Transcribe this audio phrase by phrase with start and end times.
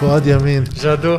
[0.00, 0.64] فؤاد يمين.
[0.82, 1.18] جادو.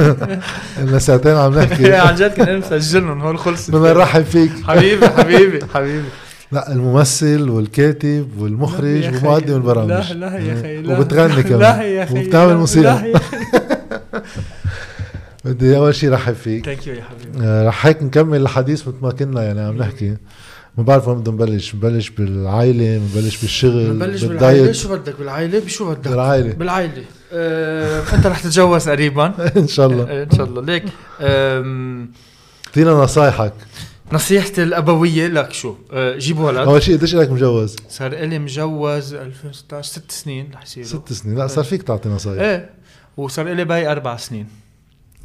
[0.82, 1.92] لنا ساعتين عم نحكي.
[2.06, 4.52] عن جد كنا مسجلهم هول خلصت بدنا نرحب فيك.
[4.68, 6.08] حبيبي حبيبي حبيبي.
[6.52, 9.54] لا الممثل والكاتب والمخرج ومقدم.
[9.56, 11.60] البرامج لا لا يا خي وبتغني كمان.
[11.60, 13.36] لا يا خي وبتعمل موسيقى لا يا خي.
[15.44, 16.64] بدي أول شيء رحب فيك.
[16.66, 17.46] thank you يا حبيبي.
[17.46, 20.16] آه، رح هيك نكمل الحديث مثل ما كنا يعني عم نحكي.
[20.78, 21.74] ما بعرف وين بدنا نبلش.
[21.74, 24.50] نبلش بالعائلة نبلش بالشغل نبلش بالعائلة.
[24.60, 24.74] بالدايت.
[24.76, 26.52] شو بدك؟ بالعائلة؟ بشو بدك؟ بالعائلة.
[26.52, 26.92] بالعائلة.
[26.92, 29.34] آه، أنت رح تتجوز قريبا.
[29.56, 30.04] إن شاء الله.
[30.04, 30.62] آه، إن شاء الله.
[30.62, 30.84] ليك
[31.20, 33.52] اعطينا نصايحك.
[34.12, 39.14] نصيحتي الأبوية لك شو؟ آه، جيب ولد أول شيء قديش لك مجوز؟ صار إلي مجوز
[39.14, 40.88] 2016 ست سنين رح يصيروا.
[40.88, 41.38] ست سنين.
[41.38, 42.42] لا صار فيك تعطي نصايح.
[42.42, 42.70] إيه
[43.16, 44.46] وصار إلي باقي أربع سنين.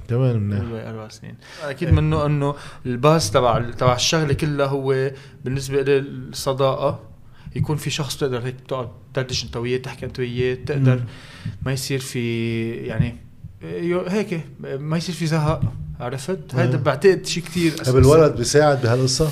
[0.10, 0.64] كمان منيح.
[0.64, 1.36] باقي أربع سنين.
[1.64, 5.12] أكيد منه إنه الباس تبع تبع الشغلة كلها هو
[5.46, 7.00] بالنسبة لي الصداقة.
[7.56, 11.04] يكون في شخص تقدر هيك تقعد تدردش انت وياه تحكي انت وياه تقدر.
[11.66, 13.16] ما يصير في يعني
[14.08, 15.62] هيك ما يصير في زهق
[16.00, 19.30] عرفت؟ هذا بعتقد شيء كتير طيب الولد بيساعد بهالقصة؟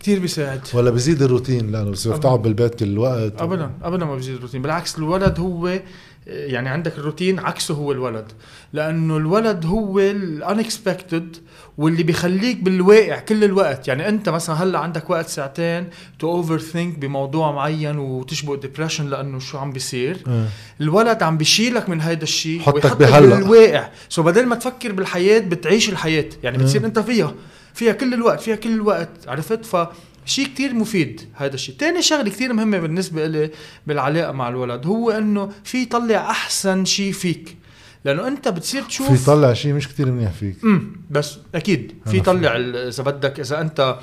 [0.00, 0.60] كتير بيساعد.
[0.74, 2.16] ولا بيزيد الروتين؟ لأنه بصير.
[2.16, 4.62] تقعد بالبيت كل الوقت ابدا ابدا ما بيزيد الروتين.
[4.62, 5.80] بالعكس الولد هو
[6.26, 8.32] يعني عندك الروتين عكسه هو الولد.
[8.72, 11.36] لأنه الولد هو الانكسبكتد
[11.78, 13.88] واللي بيخليك بالواقع كل الوقت.
[13.88, 19.58] يعني أنت مثلا هلأ عندك وقت ساعتين to overthink بموضوع معين وتشبه depression لأنه شو
[19.58, 20.16] عم بيصير.
[20.26, 20.46] آه.
[20.80, 23.36] الولد عم بيشيلك من هيدا الشيء حطك ويحطك بهلأ.
[23.36, 23.88] بالواقع.
[24.08, 26.28] so بدل ما تفكر بالحياة بتعيش الحياة.
[26.42, 26.86] يعني بتصير مم.
[26.86, 27.34] أنت فيها.
[27.74, 29.76] فيها كل الوقت فيها كل الوقت عرفت؟ ف
[30.24, 31.74] شيء كتير مفيد هذا الشيء.
[31.74, 33.50] تاني شغلة كتير مهمة بالنسبة لي
[33.86, 37.56] بالعلاقة مع الولد هو إنه في يطلع أحسن شيء فيك.
[38.04, 40.56] لأنه أنت بتصير تشوف في يطلع شيء مش كتير منيح فيك.
[40.64, 43.98] امم بس أكيد في يطلع إذا بدك إذا أنت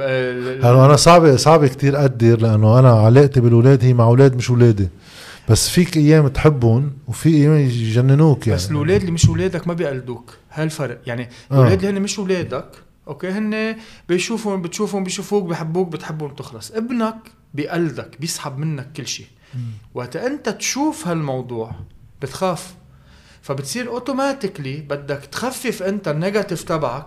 [0.00, 4.50] آه، لأنه أنا صعب صعب كتير أقدر لأنه أنا علاقتي بالاولاد هي مع أولاد مش
[4.50, 4.88] اولادي
[5.48, 8.58] بس فيك أيام تحبهم وفي أيام يجننوك يعني.
[8.60, 11.54] بس الاولاد اللي مش اولادك ما بيقلدوك هالفرق يعني آه.
[11.54, 12.68] الاولاد اللي هن مش اولادك
[13.08, 13.76] أوكي؟ هن
[14.08, 16.70] بيشوفهم بتشوفهم بيشوفوك بحبوك بتحبهم تخلص.
[16.70, 17.16] ابنك
[17.54, 19.26] بيقلدك بيسحب منك كل شيء.
[19.94, 21.72] وقت أنت تشوف هالموضوع
[22.22, 22.74] بتخاف.
[23.42, 27.06] فبتصير automatically بدك تخفف أنت ال negative تبعك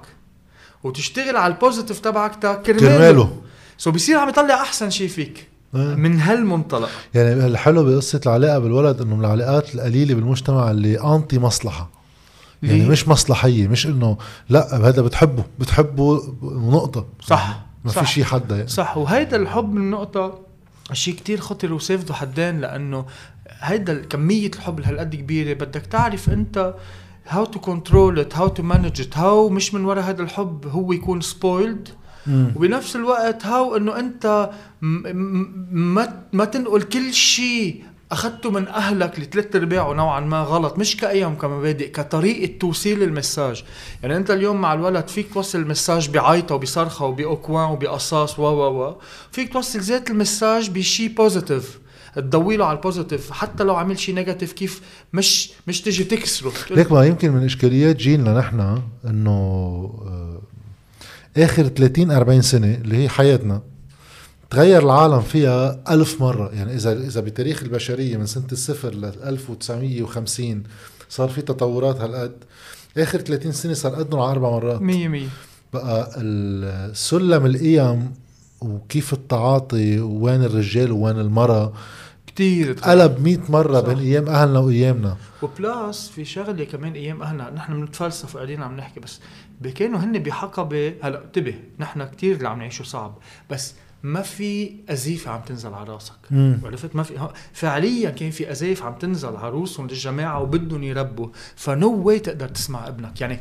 [0.83, 3.41] وتشتغل على ال positive تبعك تا كرماله.
[3.77, 5.95] so بيصير عم يطلع أحسن شيء فيك آه.
[5.95, 6.89] من هالمنطلق.
[7.13, 11.89] يعني الحلو بقصة العلاقة بالولد إنه من العلاقات القليلة بالمجتمع اللي anti مصلحة.
[12.71, 14.17] يعني؟ مش مصلحية مش إنه
[14.49, 17.91] لا هذا بتحبه بتحبه ونقطة صح ما.
[17.91, 18.67] في شيء حدا يعني.
[18.67, 20.39] صح وهيدا الحب من نقطة
[20.93, 23.05] شيء كتير خطر وسيف ذو حدين لأنه
[23.49, 26.73] هيدا كمية الحب اللي هالقد كبيرة بدك تعرف أنت
[27.27, 30.91] how to control it how to manage it how مش من وراء هذا الحب هو
[30.91, 31.21] يكون
[32.27, 32.53] مم.
[32.55, 34.49] وبنفس الوقت هاو إنه أنت
[34.81, 41.35] ما ما تنقل كل شيء اخذته من أهلك لثلاث ارباعه نوعا ما غلط مش كأيام
[41.35, 43.63] كمبادئ كطريقة توصيل المساج.
[44.03, 48.95] يعني أنت اليوم مع الولد فيك توصل المساج بعيطة وبصرخة وباكوان وبقصاص و و و.
[49.31, 51.79] فيك توصل ذات ال message بشيء positive
[52.15, 54.81] تضوي له على ال positive حتى لو عمل شيء negative كيف
[55.13, 56.51] مش مش تجي تكسره.
[56.71, 59.31] ليك ما يمكن من إشكاليات جيلنا نحن إنه
[60.05, 60.41] آه،
[61.37, 63.61] آخر 30 40 سنة اللي هي حياتنا
[64.49, 66.49] تغير العالم فيها ألف مرة.
[66.53, 70.63] يعني إذا إذا بتاريخ البشرية من سنة الصفر ل 1950
[71.09, 72.33] صار في تطورات هالقد
[72.97, 74.81] آخر 30 سنة صار قدهم على أربع مرات.
[74.81, 75.27] مية مية.
[75.73, 78.13] بقى السلم القيم
[78.61, 81.73] وكيف التعاطي وين الرجال وين المرأة.
[82.27, 82.73] كتير.
[82.73, 83.87] قلب 100 مرة صح.
[83.87, 85.17] بين أيام أهلنا وأيامنا.
[85.41, 89.19] وبلاس في شغلة كمان أيام أهلنا نحن بنتفلسف وقاعدين عم نحكي بس
[89.75, 93.17] كانوا هن بحقبة هلأ انتبه نحن كتير اللي عم نعيشه صعب
[93.49, 93.73] بس
[94.05, 96.13] ما في ازيفه عم تنزل على راسك.
[96.63, 101.27] عرفت؟ ما في فعليا كان في ازايف عم تنزل على روسهم للجماعة وبدهم يربوا.
[101.55, 103.21] ف no way تقدر تسمع ابنك.
[103.21, 103.39] يعني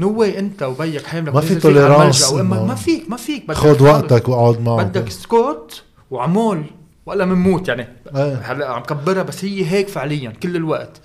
[0.00, 3.44] no way أنت وبيك حاملك ما في وامك إنه ما فيك ما فيك.
[3.44, 4.82] بدك خذ وقتك واقعد معه.
[4.82, 6.64] بدك سكوت وعمول
[7.06, 8.34] ولا منموت يعني إيه.
[8.34, 11.00] هلا عم كبرها بس هي هيك فعليا كل الوقت.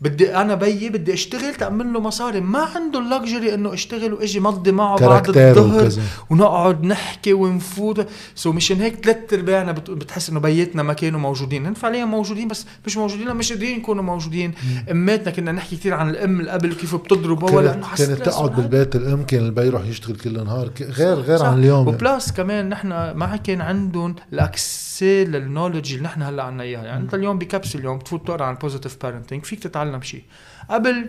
[0.00, 2.40] بدي أنا بيي بدي أشتغل تأمن له مصاري.
[2.40, 6.02] ما عنده ال luxury إنه أشتغل وإجي مضي معه بعد الظهر وكذا.
[6.30, 8.06] ونقعد نحكي ونفوت.
[8.34, 11.66] so مشان هيك ثلاث أرباعنا بت- بتحس إنه بيتنا ما كانوا موجودين.
[11.66, 14.54] هن فعليا موجودين بس مش موجودين مش قادرين يكونوا موجودين.
[14.90, 19.22] أماتنا كنا نحكي كثير عن الأم اللي قبل وكيف بتضربها لأنه كانت, تقعد بالبيت الأم
[19.22, 20.68] كان البي يروح يشتغل كل النهار.
[20.68, 21.46] ك- غير غير صح.
[21.46, 21.84] عن اليوم.
[21.84, 21.96] يعني.
[21.96, 26.62] و plus كمان نحن ما كان عندهم ال access لل knowledge اللي نحن هلأ عنا
[26.62, 26.84] إياها.
[26.84, 30.22] يعني أنت اليوم بكبسه اليوم بتفوت تقرأ عن positive parenting فيك تتعلم شيء
[30.70, 31.06] قبل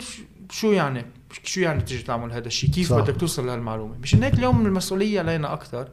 [0.50, 1.04] شو يعني؟
[1.44, 2.96] شو يعني تيجي تعمل هذا الشيء كيف صح.
[2.98, 5.88] بدك توصل لهالمعلومة؟ مشان هيك اليوم المسؤولية علينا أكثر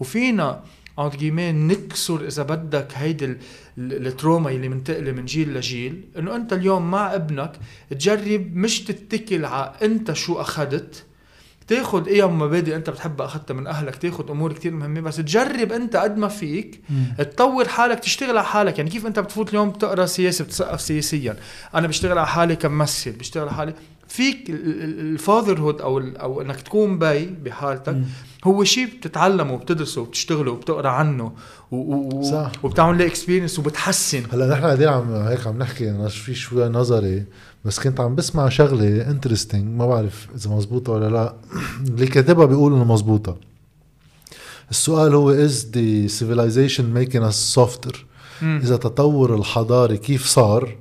[0.00, 0.62] وفينا
[0.98, 3.38] أنت نكسر إذا بدك هيدي ال-
[3.78, 7.52] ال- ال trauma اللي منتقله من جيل لجيل إنه أنت اليوم مع ابنك
[7.90, 11.04] تجرب مش تتكل على أنت شو أخذت
[11.68, 15.96] تاخذ إيه مبادئ أنت بتحبها أخذتها من أهلك تاخذ أمور كتير مهمة بس تجرب أنت
[15.96, 16.80] قد ما فيك
[17.18, 18.78] تطور حالك تشتغل على حالك.
[18.78, 21.36] يعني كيف أنت بتفوت اليوم بتقرأ سياسة بتثقف سياسيا؟
[21.74, 23.74] أنا بشتغل على حالي كممثل بشتغل على حالي.
[24.08, 27.96] فيك ال fatherhood أو أو إنك تكون بي بحالتك
[28.44, 31.32] هو شيء بتتعلمه وبتدرسه وبتشتغله وبتقرأ عنه
[31.70, 32.52] و- و- صح.
[32.64, 34.22] وبتعمل له experience وبتحسن.
[34.32, 37.24] هلا نحن قاعدين عم هيك عم نحكي في شوي نظري.
[37.64, 41.34] بس كنت عم بسمع شغلة interesting ما بعرف إذا مزبوطة ولا لا.
[41.88, 43.36] اللي كاتبها بيقول إنه مزبوطة.
[44.70, 47.96] السؤال هو the civilization making us softer
[48.42, 48.60] مم.
[48.62, 50.76] إذا تطور الحضاري كيف صار؟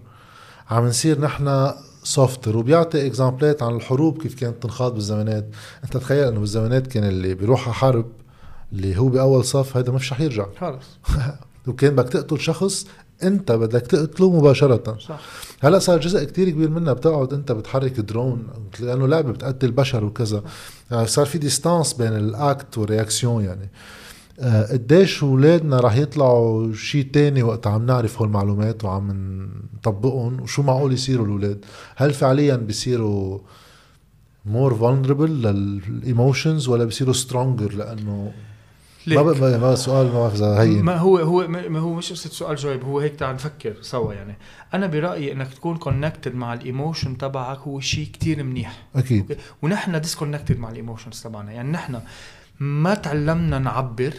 [0.70, 1.72] عم نصير نحن
[2.04, 5.50] softer وبيعطي exampleات عن الحروب كيف كانت تنخاض بالزمانات.
[5.84, 8.06] أنت تخيل إنه بالزمانات كان اللي بيروح على حرب
[8.72, 10.46] اللي هو بأول صف هذا مش رح يرجع.
[10.60, 10.86] خلص.
[11.68, 12.88] وكان بدك تقتل شخص
[13.24, 14.98] انت بدك تقتله مباشرة.
[14.98, 15.20] صح.
[15.62, 18.48] هلا صار جزء كتير كبير منها بتقعد انت بتحرك درون
[18.80, 20.44] لأنه لعبة بتقتل بشر وكذا.
[20.92, 23.70] يعني صار في distance بين ال act وال fr: réaction يعني.
[24.40, 29.12] آه، قديش اولادنا رح يطلعوا شيء تاني وقت عم نعرف هول المعلومات وعم
[29.76, 33.40] نطبقهم وشو معقول يصيروا الاولاد هل فعليا بيصيروا
[34.46, 38.32] more vulnerable لل emotions ولا بيصيروا stronger لأنه
[39.08, 39.38] ما ليك.
[39.38, 42.56] بقى ما سؤال ما بعرف إذا ما هو هو ما ما هو مش قصة سؤال
[42.56, 44.38] جواب هو هيك تعال نفكر سوا يعني.
[44.74, 48.84] أنا برأيي إنك تكون connected مع ال emotion تبعك هو شيء كتير منيح.
[48.96, 49.32] أكيد.
[49.32, 51.52] أوكي؟ ونحن disconnected مع ال emotions تبعنا.
[51.52, 52.02] يعني نحن
[52.60, 54.14] ما تعلمنا نعبر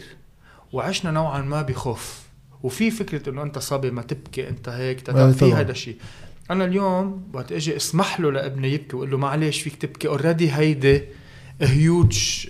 [0.73, 2.25] وعشنا نوعا ما بخوف.
[2.63, 5.53] وفي فكرة إنه أنت صبي ما تبكي أنت هيك تتا في.
[5.53, 5.97] هذا الشيء
[6.51, 10.09] أنا اليوم وقت إجي اسمح له لابني يبكي وأقول له معلش فيك تبكي.
[10.09, 11.03] already هيدي
[11.61, 12.47] huge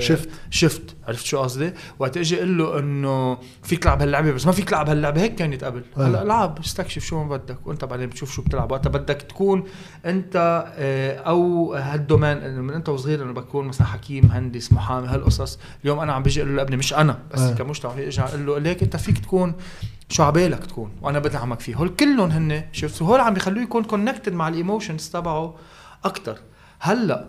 [0.00, 0.28] shift.
[0.50, 4.68] شفت عرفت شو قصدي؟ وقت إجي أقول له إنه فيك تلعب هاللعبة بس ما فيك
[4.68, 6.06] تلعب هاللعبة هيك كانت قبل آه.
[6.06, 9.64] هلا العب استكشف شو ما بدك وأنت بعدين بتشوف شو بتلعب وقتها بدك تكون
[10.06, 15.98] أنت آه، أو هالدومين من أنت وصغير انه بكون مثلا حكيم مهندس محامي هالقصص اليوم
[15.98, 17.54] أنا عم بيجي أقول له لابني مش أنا بس آه.
[17.54, 19.54] كمجتمع في أجي أقول له ليك أنت فيك تكون
[20.08, 24.32] شو عبالك تكون وأنا بدعمك فيه هول كلهم هن شفت هول عم بيخلوه يكون connected
[24.32, 25.54] مع ال emotions تبعه
[26.04, 26.38] أكثر
[26.80, 27.28] هلأ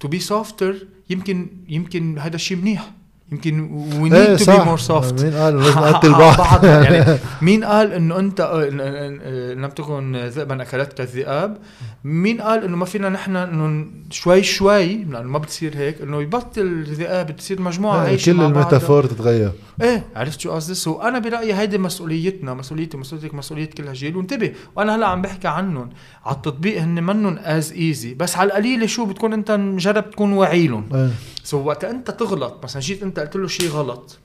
[0.00, 2.92] to be softer يمكن يمكن هذا الشيء منيح.
[3.32, 3.60] يمكن
[4.00, 6.64] we need to be more soft مين قال؟ لازم نقتل بعض.
[6.64, 7.18] يعني.
[7.42, 11.58] مين قال إنه أنت آه، إن- إن لم تكن ذئبا أكلتك الذئاب؟
[12.04, 16.60] مين قال إنه ما فينا نحن إنه شوي شوي لأنه ما بتصير هيك إنه يبطل
[16.62, 18.40] الذئاب تصير مجموعة عايشة كل.
[18.40, 19.52] ال metaphor تتغير.
[19.82, 24.52] إيه عرفت شو قصدي؟ so أنا برأيي هيدي مسؤوليتنا مسؤوليتي مسؤوليتك مسؤوليه كل هالجيل وانتبه
[24.76, 25.90] وأنا هلأ عم بحكي عنهم.
[26.26, 30.66] على التطبيق هن منهم as easy بس على القليله شو بتكون أنت مجرب تكون واعي
[30.66, 31.10] لهم
[31.44, 34.18] so وقت أنت تغلط مثلا جيت أنت قلت له شيء غلط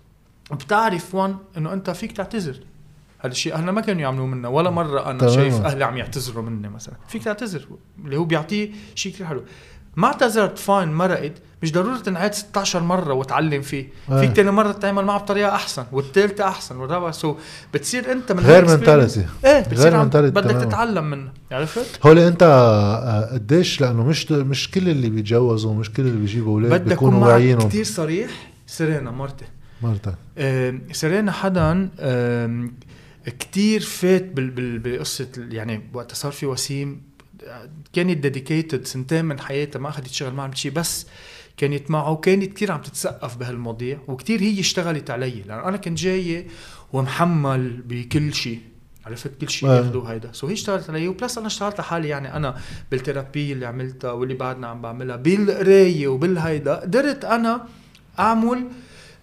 [0.52, 2.60] بتعرف one إنه أنت فيك تعتذر.
[3.20, 5.36] هذا الشيء أهلنا ما كانوا يعملوا منا ولا مرة أنا تماماً.
[5.36, 6.96] شايف أهلي عم يعتذروا مني مثلا.
[7.08, 7.68] فيك تعتذر
[8.06, 9.44] اللي هو بيعطيه شيء كثير حلو.
[9.96, 11.34] ما اعتذرت fine مرقت.
[11.64, 13.88] مش ضروري تنعاد 16 مرة وتعلم فيه.
[14.10, 14.22] آه.
[14.22, 17.12] فيك تاني مرة تعمل معه بطريقة أحسن والثالثه أحسن والرابعة.
[17.12, 17.36] so
[17.74, 19.20] بتصير أنت من غير mentality.
[19.46, 20.66] إيه بتصير غير عم بدك.
[20.66, 21.32] تتعلم منه.
[21.52, 26.54] عرفت؟ هول أنت آه، قديش؟ لأنه مش مش كل اللي بيتجوزوا مش كل اللي بيجيبوا
[26.54, 27.70] أولاد بيكونوا معك واعيينهم.
[27.70, 28.30] كثير صريح.
[28.68, 29.46] سيرينا مرتي
[29.82, 32.74] مرتك آم، سيرينا حدا آم،
[33.40, 34.32] كتير فات
[35.38, 36.90] ال- يعني وقت صار في وسيم.
[36.92, 37.15] آه،
[37.94, 41.08] كانت dedicated سنتين من حياتها ما أخذت تشتغل معه شيء بس
[41.58, 46.48] كانت معه وكانت كتير عم تتثقف بهالمواضيع وكتير هي اشتغلت علي لأنه أنا كنت جاي
[46.94, 48.60] ومحمل بكل شيء
[49.06, 49.70] عرفت كل شيء.
[49.70, 52.58] ياخذوه هيدا so هي اشتغلت علي و plus أنا اشتغلت على حالي يعني أنا
[52.92, 57.68] بال therapy اللي عملتها واللي بعدنا عم بعملها بالقراية وبالهيدا قدرت أنا
[58.20, 58.68] أعمل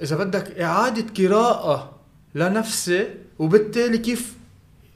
[0.03, 1.99] إذا بدك إعادة قراءة
[2.35, 3.07] لنفسي
[3.39, 4.35] وبالتالي كيف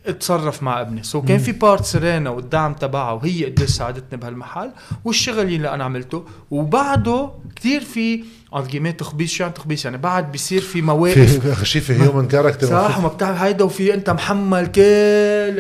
[0.09, 1.03] اتصرف مع ابني.
[1.03, 1.39] so كان.
[1.39, 4.71] في part سيرينا والدعم تبعها وهي قديش ساعدتني بهالمحل
[5.05, 6.25] والشغل اللي أنا عملته.
[6.51, 11.47] وبعده كتير في argument تخبيص شو يعني تخبيص يعني بعد بيصير في مواقف.
[11.59, 14.83] في شيء في human character صح وما بتعمل هيدا وفي أنت محمل كل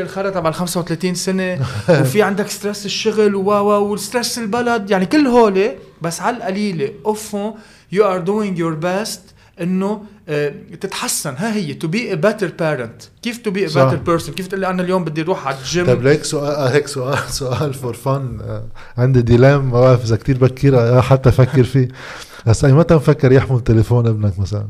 [0.00, 1.58] الخرا تبع ال 35 سنة.
[2.00, 5.70] وفي عندك stress الشغل و و وال stress البلد يعني كل هول
[6.02, 6.92] بس على القليلة.
[7.06, 7.54] اوفون
[7.92, 9.20] you are doing your best
[9.60, 11.34] إنه آه، تتحسن.
[11.36, 13.66] how to be a better parent كيف to be a.
[13.66, 16.68] better person كيف تقول لي أنا اليوم بدي أروح على الجيم طيب ليك سؤال آه،
[16.68, 18.38] هيك سؤال سؤال for fun
[18.98, 21.88] عندي dilemma ما بعرف إذا كثير بكير آه، حتى أفكر فيه.
[22.46, 24.66] بس أي متى مفكر يحمل تليفون ابنك مثلا؟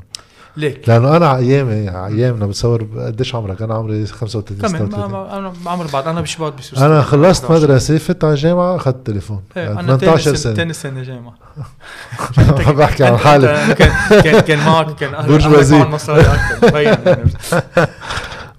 [0.56, 0.88] ليك.
[0.88, 5.38] لأنه أنا على ايامي على ايامنا بتصور قديش عمرك؟ أنا عمري 35 كمان 36 ما-
[5.38, 9.42] أنا بعمر بعض أنا بشباط بس أنا خلصت مدرسة فت على الجامعة أخذت تليفون.
[9.56, 11.34] إيه أنا 18 18 سنه تاني سنة جامعة.
[12.66, 13.74] عم بحكي عن حالي.
[13.78, 15.12] كان كان كان معك كان.
[15.12, 17.30] معهم مصاري أكثر يعني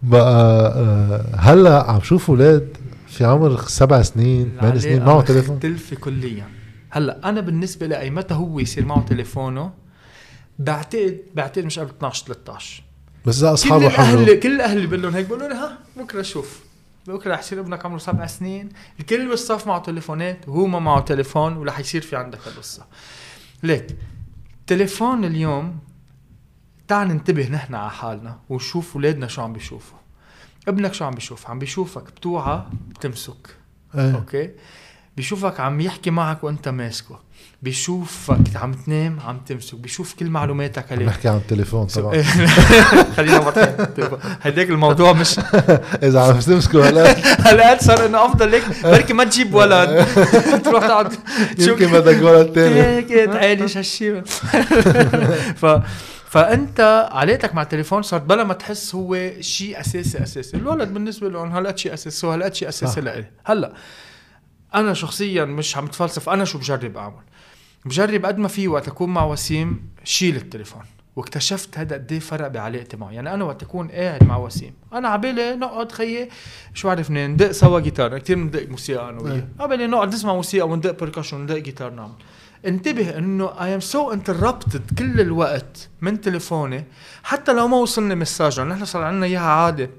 [0.04, 2.68] بقى آه، هلا عم شوف أولاد
[3.08, 5.56] في عمر سبع سنين ثمان سنين معه تليفون.
[5.56, 6.44] مختلفة كليا.
[6.90, 9.70] هلا أنا بالنسبة لي متى هو يصير معه تليفونه
[10.60, 12.84] بعتقد بعتقد مش قبل 12 13
[13.26, 15.78] بس اذا كل اصحابه الاهل حملوا كل الأهل اللي بقول لهم هيك بقولوا لي ها
[15.98, 16.60] بكرة شوف
[17.08, 18.70] بكرة رح يصير ابنك عمره سبع سنين.
[19.00, 22.86] الكل بالصف معه تليفونات وهو ما معه تليفون ورح يصير في عندك القصة
[23.64, 23.88] ليك
[24.68, 25.80] تليفون اليوم
[26.88, 29.98] تعال ننتبه نحن على حالنا ونشوف اولادنا شو عم بيشوفوا.
[30.68, 33.56] ابنك شو عم بيشوف عم بيشوفك بتوعى بتمسك.
[33.96, 34.16] إيه.
[34.16, 34.50] أوكي؟
[35.18, 37.20] بيشوفك عم يحكي معك وأنت ماسكه.
[37.62, 42.22] بيشوفك عم تنام عم تمسك بيشوف كل معلوماتك عم عليه نحكي عن التليفون طبعا.
[43.18, 43.76] خلينا مرتين
[44.42, 45.40] هداك الموضوع مش
[46.08, 47.12] إذا عم تمسكوا هلأ.
[47.50, 48.50] هلأ صار إنه أفضل.
[48.50, 50.06] ليك بركي ما تجيب ولد.
[50.64, 51.14] تروح تقعد
[51.60, 52.82] يمكن بدك ولد تاني.
[52.82, 54.22] هيك تعالج هالشيء
[55.56, 55.66] ف
[56.30, 60.58] فأنت علاقتك مع التليفون صارت بلا ما تحس هو شيء أساسي أساسي.
[60.58, 63.02] الولد بالنسبة لهم هالقد شيء أساسي وهالقد شيء أساسي.
[63.02, 63.26] لإلي.
[63.46, 63.74] هلأ
[64.76, 67.27] أنا شخصيا مش عم تفلسف أنا شو بجرب أعمل؟
[67.88, 70.82] بجرب قد ما في وقت أكون مع وسيم شيل التليفون.
[71.16, 73.12] واكتشفت هذا قد إيه فرق بعلاقتي معه.
[73.12, 74.74] يعني أنا وقت أكون قاعد مع وسيم.
[74.94, 76.30] أنا عبالي نقعد خيي
[76.74, 78.18] شو بعرف منين ندق سوا جيتار.
[78.18, 79.34] كثير بندق موسيقى أنا وياه.
[79.34, 79.48] إيه.
[79.60, 82.14] عبالي نقعد نسمع موسيقى وندق percussion وندق جيتار نعمل.
[82.66, 86.86] انتبه إنه I am so interrupted كل الوقت من تليفوني.
[87.24, 89.90] حتى لو ما وصلني message نحن صار عندنا إياها عادة.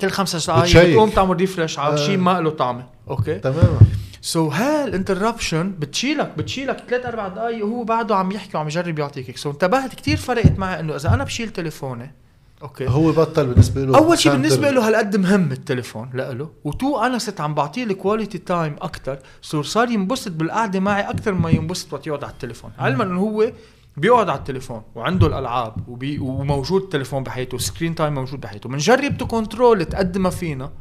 [0.00, 0.90] كل خمسة دقائق.
[0.90, 2.06] بتقوم تعمل refresh على آه.
[2.06, 2.86] شيء ما له طعمة.
[3.10, 3.80] أوكي؟ تماما.
[4.24, 9.36] so, هال interruption بتشيلك بتشيلك ثلاث أربع دقائق وهو بعده عم يحكي وعم يجرب يعطيك
[9.36, 12.14] so, انتبهت كثير فرقت معي إنه إذا أنا بشيل تليفوني
[12.62, 12.88] أوكي.
[12.88, 14.32] هو بطل بالنسبة له أول شيء.
[14.32, 16.50] بالنسبة له هالقد مهم التليفون لإله.
[16.64, 21.02] و two أنا صرت عم بعطيه ال quality time أكثر so صار ينبسط بالقعدة معي
[21.02, 22.70] أكثر ما ينبسط وقت يقعد على التليفون.
[22.78, 23.52] علما إنه هو
[23.96, 27.58] بيقعد على التليفون وعنده الألعاب وبي وموجود التليفون بحياته.
[27.58, 28.68] screen time موجود بحياته.
[28.68, 30.72] بنجرب to control قد ما فينا.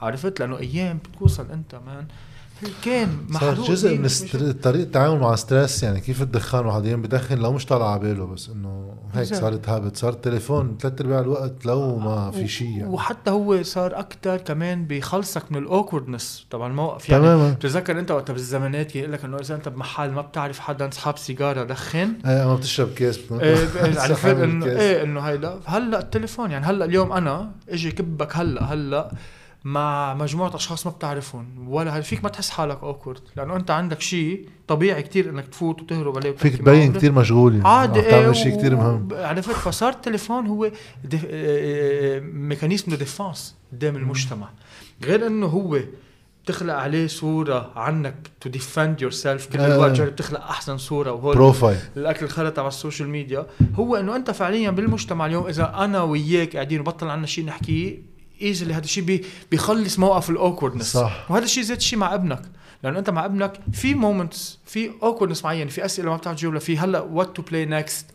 [0.00, 2.06] عرفت؟ لأنه أيام بتوصل أنت مان
[2.84, 4.08] كان صار محروق جزء من
[4.62, 8.26] طريقة التعامل مع stress يعني كيف الدخان واحد أيام بدخن لو مش طالع على باله
[8.26, 9.34] بس إنه هيك.
[9.34, 12.86] صارت habit صار التليفون ثلاث أرباع الوقت لو ما في شيء يعني.
[12.90, 16.46] وحتى هو صار أكثر كمان بيخلصك من ال awkwardness.
[16.50, 17.50] تبع الموقف يعني تماما.
[17.52, 21.64] بتتذكر أنت وقت بالزمانات يقول لك إنه إذا أنت بمحل ما بتعرف حدا اصحاب سيجارة
[21.64, 22.12] دخن.
[22.26, 23.56] إيه اما بتشرب كاس بتنط- إيه
[24.00, 24.66] عرفت بتسحب إنه.
[24.66, 29.10] إيه إنه هيدا هلأ التليفون يعني هلأ اليوم أنا إجي كبك هلأ هلأ
[29.64, 34.48] مع مجموعة أشخاص ما بتعرفهم ولا فيك ما تحس حالك awkward لأنه أنت عندك شيء
[34.68, 36.56] طبيعي كتير إنك تفوت وتهرب عليه فيك.
[36.56, 39.08] تبين كثير مشغول يعني عادي إيه تعمل شيء كثير مهم.
[39.12, 40.70] عرفت؟ فصار التليفون هو
[41.04, 41.26] دف...
[41.30, 44.48] آه، mechanism defense قدام المجتمع.
[45.04, 45.78] غير إنه هو
[46.44, 49.74] بتخلق عليه صورة عنك to defend yourself كل آه.
[49.74, 54.16] الوقت جرب تخلق أحسن صورة وهول profile الأكل الخرا تبع ال social media هو إنه
[54.16, 57.98] أنت فعليا بالمجتمع اليوم إذا أنا وياك قاعدين وبطل عنا شيء نحكيه
[58.42, 61.30] easily هذا الشيء بي بيخلص موقف ال awkwardness صح.
[61.30, 62.42] وهذا الشيء زيت الشيء مع ابنك.
[62.82, 66.78] لأنه أنت مع ابنك في moments في awkwardness معين في أسئلة ما بتعرف تجاوبها في
[66.78, 68.06] هلأ what to play next.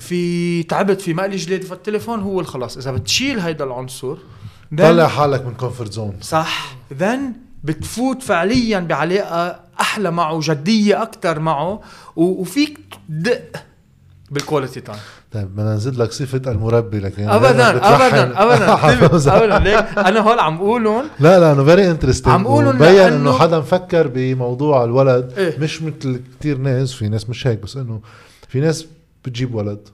[0.00, 4.16] في تعبت في مقلي جلاد فالتليفون هو الخلاص إذا بتشيل هيدا العنصر
[4.78, 6.76] طلع حالك من comfort zone صح.
[6.92, 7.32] then
[7.64, 11.80] بتفوت فعليا بعلاقة أحلى معه جدية أكثر معه
[12.16, 13.42] وفيك تدق
[14.30, 15.00] بال quality time
[15.32, 17.70] طيب بدنا نزيد لك صفة المربي لك يعني ابدا.
[17.70, 18.76] ابدا ابدا.
[18.82, 19.38] حافظها.
[19.44, 19.58] ابدا.
[19.58, 21.04] ليك أنا هول عم قولهم.
[21.20, 25.32] لا لا أنه very interesting عم قولن بين لأنه- انه حدا مفكر بموضوع الولد.
[25.38, 25.58] إيه.
[25.58, 28.00] مش مثل كتير ناس في ناس مش هيك بس إنه
[28.48, 28.86] في ناس
[29.24, 29.88] بتجيب ولد.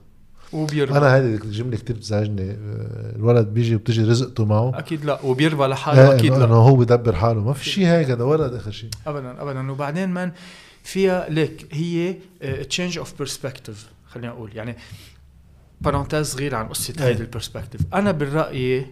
[0.53, 0.97] وبيربى.
[0.97, 2.51] أنا هذه الجمله كتير بتزعجني.
[2.51, 4.71] آه، الولد بيجي وبتجي رزقته معه.
[4.79, 6.45] أكيد لا وبيربى لحاله آه، أكيد إنه لا.
[6.45, 7.41] إنه هو بدبر حاله.
[7.43, 9.71] ما في شيء هيك هذا ولد آخر شيء ابدا ابدا.
[9.71, 10.31] وبعدين من
[10.83, 12.15] فيها ليك هي
[12.63, 14.75] change of perspective خلينا نقول يعني
[15.85, 16.93] parenthèse صغيره عن قصة.
[16.99, 18.85] هيدي ال perspective أنا بالرأي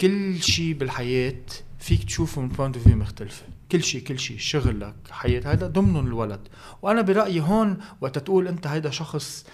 [0.00, 1.42] كل شيء بالحياة
[1.78, 3.42] فيك تشوفه من point of view مختلفه
[3.72, 6.48] كل شيء كل شيء شغلك حياة هذا ضمنهم الولد.
[6.82, 9.46] وأنا برأيي هون وقت تقول أنت هيدا شخص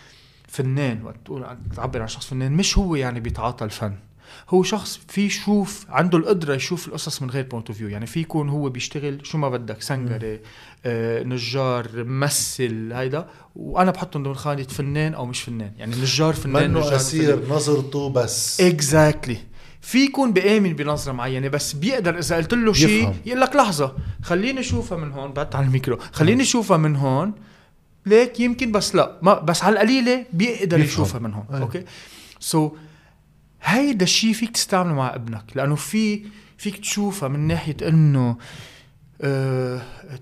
[0.48, 3.96] فنان وقت تقول تعبر عن شخص فنان مش هو يعني بيتعاطى الفن.
[4.50, 8.20] هو شخص في يشوف عنده القدرة يشوف القصص من غير point of view يعني في
[8.20, 10.40] يكون هو بيشتغل شو ما بدك سنكري
[10.86, 13.26] آه نجار ممثل هيدا.
[13.56, 15.72] وأنا بحطهم ضمن خانة فنان أو مش فنان.
[15.78, 18.60] يعني نجار فنان منه نجار أسير نظرته بس.
[18.60, 19.36] exactly
[19.80, 23.14] في يكون بآمن بنظرة معينة بس بيقدر إذا قلت له شيء.
[23.26, 25.98] يقول لك لحظة خليني أشوفها من هون بعدت على الميكرو.
[26.12, 27.32] خليني أشوفها من هون.
[28.06, 29.18] ليك يمكن بس لا.
[29.22, 30.80] ما بس على القليلة بيقدر.
[30.80, 31.44] يشوفها من هون.
[31.52, 31.60] أيه.
[31.60, 31.84] أوكي؟
[32.40, 32.72] so,
[33.64, 36.24] هيدا الشيء فيك تستعمله مع ابنك لأنه في
[36.58, 38.36] فيك تشوفها من ناحية إنه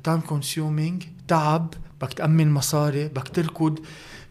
[0.04, 3.78] time uh, consuming تعب بدك تأمن مصاري بدك تركض.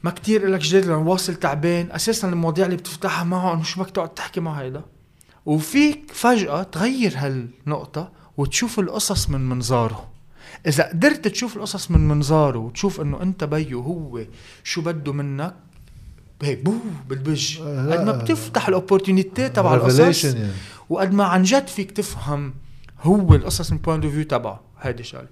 [0.03, 1.91] ما كتير لك جديد لأنه واصل تعبان.
[1.91, 4.82] أساسا المواضيع اللي بتفتحها معه إنه شو بدك تقعد تحكي مع هيدا؟
[5.46, 10.10] وفيك فجأة تغير هالنقطة وتشوف القصص من منظاره.
[10.68, 14.22] إذا قدرت تشوف القصص من منظاره وتشوف إنه أنت بيو هو
[14.63, 15.56] شو بده منك
[16.44, 16.74] هيك بو
[17.10, 18.12] بالبج آه، قد ما.
[18.12, 20.48] بتفتح ال opportunity تبع القصص يعني.
[20.90, 22.54] وقد ما عن جد فيك تفهم
[23.02, 25.28] هو القصص من point of view تبعه هيدي شغلة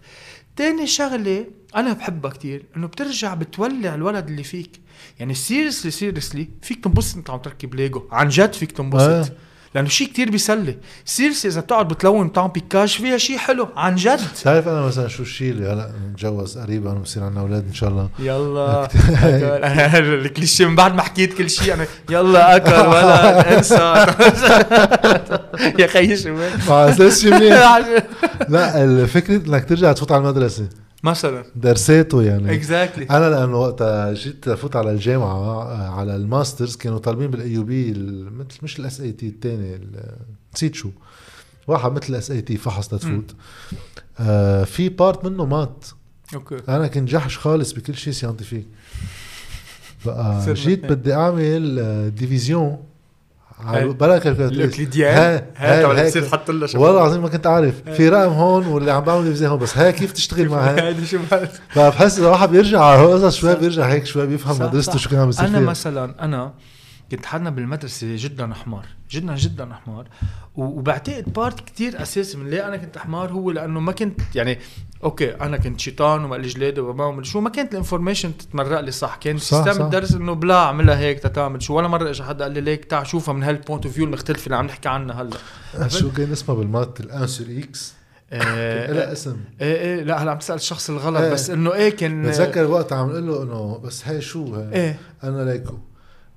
[0.56, 4.80] تاني شغلة أنا بحبها كتير إنه بترجع بتولع الولد اللي فيك
[5.20, 9.26] يعني seriously seriously فيك تنبسط أنت عم تركب ليجو عن جد فيك آه.
[9.76, 10.78] لأنه شيء كتير بيسلي.
[11.06, 14.20] seriously إذا بتقعد بتلون بتعمل piquage فيها شيء حلو عن جد.
[14.42, 18.10] بتعرف أنا مثلا شو الشيء اللي هلأ نتجوز قريبا وبصير عندنا أولاد إن شاء الله؟
[18.20, 18.88] يلا.
[20.00, 24.06] الكليشيه من بعد ما حكيت كل شيء أنا يلا أكل ولا انسى.
[25.80, 27.80] يا خيي شو منيح.
[28.50, 30.68] لا الفكرة إنك ترجع تفوت على المدرسة.
[31.04, 31.44] مثلا.
[31.56, 32.54] درساته يعني.
[32.56, 37.52] exactly أنا لأنه وقتها جيت افوت على الجامعة آه، على ال masters كانوا طالبين بال
[37.52, 37.92] AUB
[38.32, 39.80] مثل مش ال SAT الثاني
[40.56, 40.90] نسيت شو.
[41.68, 43.36] واحد مثل ال SAT فحص تفوت
[44.20, 45.86] آه في part منه math.
[46.36, 46.58] أوكي.
[46.70, 48.66] أنا كنت جحش خالص بكل شيء scientifique
[50.06, 50.86] بقى جيت.
[50.86, 52.78] بدي أعمل آه، division
[53.64, 56.82] calculatrice ال euclidienne هاي- هاي تبع بتصير تحط لها شغل.
[56.82, 57.74] والله العظيم ما كنت عارف.
[57.98, 60.96] في رقم هون واللي عم بعمل division هون بس هاي كيف تشتغل مع هاي
[61.70, 63.56] فبحس إذا واحد بيرجع على شوي.
[63.56, 64.98] بيرجع هيك شوي بيفهم مدرسته.
[64.98, 66.52] شو كان عم بيصير أنا مثلا أنا
[67.12, 70.08] كنت حدنا بالمدرسة جدا حمار جدا جدا حمار.
[70.56, 74.60] وبعتقد part كتير أساسي من ليه أنا كنت حمار هو لأنه ما كنت يعني
[75.04, 78.80] أوكي أنا كنت شيطان وما لي جلاد وما ومدري شو ما كانت ال information تتمرق
[78.80, 79.16] لي صح.
[79.16, 79.86] كان system.
[79.86, 83.08] الدرس إنه بلا اعملها هيك تتعمل شو ولا مرة اجى حدا قال لي ليك تعال
[83.08, 85.88] شوفها من هال point of view المختلفة اللي عم نحكي عنها هلا.
[85.88, 87.94] شو كان اسمها بال math ال answer X
[88.32, 89.38] آه، لها اسم.
[89.62, 91.32] إيه إيه لا هلا عم تسأل الشخص الغلط إيه.
[91.32, 95.00] بس إنه إيه كان بتذكر وقت عم نقول له إنه بس هاي شو هاي إيه.
[95.24, 95.78] أنا ليكو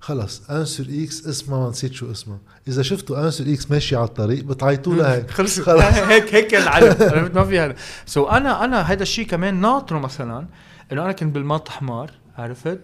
[0.02, 4.44] خلص answer X اسمها ما نسيت شو اسمها إذا شفتوا answer X ماشي على الطريق
[4.44, 5.30] بتعيطوا لها هيك.
[5.30, 5.68] خلص.
[6.12, 6.86] هيك هيك العلم.
[6.86, 7.74] عرفت؟ ما في هذا.
[8.06, 10.46] so أنا أنا هذا الشيء كمان ناطره مثلا
[10.92, 12.80] إنه أنا كنت بال math حمار عرفت؟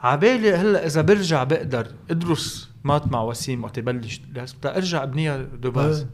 [0.00, 4.20] عبالي هلأ إذا برجع بقدر إدرس math مع وسيم وقت يبلش
[4.64, 6.06] أرجع ابنيها de base إيه.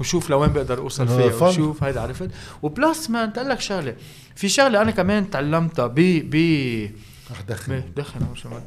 [0.00, 1.48] وشوف لوين بقدر أوصل إنه فيها.
[1.48, 2.30] وشوف هيدا عرفت؟
[2.62, 3.96] و plus ما أنت لك شغلة.
[4.36, 5.94] في شغلة أنا كمان تعلمتها ب
[6.30, 6.36] ب
[7.32, 7.82] رح دخن.
[7.96, 8.62] بدك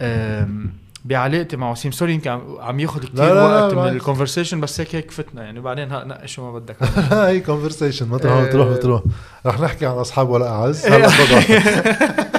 [0.00, 0.72] أم،
[1.04, 1.92] بعلاقتي مع وسيم.
[1.92, 3.88] sorry يمكن عم- عم ياخذ كثير وقت من.
[3.88, 5.42] ال conversation بس هيك هيك فتنا.
[5.42, 6.76] يعني بعدين ها نقش شو ما بدك.
[7.12, 8.44] هاي conversation ما إيه.
[8.48, 9.02] بتروح بتروح
[9.46, 10.86] رح نحكي عن أصحاب ولا أعز.
[10.92, 11.08] هلا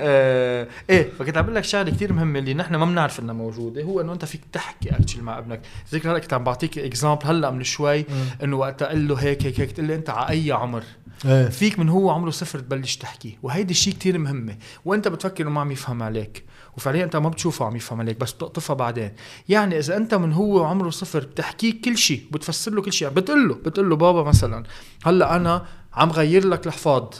[0.00, 4.00] آه، إيه فكنت عم لك شغلة كثير مهمة اللي نحن ما بنعرف إنها موجودة هو
[4.00, 5.60] إنه أنت فيك تحكي actually مع ابنك.
[5.92, 8.04] ذكر هلأ كنت عم بعطيك example هلأ من شوي
[8.42, 10.82] إنه وقت أقول له هيك هيك هيك تقول لي أنت على أي عمر؟
[11.24, 11.48] إيه.
[11.48, 13.38] فيك من هو عمره صفر تبلش تحكي.
[13.42, 14.56] وهيدي الشيء كتير مهمة.
[14.84, 16.44] وأنت بتفكر إنه ما عم يفهم عليك.
[16.76, 19.12] وفعليا أنت ما بتشوفه عم يفهم عليك بس بتقطفها بعدين.
[19.48, 23.48] يعني إذا أنت من هو عمره صفر بتحكيه كل شيء بتفسر له كل شيء بتقول
[23.48, 24.64] له بتقول له بابا مثلا
[25.04, 27.14] هلأ أنا عم غير لك الحفاض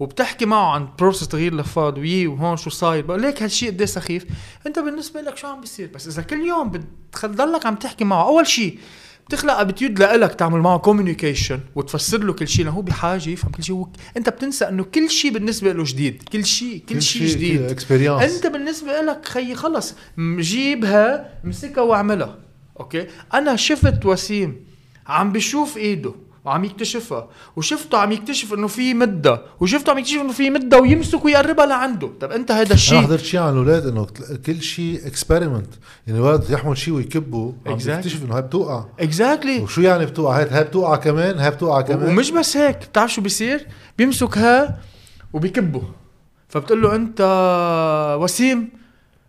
[0.00, 3.06] وبتحكي معه عن process تغيير الحفاض ويي وهون شو صاير.
[3.06, 4.26] بقول لك هالشيء قد سخيف.
[4.66, 8.26] أنت بالنسبة لك شو عم بيصير؟ بس إذا كل يوم بتضلك عم تحكي معه.
[8.26, 8.78] أول شيء
[9.30, 13.62] بتخلق habitude لإلك تعمل معه communication وتفسر له كل شيء لأنه هو بحاجه يفهم كل
[13.64, 13.74] شيء.
[13.74, 16.22] هو أنت بتنسى إنه كل شيء بالنسبة له جديد.
[16.32, 17.62] كل شيء كل, شيء جديد.
[17.62, 22.38] experience أنت بالنسبة لك خيي خلص جيبها امسكها واعملها.
[22.80, 24.56] أوكي؟ أنا شفت وسيم
[25.06, 26.14] عم بشوف إيده.
[26.44, 29.42] وعم يكتشفها وشفته عم يكتشف إنه في مدة.
[29.60, 32.10] وشفته عم يكتشف إنه في مدة ويمسك ويقربها لعنده.
[32.20, 34.06] طب أنت هذا أنا الشيء حضرت شيء عن الاولاد إنه
[34.46, 35.74] كل شيء experiment
[36.06, 37.88] يعني الولد يحمل شيء ويكبه عم Exactly.
[37.88, 38.84] يكتشف إنه هاي بتوقع.
[39.00, 42.76] exactly وشو يعني بتوقع؟ هاي هاي بتوقع كمان؟ هاي بتوقع كمان؟ ومش بس هيك.
[42.76, 43.66] بتعرف شو بيصير؟
[43.98, 44.78] بيمسكها
[45.32, 45.82] وبيكبه.
[46.48, 47.20] فبتقول له أنت
[48.20, 48.68] وسيم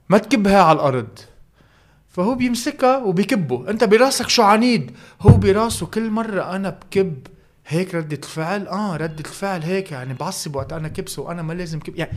[0.09, 1.07] ما تكبها على الأرض.
[2.11, 3.69] فهو بيمسكها وبيكبه.
[3.69, 7.13] انت براسك شو عنيد؟ هو براسه كل مرة أنا بكب
[7.67, 8.67] هيك ردة الفعل.
[8.67, 11.95] آه ردة الفعل هيك يعني بعصب وقت أنا كبسه وأنا ما لازم كب.
[11.95, 12.11] يعني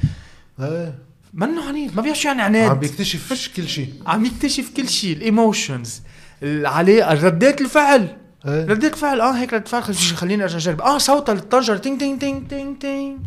[0.60, 0.94] إيه.
[1.34, 2.70] منه عنيد ما بيعرف شو يعني عناد.
[2.70, 3.94] عم بيكتشف كل شيء.
[4.06, 6.00] عم يكتشف كل شيء ال emotions
[6.42, 8.16] العلاقة ردات الفعل.
[8.46, 8.64] إيه.
[8.66, 9.82] رديت فعل آه هيك ردة فعل.
[9.82, 10.80] خل- خليني أرجع أجرب.
[10.80, 11.76] آه صوت الطنجر.
[11.76, 13.18] تينج تينج تينج تينج تينج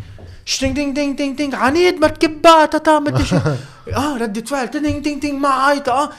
[0.45, 3.37] شتينج تينج تينج تينج تينج عنيد ما تكبها مدري شو
[3.95, 4.67] آه ردة فعل.
[4.67, 6.09] تينج تينج تينج مع عيطة آه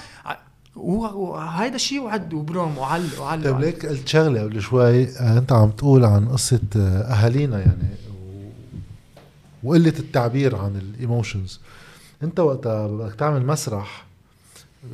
[0.79, 3.61] وهيدا الشيء وعد وبروم وعل وعل طيب.
[3.61, 7.89] ليك قلت شغله قبل شوي آه، انت عم تقول عن قصة آه، أهالينا يعني.
[9.63, 11.61] وقلة التعبير عن ال emotions
[12.23, 14.05] انت وقتها بدك تعمل مسرح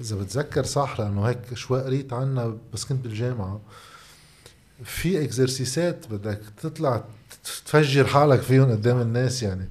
[0.01, 3.61] إذا بتذكر صح لأنه هيك شوي قريت عنها بس كنت بالجامعة
[4.85, 7.05] في exercice ات بدك تطلع
[7.67, 9.69] تفجر حالك فيهم قدام الناس يعني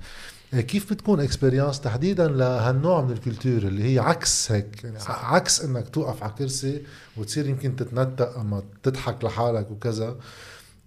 [0.61, 4.97] كيف بتكون experience تحديدا لهالنوع من ال culture اللي هي عكس هيك؟ يعني.
[5.07, 6.81] عكس إنك توقف على كرسي
[7.17, 10.15] وتصير يمكن تتنتق أما تضحك لحالك وكذا.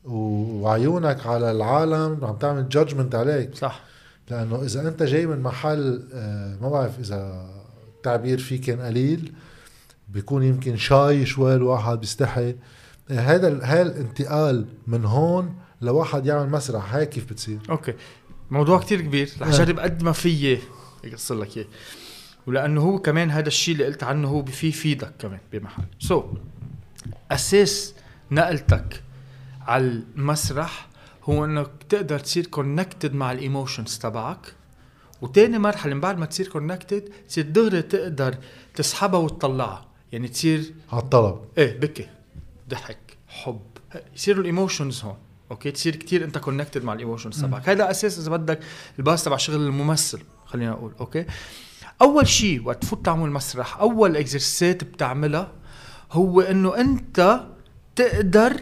[0.05, 3.55] وعيونك على العالم عم تعمل judgment عليك.
[3.55, 3.81] صح.
[4.31, 7.51] لأنه إذا أنت جاي من محل آه، ما بعرف إذا
[7.97, 9.33] التعبير فيه كان قليل
[10.09, 12.57] بيكون يمكن shy شوي الواحد بيستحي.
[13.11, 16.95] هذا هاي الانتقال من هون لواحد يعمل مسرح.
[16.95, 17.95] هاي كيف بتصير؟ أوكي.
[18.51, 19.31] موضوع كتير كبير.
[19.41, 20.59] رح اجرب قد ما فيي
[21.05, 21.67] اقصر لك إياه.
[22.47, 25.85] ولأنه هو كمان هذا الشيء اللي قلت عنه هو في فيدك كمان بمحل.
[25.99, 26.25] so so,
[27.31, 27.95] أساس
[28.31, 29.03] نقلتك
[29.61, 30.89] على المسرح
[31.25, 34.55] هو إنك تقدر تصير connected مع ال emotions تبعك.
[35.23, 38.35] وتاني مرحلة من بعد ما تصير connected تصير دغري تقدر
[38.75, 39.87] تسحبها وتطلعها.
[40.13, 41.41] يعني تصير على الطلب.
[41.59, 42.09] إيه بكي.
[42.69, 43.61] ضحك حب.
[44.15, 45.17] يصيروا ال emotions هون.
[45.51, 48.61] أوكي؟ تصير كتير انت connected مع ال emotions تبعك هذا أساس إذا بدك
[48.99, 51.25] ال base تبع شغل الممثل خلينا نقول أوكي؟
[52.03, 55.53] أول شيء وقت تفوت تعمل مسرح أول exercice ات بتعملها
[56.13, 57.41] هو إنه أنت
[57.97, 58.61] تقدر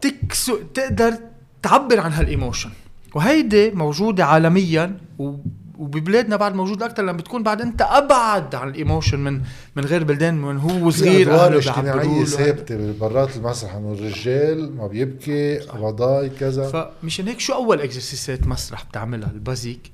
[0.00, 1.14] تكسو تقدر
[1.62, 2.70] تعبر عن هال emotion
[3.14, 5.34] وهيدي موجودة عالميا و
[5.82, 9.40] وببلادنا بعد موجود أكثر لما بتكون بعد أنت أبعد عن ال emotion من
[9.76, 15.60] من غير بلدان من هو صغير أهله اجتماعية ثابتة برات المسرح إنه الرجال ما بيبكي
[15.78, 16.88] وضاي كذا.
[17.02, 19.92] فمشان هيك شو أول exercice ات مسرح بتعملها؟ ال basic.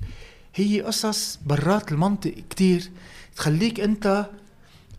[0.55, 2.89] هي قصص برات المنطق كتير
[3.35, 4.25] تخليك أنت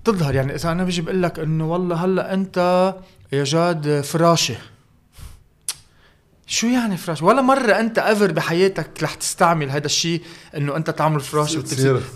[0.05, 0.35] تظهر.
[0.35, 2.59] يعني إذا أنا بجي بقول لك إنه والله هلأ أنت
[3.33, 4.57] يا جاد فراشة.
[6.53, 10.23] شو يعني فراش؟ ولا مرة أنت ever بحياتك رح تستعمل هذا الشيء
[10.57, 11.57] إنه أنت تعمل فراش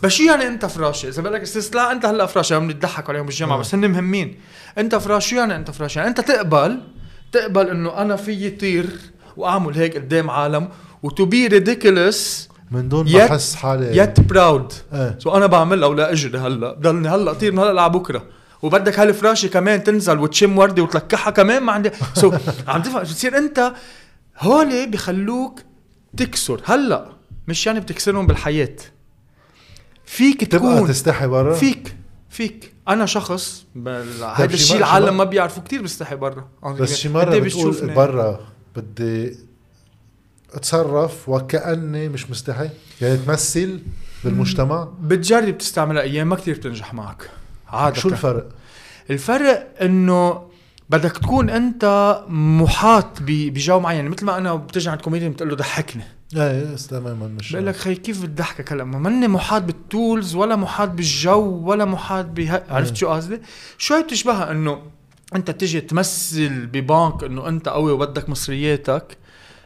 [0.03, 3.27] بس شو يعني أنت فراشة؟ إذا بقول لك لا أنت هلأ فراشة عم نضحك عليهم
[3.27, 4.39] بالجامعة بس هن مهمين.
[4.79, 6.81] أنت فراش شو يعني أنت فراش؟ يعني أنت تقبل
[7.33, 8.87] تقبل إنه أنا فيي طير
[9.37, 10.69] وأعمل هيك قدام عالم
[11.03, 13.97] و to be ridiculous من دون ما أحس حالي.
[13.97, 14.73] يت proud
[15.19, 16.73] so أنا بعملها ولا أجري هلأ.
[16.73, 18.23] بضلني هلأ طير من هلأ لبكره
[18.63, 21.91] وبدك هالفراشة كمان تنزل وتشم وردة وتلقحها كمان ما عندي.
[22.15, 22.33] so
[22.69, 23.73] عم تفهم بتصير؟ أنت
[24.39, 25.61] هول بخلوك
[26.17, 26.61] تكسر.
[26.65, 27.13] هلا
[27.49, 28.77] مش يعني بتكسرهم بالحياة.
[30.05, 31.55] فيك تكون تبقى تستحي برا.
[31.55, 31.97] فيك
[32.31, 32.73] فيك.
[32.89, 33.65] أنا شخص
[34.35, 36.49] هذا الشيء العالم ما بيعرفوا كتير بستحي برا.
[36.81, 38.41] بس شي مرة بتقول برا
[38.77, 39.37] بدي
[40.55, 42.71] أتصرف وكأني مش مستحي.
[43.01, 43.81] يعني تمثل
[44.25, 44.89] بالمجتمع.
[45.01, 47.31] بتجرب تستعملها أيام ما كتير بتنجح معك
[47.69, 47.97] عادة.
[47.97, 48.49] شو الفرق؟
[49.11, 50.49] الفرق إنه
[50.91, 51.85] بدك تكون أنت
[52.29, 53.97] محاط بجو معين.
[53.97, 56.05] يعني مثل ما أنا بتجي عند كوميديان بتقول له ضحكني.
[56.37, 60.57] إيه تماما مش بقول لك خي كيف بتضحكك هلا؟ ما ماني محاط بال tools ولا
[60.57, 63.41] محاط بالجو ولا محاط به عرفت شو قصدي؟
[63.79, 64.83] شوي بتشبهها إنه
[65.35, 69.17] أنت تيجي تمثل ببنك إنه أنت قوي وبدك مصرياتك.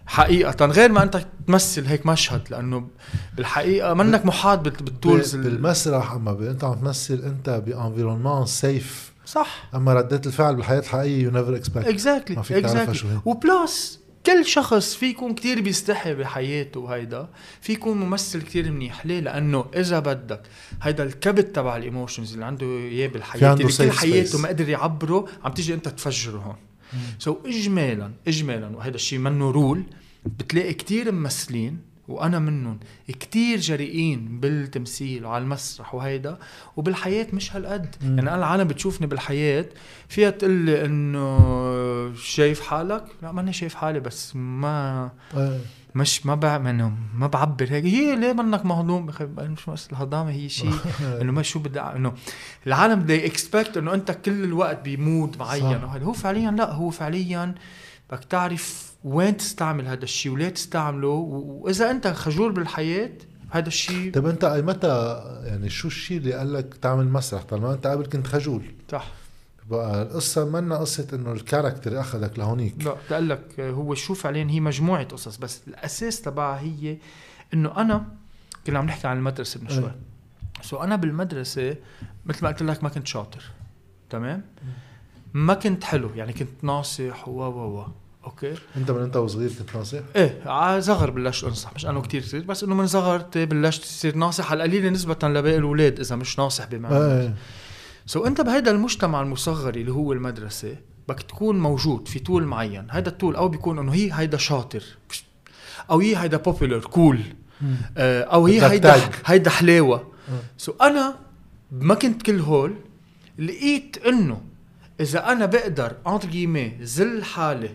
[0.06, 2.88] حقيقة غير ما أنت تمثل هيك مشهد لأنه
[3.36, 9.68] بالحقيقة منك محاط بال tools بالمسرح أما أنت عم تمثل أنت ب environnement safe صح.
[9.74, 13.18] أما ردات الفعل بالحياة الحقيقية you never expect exactly ما فيك تعرفها شو هي.
[13.24, 17.28] و plus كل شخص في يكون كثير بيستحي بحياته وهيدا
[17.60, 19.06] في يكون ممثل كثير منيح.
[19.06, 20.42] ليه؟ لأنه إذا بدك
[20.82, 25.26] هيدا الكبت تبع ال emotions اللي عنده إياه بالحياة اللي كل حياته ما قدر يعبره
[25.44, 26.56] عم تيجي أنت تفجره هون.
[27.18, 29.82] so so اجمالا اجمالا وهذا الشيء منه rule
[30.24, 32.78] بتلاقي كثير ممثلين وأنا منهم.
[33.08, 36.38] كتير جريئين بالتمثيل وعلى المسرح وهيدا
[36.76, 37.96] وبالحياة مش هالقد.
[38.02, 39.64] يعني أنا العالم بتشوفني بالحياة
[40.08, 45.60] فيها تقول لي إنه شايف حالك؟ لا ماني شايف حالي بس ما إيه.
[45.94, 47.84] مش ما بعمل ما بعبر هيك.
[47.84, 49.06] هي ليه منك مهضوم؟
[49.38, 50.74] مش بس الهضامة هي شيء
[51.20, 52.12] إنه ما شو بدي إنه
[52.66, 56.90] العالم بدي expect إنه أنت كل الوقت ب mood معين وهذا هو فعليا لا هو
[56.90, 57.54] فعليا
[58.10, 63.10] بدك تعرف وين تستعمل هذا الشيء وليه تستعمله وإذا أنت خجول بالحياة
[63.50, 67.74] هذا الشيء طيب أنت أي متى يعني شو الشيء اللي قال لك تعمل مسرح؟ طالما
[67.74, 68.62] أنت قبل كنت خجول.
[68.92, 69.06] صح.
[69.70, 72.84] بقى القصة منا قصة إنه ال character أخذك لهونيك.
[72.84, 76.96] لا بقول لك هو شو فعليا هي مجموعة قصص بس الأساس تبعها هي
[77.54, 78.06] إنه أنا
[78.66, 79.92] كنا عم نحكي عن المدرسة من شوي.
[80.62, 81.76] so أنا بالمدرسة
[82.26, 83.42] مثل ما قلت لك ما كنت شاطر.
[84.10, 84.44] تمام؟
[85.34, 86.10] ما كنت حلو.
[86.14, 87.86] يعني كنت ناصح و و و.
[88.24, 91.74] أوكي؟ أنت من أنت وصغير كنت ناصح؟ إيه على صغر بلشت أنصح.
[91.74, 94.50] مش انه كثير صغير بس إنه من صغر بلشت تصير ناصح.
[94.50, 97.34] على القليلة نسبة لباقي الأولاد إذا مش ناصح بمعنى إيه
[98.06, 100.76] so أنت بهيدا المجتمع المصغر اللي هو المدرسة
[101.08, 102.86] بدك تكون موجود في tool معين.
[102.90, 104.82] هيدا ال tool أو بيكون إنه هي هيدا شاطر
[105.90, 107.20] أو هي هيدا popular cool
[107.96, 110.06] آه، أو هي هيدا هيدا حلاوة.
[110.58, 111.14] so أنا
[111.72, 112.74] ما كنت كل هول
[113.38, 114.40] لقيت إنه
[115.00, 117.70] إذا أنا بقدر entre guillemets ذل حالي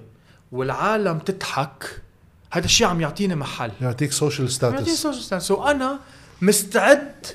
[0.52, 2.02] والعالم تضحك
[2.52, 3.72] هذا الشيء عم يعطيني محل.
[3.82, 6.00] يعطيك social يعطيني status social status so أنا
[6.42, 7.26] مستعد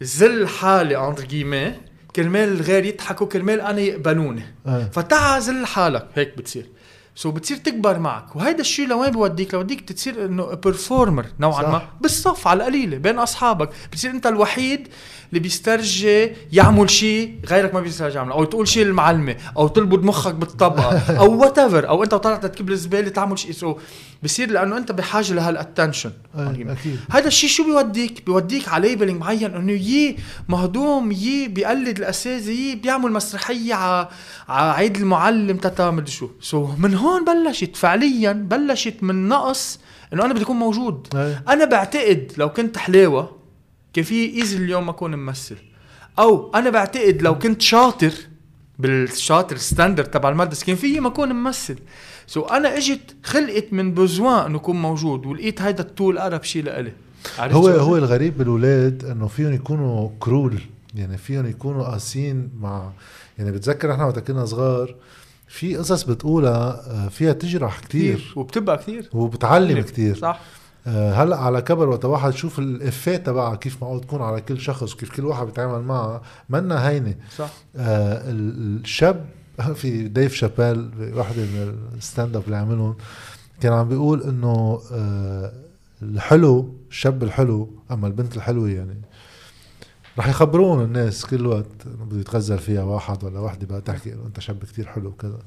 [0.00, 1.74] زل حالي انتر جيمي
[2.16, 4.42] كرمال الغير يضحكوا كرمال أنا يقبلوني.
[4.66, 4.90] آه.
[4.92, 6.06] فتعا ذل حالك.
[6.14, 6.66] هيك بتصير.
[7.14, 8.36] so بتصير تكبر معك.
[8.36, 11.68] وهيدا الشيء لوين بوديك؟ لوديك تصير إنه performer نوعا صح.
[11.68, 11.88] ما.
[12.00, 13.70] بالصف على القليلة بين أصحابك.
[13.90, 14.88] بتصير أنت الوحيد
[15.28, 20.34] اللي بيسترجي يعمل شيء غيرك ما بيسترجي يعمله أو تقول شيء المعلمه أو تلبد مخك
[20.34, 23.76] بالطبقه أو وات أو أنت طلعت تكب الزبالة تعمل شيء so
[24.22, 27.00] بصير لأنه أنت بحاجة لهال attention أكيد.
[27.10, 30.16] هذا الشيء شو بيوديك؟ بيوديك على labeling معين إنه يي
[30.48, 34.08] مهضوم يي بيقلد الأساتذة يي بيعمل مسرحية على
[34.48, 39.78] عيد المعلم تتا مدري شو، so من هون بلشت فعليا بلشت من نقص
[40.12, 41.42] إنه أنا بدي أكون موجود، إيه.
[41.48, 43.37] أنا بعتقد لو كنت حلاوة
[43.98, 45.56] كان في easy اليوم أكون ممثل.
[46.18, 48.12] أو أنا بعتقد لو كنت شاطر
[48.78, 51.78] بالشاطر standard تبع المدرسة كان فيي ما أكون ممثل.
[52.26, 56.62] so أنا إجت خلقت من besoin إنه اكون موجود ولقيت هيدا ال tool أقرب شيء
[56.64, 56.92] لإلي.
[57.38, 60.60] هو هو؟ الغريب بالاولاد إنه فيهم يكونوا cruel
[60.94, 62.90] يعني فيهم يكونوا قاسيين مع
[63.38, 64.94] يعني بتذكر إحنا وقت كنا صغار
[65.48, 68.32] في قصص بتقولها آه، فيها تجرح كتير.
[68.36, 70.16] وبتبقى كثير وبتعلم كتير.
[70.16, 70.40] صح.
[70.88, 74.94] هلا على كبر وقت واحد يشوف ال effet تبعها كيف معقول تكون على كل شخص
[74.94, 76.22] وكيف كل واحد بيتعامل معها.
[76.48, 77.14] منا هينة.
[77.36, 77.50] صح.
[77.76, 79.26] آه، ال- الشاب
[79.80, 82.96] في ديف شابيل واحدة من ال stand-up اللي عملهم
[83.60, 85.52] كان عم بيقول إنه آه،
[86.02, 89.00] الحلو الشاب الحلو أما البنت الحلوة يعني
[90.18, 94.40] رح يخبرون الناس كل وقت بده يتغزل فيها واحد ولا وحده بقى تحكي إنه أنت
[94.40, 95.38] شاب كتير حلو وكذا.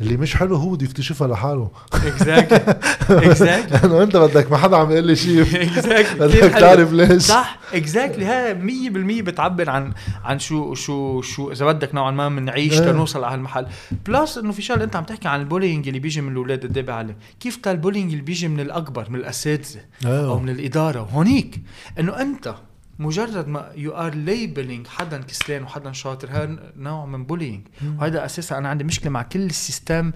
[0.00, 1.70] اللي مش حلو هو بده يكتشفها لحاله.
[1.94, 2.76] exactly
[3.10, 7.22] exactly لأنه انت بدك ما حدا عم يقول لي شيء exactly بدك تعرف ليش.
[7.22, 7.58] صح.
[7.74, 8.54] exactly هاي
[9.20, 9.92] 100% بتعبر عن
[10.24, 12.80] عن شو شو شو إذا بدك نوعا ما بنعيش إيه.
[12.92, 13.66] تنوصل على هالمحل
[14.06, 16.76] plus إنه في شغلة أنت عم تحكي عن ال bullying اللي بيجي من الأولاد قد
[16.76, 20.38] إيه بيعلم كيف تا ال bullying اللي بيجي من الأكبر من الأساتذة أو آه.
[20.40, 21.60] من الإدارة؟ وهونيك.
[21.98, 22.54] إنه أنت
[22.98, 27.66] مجرد ما you are labeling حدا كسلان وحدا شاطر هذا نوع من bullying
[27.98, 30.12] وهذا أساسا أنا عندي مشكلة مع كل ال system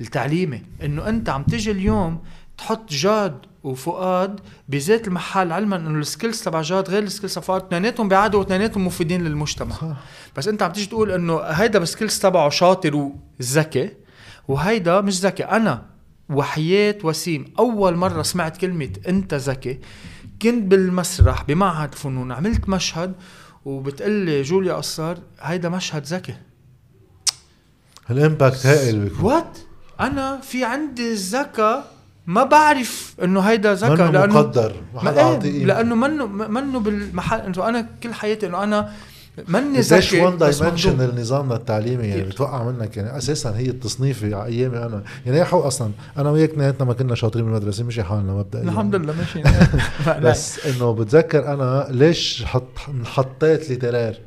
[0.00, 2.22] التعليمي إنه أنت عم تيجي اليوم
[2.58, 7.44] تحط جاد وفؤاد بذات المحل علما إنه ال skills تبع جاد غير ال skills تبع
[7.44, 9.74] فؤاد اثنيناتهم بيعادوا واثنيناتهم مفيدين للمجتمع.
[9.74, 9.96] صح.
[10.36, 13.90] بس أنت عم تيجي تقول إنه هيدا بال skills تبعه شاطر وذكي
[14.48, 15.44] وهيدا مش ذكي.
[15.44, 15.86] أنا
[16.28, 19.78] وحياة وسيم أول مرة سمعت كلمة أنت ذكي
[20.42, 23.12] كنت بالمسرح بمعهد فنون عملت مشهد
[23.64, 26.34] وبتقلي جوليا قصار هيدا مشهد ذكي.
[28.10, 29.58] ال impact هائل بيكون؟ وقت
[30.00, 31.92] أنا في عندي الذكاء
[32.26, 35.64] ما بعرف إنه هيدا ذكاء لأنه مقدر ما حدا إيه،.
[35.64, 38.92] لأنه منه منه بالمحل إنه أنا كل حياتي إنه أنا
[39.38, 41.10] قديش ذكي one بس dimension مهضوم.
[41.10, 42.22] النظام التعليمي يعني.
[42.22, 45.02] بتوقع منك؟ يعني أساسا هي التصنيفي على أيامي أنا.
[45.26, 48.62] يعني يا حو أصلا أنا وياك اثنيناتنا ما كنا شاطرين بالمدرسة مشي حالنا مبدئيا.
[48.64, 49.42] الحمد لله ماشي
[50.26, 52.68] بس إنه بتذكر أنا ليش حط
[53.04, 54.20] حطيت littéraire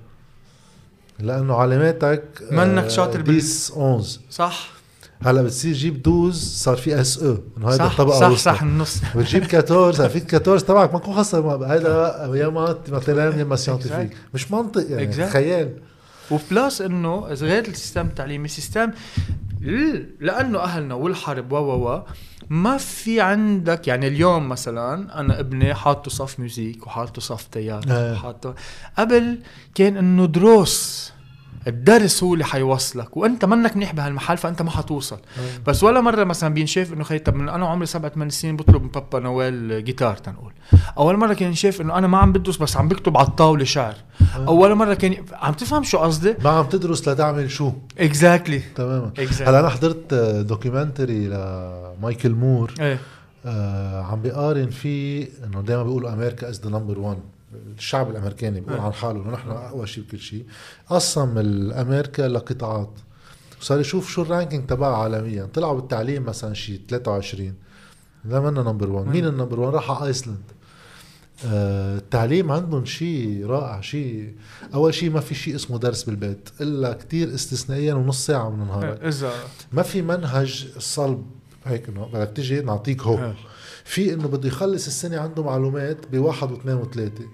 [1.20, 4.75] لأنه علاماتك منك شاطر بال- 10 11 صح.
[5.26, 8.38] هلا بتصير جيب 12 صار في اس أو انه هيدا الطبقة صح.
[8.38, 13.44] صح النص بتجيب 14 في 14 تبعك ما تكون خسر هيدا يا ما مثلا يا
[13.44, 14.18] ما scientifique.
[14.34, 15.32] مش منطق يعني Exact.
[15.34, 15.74] خيال
[16.32, 18.92] و plus إنه غير ال system التعليمي system
[20.20, 22.04] لأنه أهلنا والحرب و و و
[22.50, 28.14] ما في عندك يعني اليوم مثلا أنا ابني حاطه صف music وحاطه صف théâtre آه.
[28.14, 28.56] وحاطه
[28.98, 29.40] قبل
[29.76, 31.12] كان إنه دروس
[31.68, 35.20] الدرس هو اللي حيوصلك وأنت منك منيح بهالمحل فأنت ما حتوصل.
[35.68, 38.82] بس ولا مرة مثلا بينشاف إنه خي طب من أنا عمري سبعة ثمان سنين بطلب
[38.82, 40.54] من بابا نوال جيتار تنقول.
[40.98, 43.96] أول مرة كان شايف إنه أنا ما عم بدرس بس عم بكتب على الطاولة شعر.
[44.38, 49.12] أول مرة كان عم تفهم شو قصدي؟ ما عم تدرس لتعمل شو؟ exactly تماما.
[49.20, 49.42] Exactly.
[49.42, 50.14] هلا أنا حضرت
[50.48, 52.74] documentary لمايكل مور.
[52.80, 53.00] إيه.
[53.46, 57.18] آه عم بيقارن فيه إنه دائما بيقولوا أمريكا is the number 1
[57.78, 58.80] الشعب الأمريكاني بيقول.
[58.80, 60.46] عن حاله إنه نحن أقوى شيء بكل شيء.
[60.90, 62.92] قسم الأمريكا لقطاعات.
[63.62, 65.46] وصار يشوف شو ال ranking تبعها عالميا.
[65.54, 67.54] طلعوا بالتعليم مثلا شيء 23
[68.26, 70.44] لا منا number 1 مين ال number 1 راح على آيسلند.
[71.46, 74.34] آه التعليم عندهم شيء رائع شيء
[74.74, 79.04] أول شيء ما في شيء اسمه درس بالبيت إلا كتير استثنائيا ونص ساعة من نهارك
[79.04, 79.32] إذا
[79.72, 81.26] ما في منهج صلب
[81.66, 83.36] هيك إنه بدك تيجي نعطيك هو آه.
[83.86, 87.26] في إنه بده يخلص السنة عنده معلومات بواحد واثنين وثلاثة.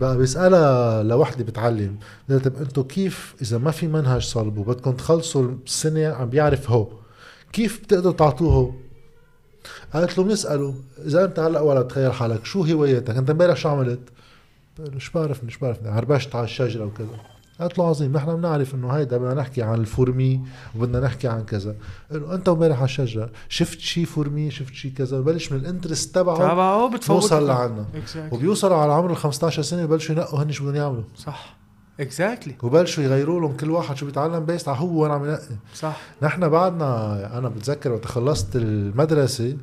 [0.00, 1.98] بقى بيسألها لوحدة بتعلم.
[2.28, 6.88] طب أنتوا كيف إذا ما في منهج صلب وبدكم تخلصوا السنة عم بيعرف هو
[7.52, 8.74] كيف بتقدروا تعطوه؟
[9.92, 10.74] قالت له بنسأله
[11.06, 14.00] إذا أنت هلأ ولد تخيل حالك شو هواياتك؟ أنت امبارح شو عملت؟
[14.98, 17.33] شو بعرف شو بعرف عربشت على الشجرة وكذا.
[17.60, 20.40] قالت له عظيم نحن بنعرف إنه هيدا بدنا نحكي عن الفورمي
[20.76, 21.76] وبدنا نحكي عن كذا.
[22.12, 26.14] إنه أنت امبارح على الشجرة شفت شي fourmi شفت شي كذا ببلش من ال interest
[26.14, 27.22] تبعه تبعه بتفوت.
[27.22, 27.84] نوصل لعنا.
[27.94, 28.32] Exactly.
[28.32, 31.04] وبيوصلوا على عمر ال 15 سنة ببلشوا ينقوا هن شو بدهم يعملوا.
[31.16, 31.56] صح.
[32.00, 35.56] exactly وبلشوا يغيروا لهم كل واحد شو بيتعلم based على هو وين عم ينقي.
[35.74, 36.00] صح.
[36.22, 39.56] نحن بعدنا أنا بتذكر وقت خلصت المدرسة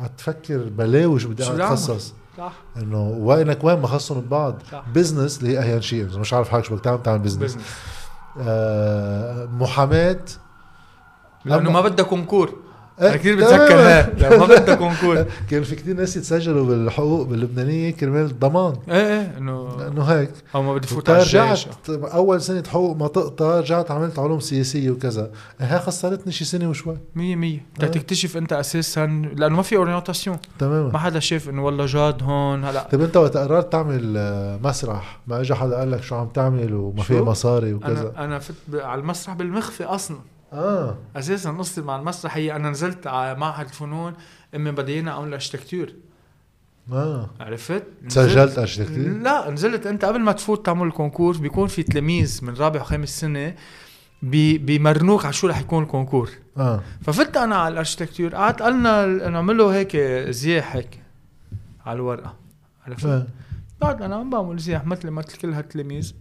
[0.00, 2.14] قعدت تفكر بلاوي شو بدي؟ أتخصص.
[2.38, 2.52] صح.
[2.76, 4.62] إنه وينك وين ما خصهم ببعض.
[4.94, 6.18] business اللي هي اهين شيء.
[6.18, 7.58] مش عارف حالك شو بدك تعمل تعمل business
[8.40, 10.20] آه محاماة.
[11.44, 12.63] لأنه ما بدها concours.
[13.00, 13.48] أنا كثير تمام.
[13.56, 13.76] بتذكر
[14.22, 18.74] لأنه ما بدها concours كان في كتير ناس يتسجلوا بالحقوق باللبنانية كرمال الضمان.
[18.88, 20.30] إيه إيه إنه لأنه هيك.
[20.54, 24.90] أو ما بدي فوت على رجعت أول سنة حقوق ما تقطع رجعت عملت علوم سياسية
[24.90, 25.30] وكذا.
[25.60, 26.96] هي خسرتني شي سنة وشوي.
[27.14, 27.66] مية مية.
[27.82, 27.86] آه.
[27.86, 32.64] تكتشف أنت أساسا لأنه ما في orientation ما تماما حدا شاف إنه والله جاد هون
[32.64, 32.88] هلا.
[32.92, 36.74] طيب أنت وقت قررت تعمل آه، مسرح ما اجى حدا قال لك شو عم تعمل
[36.74, 40.16] وما في؟ مصاري وكذا؟ أنا أنا فت على المسرح بالمخفي أصلا.
[40.54, 40.98] آه.
[41.16, 44.14] أساسا قصتي مع المسرح هي أنا نزلت على معهد الفنون
[44.54, 45.88] أمي بدينا اعمل architecture
[46.92, 47.30] آه.
[47.40, 52.40] عرفت؟ سجلت architecture لا نزلت أنت قبل ما تفوت تعمل ال concours بيكون في تلاميذ
[52.42, 53.54] من رابع وخامس سنة
[54.22, 56.30] بي بيمرنوك على شو رح يكون ال concours.
[56.56, 56.82] آه.
[57.02, 59.96] ففت أنا على ال architecture قعدت قلنا نعمل له هيك
[60.30, 61.00] زياح هيك
[61.86, 62.34] على الورقة.
[62.86, 63.26] عرفت؟ آه.
[63.82, 66.14] قعد أنا عم بعمل زياح مثل مثل كل هالتلاميذ.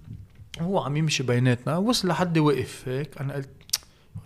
[0.61, 3.21] هو عم يمشي بيناتنا وصل لحد وقف هيك.
[3.21, 3.49] أنا قلت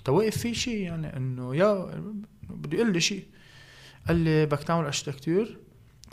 [0.08, 1.90] واقف في شيء يعني إنه يا
[2.50, 3.26] بده يقول لي شيء
[4.08, 5.48] قال لي بدك تعمل اركتكتور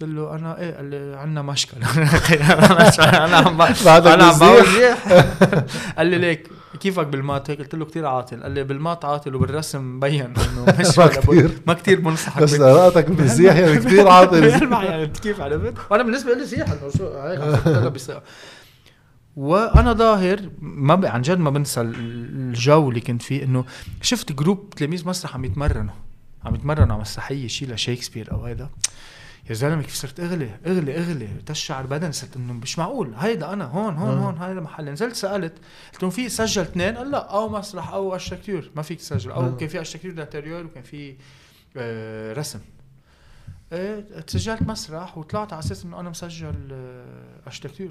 [0.01, 1.77] قلت له أنا إيه؟ قال لي عندنا مشكل
[3.03, 3.63] أنا عم
[4.07, 5.09] أنا عم؟ زياح
[5.99, 6.49] قال لي ليك
[6.81, 8.43] كيفك بالمات؟ هيك قلت له كثير عاطل.
[8.43, 11.51] قال لي بالمات عاطل وبالرسم مبين إنه مش ما كتير.
[11.67, 14.45] ما كثير بنصحك بس قراءتك بالزيح يعني كثير عاطل.
[14.45, 17.41] يعني كيف عرفت؟ وأنا بالنسبة لي زيح إنه شو هيك
[19.37, 21.05] وأنا ظاهر ما ب...
[21.07, 23.65] عن جد ما بنسى ال- الجو اللي كنت فيه إنه
[24.03, 25.95] شفت group تلاميذ مسرح عم يتمرنوا
[26.45, 28.69] عم يتمرنوا على مسرحية شيء لشيكسبير أو هيدا.
[29.51, 33.65] يا زلمة كيف صرت أغلي أغلي أغلي تشعر بدن صرت إنه مش معقول هيدا أنا
[33.65, 34.27] هون هون آه.
[34.27, 34.85] هون هيدا محل.
[34.93, 35.53] نزلت سألت
[35.93, 39.31] قلت لهم في سجل اثنين؟ قال لا أو مسرح أو architecture ما فيك تسجل.
[39.31, 39.35] آه.
[39.47, 41.15] أو كان في architecture d'intérieur وكان في
[41.77, 42.59] آه رسم.
[43.73, 47.89] إيه سجلت مسرح وطلعت على أساس إنه أنا مسجل آه، architecture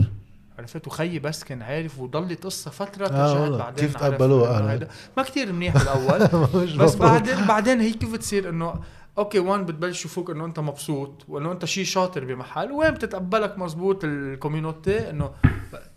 [0.60, 3.58] عرفت وخيي بس كان عارف وضلت قصة فترة آه.
[3.58, 4.88] بعدين كيف تقبلوها
[5.18, 6.20] ما كتير منيح بالأول.
[6.80, 6.96] بس.
[6.96, 8.74] بعدين بعدين هي كيف بتصير إنه
[9.18, 14.04] okay وين بتبلش يشوفوك إنه أنت مبسوط وإنه أنت شيء شاطر بمحل وين بتتقبلك مزبوط
[14.04, 15.32] ال community إنه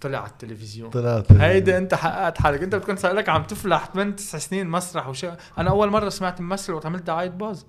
[0.01, 0.91] طلع على التلفزيون.
[0.91, 2.63] طلعت هيدا أنت حققت حالك.
[2.63, 6.41] أنت بتكون صار لك عم تفلح 8 9 سنين مسرح وشي أنا أول مرة سمعت
[6.41, 7.67] ممثل وقت عملت دعايه باز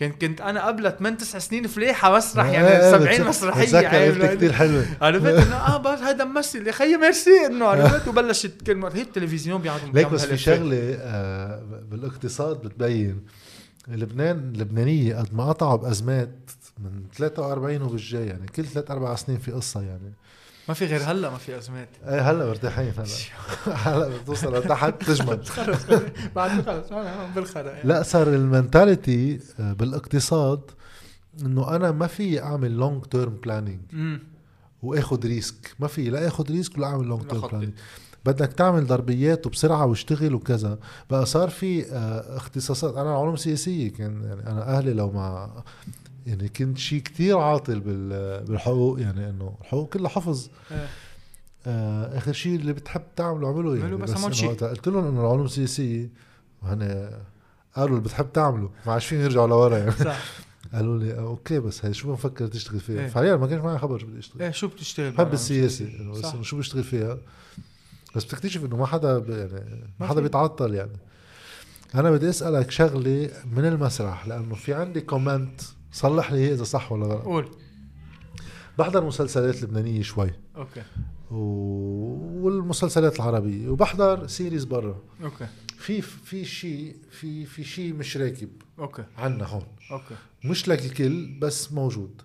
[0.00, 4.06] كنت كنت أنا قبل 8 9 سنين فليحه مسرح آه، يعني آه، 70 بتذكر- مسرحية
[4.06, 8.62] قلت كثير حلوة عرفت إنه آه باز هذا ممثل يا خيي ميرسي إنه عرفت؟ وبلشت
[8.66, 10.36] كلمة هي التلفزيون بيقعدوا ليك بس في.
[10.36, 13.20] شغلة آه، بالاقتصاد بتبين
[13.88, 16.30] لبنان اللبنانيه قد ما قطعوا بأزمات
[16.78, 20.12] من 43 وبالجاي يعني كل ثلاث أربع سنين في قصة يعني.
[20.68, 21.88] ما في غير هلا ما في أزمات.
[22.06, 23.06] إيه هلا مرتاحين هلا.
[23.84, 25.48] هلا بتوصل لتحت تجمد.
[26.36, 26.88] بعد خلص
[27.34, 27.88] بالخرا يعني.
[27.88, 30.60] لا صار ال mentality آه، بالاقتصاد
[31.42, 34.20] إنه أنا ما في أعمل long term planning امم
[34.82, 37.50] واخذ risk ما في لا اخذ risk ولا أعمل long term خطي.
[37.56, 37.72] planning
[38.24, 40.78] بدك تعمل ضربيات وبسرعة واشتغل وكذا.
[41.10, 42.96] بقى صار في آه، اختصاصات.
[42.96, 45.50] أنا علوم سياسية كان يعني أنا أهلي لو ما
[46.26, 50.88] يعني كنت شيء كتير عاطل بال- بالحقوق يعني إنه الحقوق كلها حفظ إيه.
[51.66, 54.42] آه آخر شيء اللي بتحب تعمله اعمله يعني بس.
[54.44, 56.08] وقتها قلت لهم إنه العلوم السياسية
[56.62, 57.10] وهن
[57.76, 60.18] قالوا اللي بتحب تعمله ما عادش فيهم يرجعوا لورا يعني صح
[60.74, 63.08] قالوا لي آه، أوكي بس هي شو بنفكر تشتغل فيها إيه.
[63.08, 66.24] فعليا ما كانش معي خبر شو بدي أشتغل إيه شو بتشتغل بحب السياسة إنه بس.
[66.24, 67.18] إنه شو بشتغل فيها
[68.16, 70.20] بس بتكتشف إنه ما حدا يعني ما حدا.
[70.20, 70.96] بيتعطل يعني
[71.94, 75.60] أنا بدي أسألك شغلة من المسرح لأنه في عندي comment
[75.92, 77.24] صلح لي إذا صح ولا غلط.
[77.24, 77.48] قول.
[78.78, 80.30] بحضر مسلسلات لبنانية شوي.
[80.56, 80.82] okay.
[81.30, 81.36] و...
[82.44, 83.68] والمسلسلات العربية.
[83.68, 85.02] وبحضر series برا.
[85.22, 85.46] okay.
[85.78, 88.48] في في شيء في في شيء مش راكب.
[88.78, 89.04] okay.
[89.16, 89.66] عنا هون.
[89.90, 90.14] okay.
[90.44, 92.22] مش لك الكل بس موجود.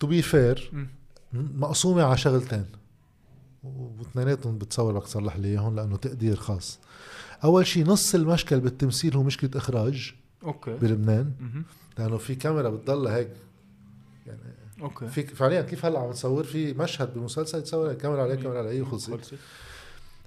[0.00, 0.88] to be fair مم.
[1.32, 2.66] مقسومة على شغلتين.
[3.62, 6.78] واثنيناتهم بتصور بدك تصلح لي إياهم لأنه تقدير خاص.
[7.44, 10.14] أول شيء نص المشكل بالتمثيل هو مشكلة إخراج.
[10.44, 10.72] okay.
[10.74, 11.32] بلبنان.
[11.98, 13.30] لأنه في كاميرا بتضلها هيك.
[14.26, 14.40] يعني
[14.80, 15.06] okay.
[15.08, 19.10] في فعليا كيف هلأ عم تصور في مشهد بمسلسل تصور الكاميرا عليه كاميرا عليه وخلصت
[19.10, 19.34] خلصت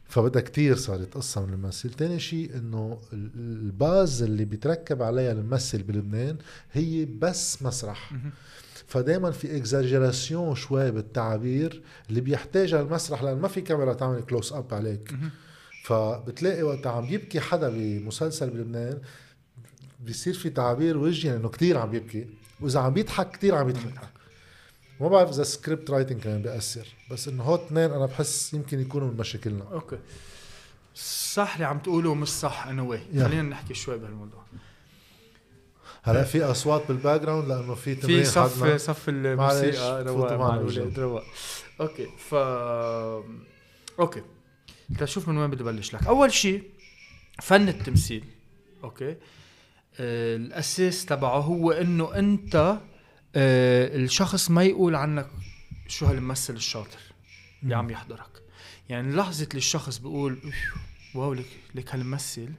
[0.09, 1.89] فبدها كتير صارت قصة من الممثل.
[1.89, 6.37] تاني شيء إنه ال- ال base اللي بيتركب عليها الممثل بلبنان
[6.71, 8.11] هي بس مسرح.
[8.87, 14.73] فدائما في exagération شوي بالتعابير اللي بيحتاجها المسرح لأن ما في كاميرا تعمل close up
[14.73, 15.11] عليك.
[15.83, 18.97] فبتلاقي وقت عم يبكي حدا بمسلسل بلبنان
[19.99, 22.27] بيصير في تعابير وجهي إنه كثير عم يبكي.
[22.59, 24.09] وإذا عم بيضحك كثير عم يضحك.
[24.99, 26.87] ما بعرف إذا script writing كمان بيأثر.
[27.11, 29.63] بس إنه هول اثنين أنا بحس يمكن يكونوا من مشاكلنا.
[29.71, 29.99] okay.
[31.33, 33.01] صح اللي عم تقوله مش صح and why.
[33.13, 34.43] خلينا نحكي شوي بهالموضوع.
[36.03, 38.77] هلا في أصوات بال background لأنه في في تمرين صف حدنا.
[38.77, 40.99] صف معلش، الموسيقى رواق فوتوا مع الاولاد.
[40.99, 41.23] رواق.
[41.81, 42.35] okay ف
[43.99, 44.21] okay.
[44.99, 46.07] تشوف من وين بدي ابلش لك.
[46.07, 46.63] أول شيء
[47.41, 48.23] فن التمثيل.
[48.83, 49.09] okay.
[49.09, 49.17] آه
[49.99, 52.55] الاساس تبعه هو إنه أنت
[53.35, 55.27] آه الشخص ما يقول عنك
[55.87, 56.99] شو هالممثل الشاطر
[57.63, 57.75] اللي.
[57.75, 58.29] عم يحضرك.
[58.89, 60.55] يعني لحظة اللي الشخص بيقول "أوف،
[61.15, 61.45] wow لك
[61.75, 62.49] لك هالممثل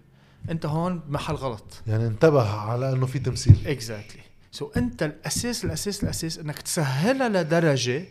[0.51, 1.83] أنت هون محل غلط.
[1.87, 3.67] يعني انتبه على إنه في تمثيل.
[3.69, 4.23] exactly
[4.53, 8.05] so أنت الاساس الاساس الاساس إنك تسهلها لدرجة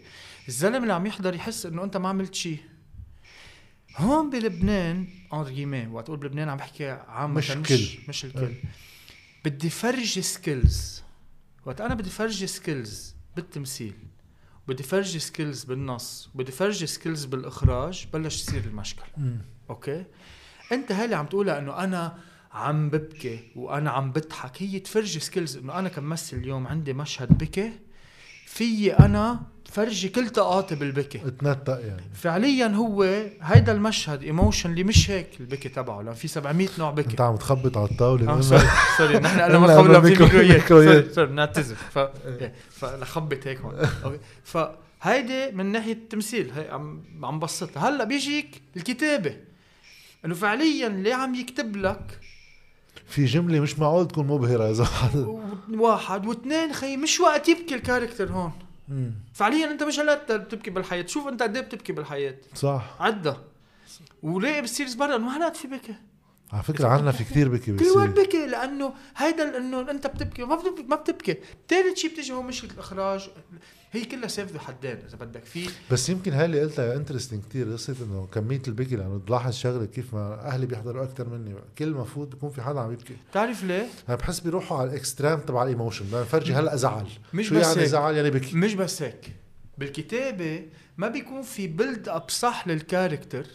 [0.47, 2.57] الزلمة اللي عم يحضر يحس إنه أنت ما عملت شيء
[3.97, 5.07] هون بلبنان
[5.47, 7.87] جيمي وقت أقول بلبنان عم بحكي عامة مش مش كل.
[8.09, 8.39] مش الكل.
[8.39, 8.53] أه.
[9.47, 11.03] بدي فرجي skills
[11.65, 13.93] وقت أنا بدي فرجي skills بالتمثيل
[14.67, 19.41] بدي فرجي skills بالنص بدي فرجي skills بالإخراج بلش يصير المشكل مم.
[19.69, 20.05] okay؟
[20.71, 22.17] أنت هاللي عم تقولها إنه أنا
[22.51, 27.71] عم ببكي وأنا عم بضحك هي تفرجي skills إنه أنا كممثل اليوم عندي مشهد بكي
[28.45, 31.21] في أنا فرجي كل طاقاتي بالبكي.
[31.25, 32.01] اتنطق يعني.
[32.13, 33.03] فعليا هو
[33.41, 37.11] هيدا المشهد emotionally مش هيك البكي تبعه لأن في 700 نوع بكي.
[37.11, 38.29] انت عم تخبط على الطاولة.
[38.37, 38.61] آه، sorry
[38.97, 40.67] sorry نحن قلنا ما قبل في ميكرو- ميكرويات.
[41.03, 43.75] سوري سوري بنعتذر ف إيه، فلخبط هيك هون.
[44.05, 44.19] okay.
[44.43, 47.89] فهيدي من ناحية التمثيل هي عم عم بسطها.
[47.89, 49.35] هلأ بيجيك الكتابة.
[50.25, 52.19] إنه فعليا اللي عم يكتب لك
[53.07, 54.87] في جملة مش معقول تكون مبهرة إذا
[55.69, 58.51] واحد واثنين خي مش وقت يبكي الكاركتر هون.
[58.87, 59.11] مم.
[59.33, 61.05] فعليا أنت مش هلا بتبكي بالحياة.
[61.05, 62.35] شوف أنت قد إيه بتبكي بالحياة.
[62.55, 62.95] صح.
[62.99, 63.33] عدى
[64.23, 65.95] وليه بتصير برا انه هلا في بكي.
[66.53, 70.43] على فكرة عنا في كثير بكي كل وقت بيصير بكي لأنه هيدا إنه أنت بتبكي.
[70.43, 71.37] ما بتبكي ما بتبكي.
[71.69, 73.29] ثالث شيء بتيجي هو مشكله الإخراج.
[73.91, 77.71] هي كلها سيف ذو حدين إذا بدك في بس يمكن هاي اللي قلتها interesting كثير
[77.73, 82.03] قصة إنه كمية البكي لأنه بلاحظ شغلة كيف ما أهلي بيحضروا أكثر مني كل ما
[82.03, 85.63] فوت بكون في حدا عم يبكي بتعرف ليه؟ أنا بحس بيروحوا على ال extreme تبع
[85.63, 87.87] ال emotion بدنا نفرجي هلأ زعل مش شو بس يعني هيك.
[87.87, 89.35] زعل يعني بكي مش بس هيك
[89.77, 90.65] بالكتابة
[90.97, 93.45] ما بيكون في build up صح لل character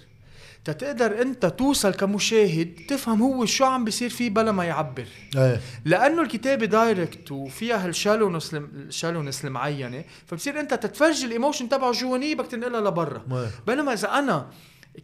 [0.65, 5.07] تتقدر انت توصل كمشاهد تفهم هو شو عم بيصير فيه بلا ما يعبر.
[5.37, 5.61] إيه.
[5.85, 12.47] لأنه الكتابه direct وفيها هالشالونس الشالونس المعينه فبصير انت تتفرج ال emotion تبعه جوانيه بدك
[12.47, 13.23] تنقلها لبرا.
[13.29, 14.47] ما- بينما إذا أنا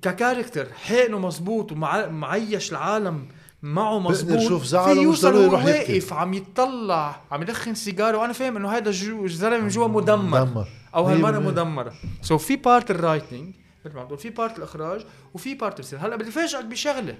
[0.02, 3.28] ك character حقنه مزبوط ومعيش العالم
[3.62, 5.64] معه مزبوط شوف زعله في يوصل يروح.
[5.64, 10.40] واقف عم يتطلع عم يدخن سيجارة وأنا فاهم إنه هذا الزلمه من جوا مدمر.
[10.40, 10.68] مدمر.
[10.94, 11.48] أو هالمرة بالمية.
[11.48, 11.92] مدمرة.
[12.22, 13.54] so so في part ال writing
[13.88, 17.16] مثل ما عم تقول في part الإخراج وفي part التمثيل هلأ بدي فاجئك بشغلة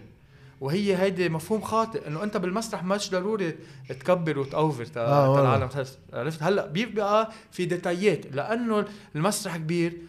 [0.61, 3.59] وهي هيدي مفهوم خاطئ إنه أنت بالمسرح مش ضروري
[3.89, 5.41] تكبر وت over تا آه،.
[5.41, 5.69] العالم.
[6.13, 10.03] عرفت؟ هلأ بيبقى في détail ات لأنه المسرح كبير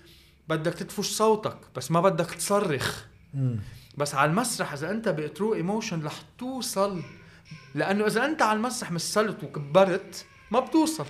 [0.50, 3.04] بدك تدفش صوتك بس ما بدك تصرخ.
[3.34, 3.60] مم.
[3.98, 7.02] بس على المسرح إذا أنت ب true emotion رح توصل.
[7.76, 11.06] لأنه إذا أنت على المسرح مثلت وكبرت ما بتوصل.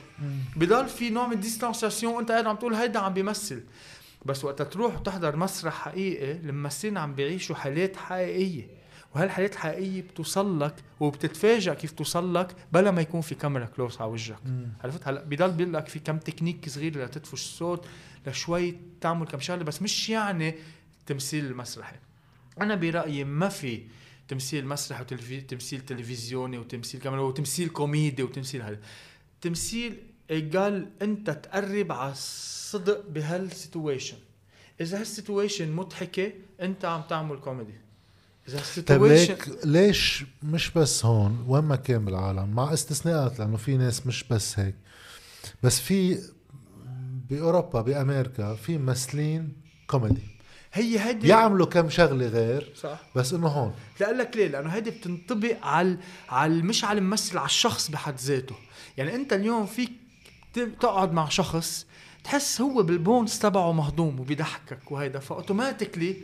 [0.55, 3.63] بضل في نوع من distanciation وأنت قاعد عم تقول هيدا عم بيمثل.
[4.25, 8.67] بس وقت تروح وتحضر مسرح حقيقي الممثلين عم بيعيشوا حالات حقيقية
[9.15, 14.11] وهالحالات الحقيقية بتوصل لك وبتتفاجئ كيف توصل لك بلا ما يكون في كاميرا close على
[14.11, 14.39] وجهك.
[14.83, 17.85] عرفت؟ هلأ بضل بيقول لك في كم تكنيك صغير لتدفش الصوت
[18.27, 20.55] لشوي تعمل كم شغلة بس مش يعني
[20.99, 21.95] التمثيل المسرحي
[22.61, 23.83] أنا برأيي ما في
[24.27, 28.79] تمثيل مسرحي وتمثيل تلفزيوني وتمثيل كاميرا وتمثيل كوميدي وتمثيل هذا.
[29.41, 29.97] تمثيل
[30.29, 34.17] قال أنت تقرب على الصدق بهال situation
[34.81, 37.73] إذا هال situation مضحكة أنت عم تعمل كوميدي
[38.47, 43.39] إذا طيب هال situation ليك ليش مش بس هون؟ وين ما كان بالعالم؟ مع استثناءات
[43.39, 44.75] لأنه في ناس مش بس هيك.
[45.63, 46.19] بس في
[47.29, 49.53] بأوروبا بأمريكا في ممثلين
[49.87, 50.21] كوميدي
[50.73, 52.99] هي هيدي بيعملوا كم شغلة غير صح.
[53.15, 53.73] بس إنه هون.
[53.99, 55.97] لا لك ليه؟ لأنه هيدي بتنطبق على
[56.29, 58.55] على مش على الممثل على الشخص بحد ذاته.
[58.97, 59.91] يعني أنت اليوم فيك
[60.79, 61.85] تقعد مع شخص
[62.23, 65.19] تحس هو بالبونز تبعه مهضوم وبيضحكك وهيدا.
[65.19, 66.15] ف automatically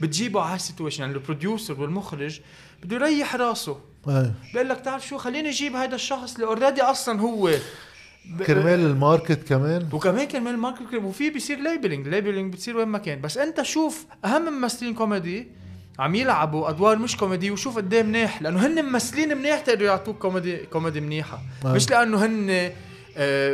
[0.00, 2.40] بتجيبه على هال situation يعني ال producer والمخرج
[2.82, 3.80] بده يريح راسه.
[4.08, 7.50] إيه بيقول لك تعرف شو خليني أجيب هيدا الشخص اللي already أصلا هو.
[8.30, 9.88] ب- كرمال ال market كمان.
[9.92, 13.20] وكمان كمان ال marketing وفي بيصير labeling labeling بتصير وين ما كان.
[13.20, 15.48] بس أنت شوف أهم ممثلين كوميدي
[15.98, 20.18] عم يلعبوا أدوار مش كوميدي وشوف قد إيه منيح لأنه هن ممثلين منيح تقدروا يعطوك
[20.18, 21.42] كوميدي كوميدي منيحة.
[21.64, 22.70] مش لأنه هن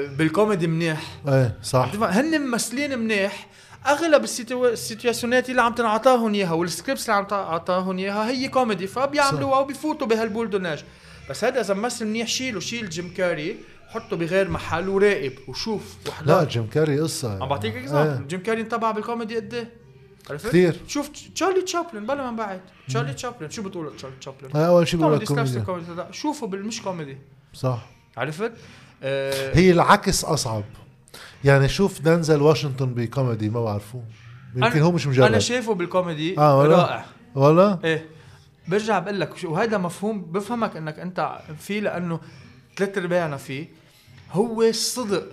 [0.07, 1.03] بالكوميدي منيح.
[1.29, 1.91] إيه صح.
[1.95, 3.49] هن ممثلين منيح.
[3.87, 4.67] أغلب ال situ...
[4.69, 8.87] ال situation ات اللي عم تنعطاهم إياها وال scripts اللي عم تعطاهم إياها هي كوميدي
[8.87, 10.85] فبيعملوها وبيفوتوا بهال boule de neige.
[11.31, 13.57] بس هذا إذا ممثل منيح شيله شيل جيم كاري
[13.89, 17.43] حطه بغير محل وراقب وشوف واحضر لا جيم كاري قصة.
[17.43, 18.27] عم بعطيك example إيه.
[18.27, 19.71] جيم كاري انطبع بالكوميدي قد إيه؟
[20.31, 20.81] عرفت؟ كثير.
[20.87, 23.51] شوف تشارلي تشابلن بلا من بعد تشارلي تشابلن.
[23.51, 25.63] شو بتقول تشارلي تشابلن؟ آه، أول شيء بقول لك كوميدي.
[26.11, 27.19] شوفوا بالمش كوميدي.
[27.55, 27.87] صح.
[28.17, 28.53] عرفت؟
[29.05, 30.65] آه هي العكس أصعب.
[31.45, 34.03] يعني شوف دنزل واشنطن بكوميدي ما بعرفه
[34.57, 35.27] يمكن هو مش مجرد.
[35.27, 37.05] أنا شايفه بالكوميدي آه ولا؟ رائع.
[37.35, 38.07] ولا؟ إيه.
[38.69, 42.21] برجع بقول لك وهذا مفهوم بفهمك إنك أنت فيه لأنه
[42.77, 43.69] ثلاث ارباعنا فيه.
[44.33, 45.25] هو الصدق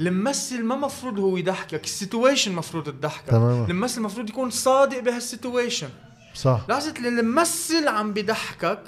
[0.00, 1.84] الممثل ما مفروض هو يضحكك.
[1.84, 3.28] ال situation مفروض تضحكك.
[3.28, 3.66] تماما.
[3.68, 5.88] الممثل مفروض يكون صادق بهال situation
[6.34, 6.60] صح.
[6.68, 8.80] لحظة اللي الممثل عم بيضحكك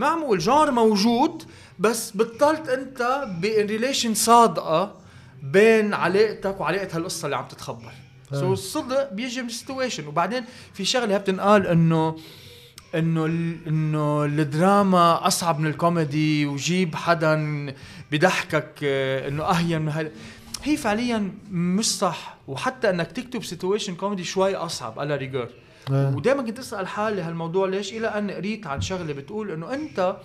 [0.00, 1.42] معمول جار موجود
[1.78, 4.94] بس بطلت انت ب relation صادقة
[5.42, 7.92] بين علاقتك وعلاقة هالقصة اللي عم تتخبر.
[8.32, 10.44] so الصدق بيجي من ال situation وبعدين
[10.74, 12.16] في شغلة بتنقال إنه
[12.94, 13.24] إنه
[13.66, 17.34] إنه الدراما أصعب من الكوميدي وجيب حدا
[18.12, 20.10] بضحكك آه، إنه أهين من هذا
[20.62, 22.36] هي فعليا مش صح.
[22.48, 25.48] وحتى إنك تكتب situation كوميدي شوي أصعب على ريجور
[25.92, 30.16] ودائما كنت أسأل حالي هالموضوع ليش إلى أن قريت عن شغلة بتقول إنه أنت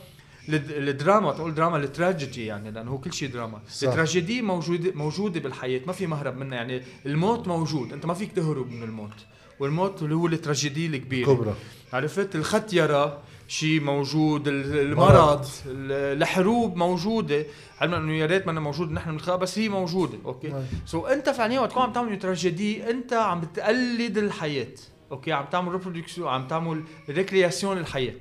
[0.50, 3.62] الدراما تقول دراما التراجيدي يعني لأنه هو كل شيء دراما.
[3.84, 8.72] التراجيدي موجوده موجودة بالحياة ما في مهرب منها يعني الموت موجود أنت ما فيك تهرب
[8.72, 9.26] من الموت.
[9.60, 11.34] والموت اللي هو التراجيدي الكبيرة.
[11.34, 11.56] كبرى
[11.94, 17.46] عرفت؟ الختيره شيء موجود المرض الحروب موجودة.
[17.82, 20.54] علما إنه يا ريت ما موجود نحن بنخلقها بس هي موجودة okay؟
[20.86, 24.68] so أنت فعليا وقت تكون عم تعمل تراجيدي أنت عم بتقلد الحياة.
[25.16, 28.16] okay عم تعمل reproduction عم تعمل recréation الحياة.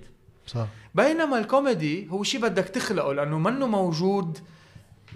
[0.46, 0.66] صح.
[0.94, 4.38] بينما الكوميدي هو شيء بدك تخلقه لأنه منه موجود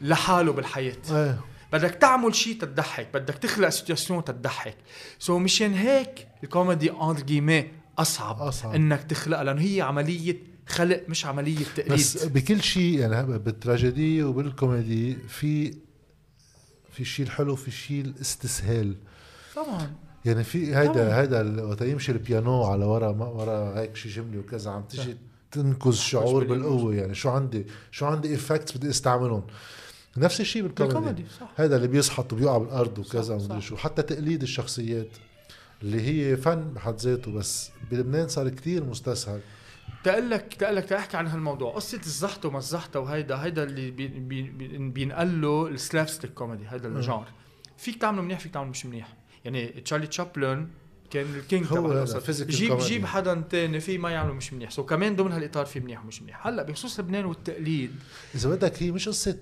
[0.02, 0.96] لحاله بالحياة.
[1.10, 1.40] إيه.
[1.72, 4.76] بدك تعمل شيء تضحك بدك تخلق situation تضحك.
[5.18, 8.74] so مشان هيك الكوميدي entre guillemets أصعب, أصعب.
[8.74, 10.36] إنك تخلقها لأنه هي عملية
[10.68, 11.92] خلق مش عملية تقليد.
[11.92, 15.74] بس بكل شيء يعني بالتراجيدي وبالكوميدي في
[16.92, 18.96] في الشيء الحلو في الشيء الاستسهال.
[19.56, 20.07] طبعا.
[20.24, 24.70] يعني في هيدا هيدا وقت يمشي البيانو على ورا ما ورا هيك شي جملة وكذا
[24.70, 25.16] عم تجي
[25.50, 29.42] تنكز شعور بالقوة يعني شو عندي شو عندي effects بدي استعملهم.
[30.16, 31.24] نفس الشيء بالكوميدي.
[31.56, 33.76] هذا اللي بيزحط وبيقع بالأرض وكذا ومدري شو.
[33.76, 35.08] حتى تقليد الشخصيات
[35.82, 39.40] اللي هي فن بحد ذاته بس بلبنان صار كتير مستسهل.
[40.04, 41.72] تقلك تقلك تحكي عن هالموضوع.
[41.72, 44.42] قصة الزحطة وما الزحطة وهيدا هيدا اللي بي بي
[44.78, 47.26] بينقل له ال slapstick comedy هيدا ال genre.
[47.76, 49.17] فيك تعمله منيح فيك تعمله مش منيح.
[49.44, 50.68] يعني تشارلي تشابلن
[51.10, 54.70] كان ال king تبع القصة جيب جيب حدا تاني في ما يعملوا مش منيح.
[54.70, 56.46] so كمان ضمن هالإطار في منيح ومش منيح.
[56.46, 57.94] هلأ بخصوص لبنان والتقليد.
[58.34, 59.38] إذا بدك هي مش قصة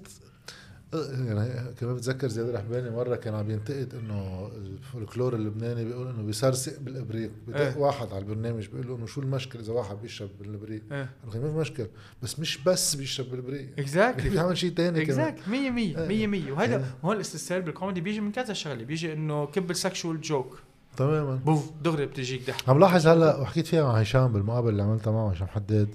[0.92, 6.80] يعني كمان بتذكر زياد الرحباني مرة كان عم ينتقد إنه الفولكلور اللبناني بيقول إنه بيشرب
[6.80, 10.82] بالإبريق بدق إيه؟ واحد على البرنامج بيقول له إنه شو المشكلة إذا واحد بيشرب بالإبريق؟
[10.92, 11.88] إيه؟ ما في مشكلة
[12.22, 13.68] بس مش بس بيشرب بالإبريق.
[13.78, 15.20] exactly بيعمل شيء ثاني كمان.
[15.20, 19.46] exact 100 100 100 100 وهذا هون الاستسهال بالكوميدي بيجي من كذا شغلة بيجي إنه
[19.46, 20.58] كب ال sexual joke.
[20.96, 21.34] تماما.
[21.34, 22.68] بوف دغري بتجيك ضحك.
[22.68, 25.88] عم لاحظ هلا وحكيت فيها مع هشام بالمقابله اللي عملتها معه هشام حداد.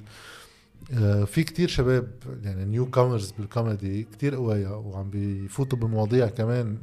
[1.26, 2.08] في كتير شباب
[2.44, 6.78] يعني newcomers بالكوميدي كتير قوية وعم بيفوتوا بمواضيع كمان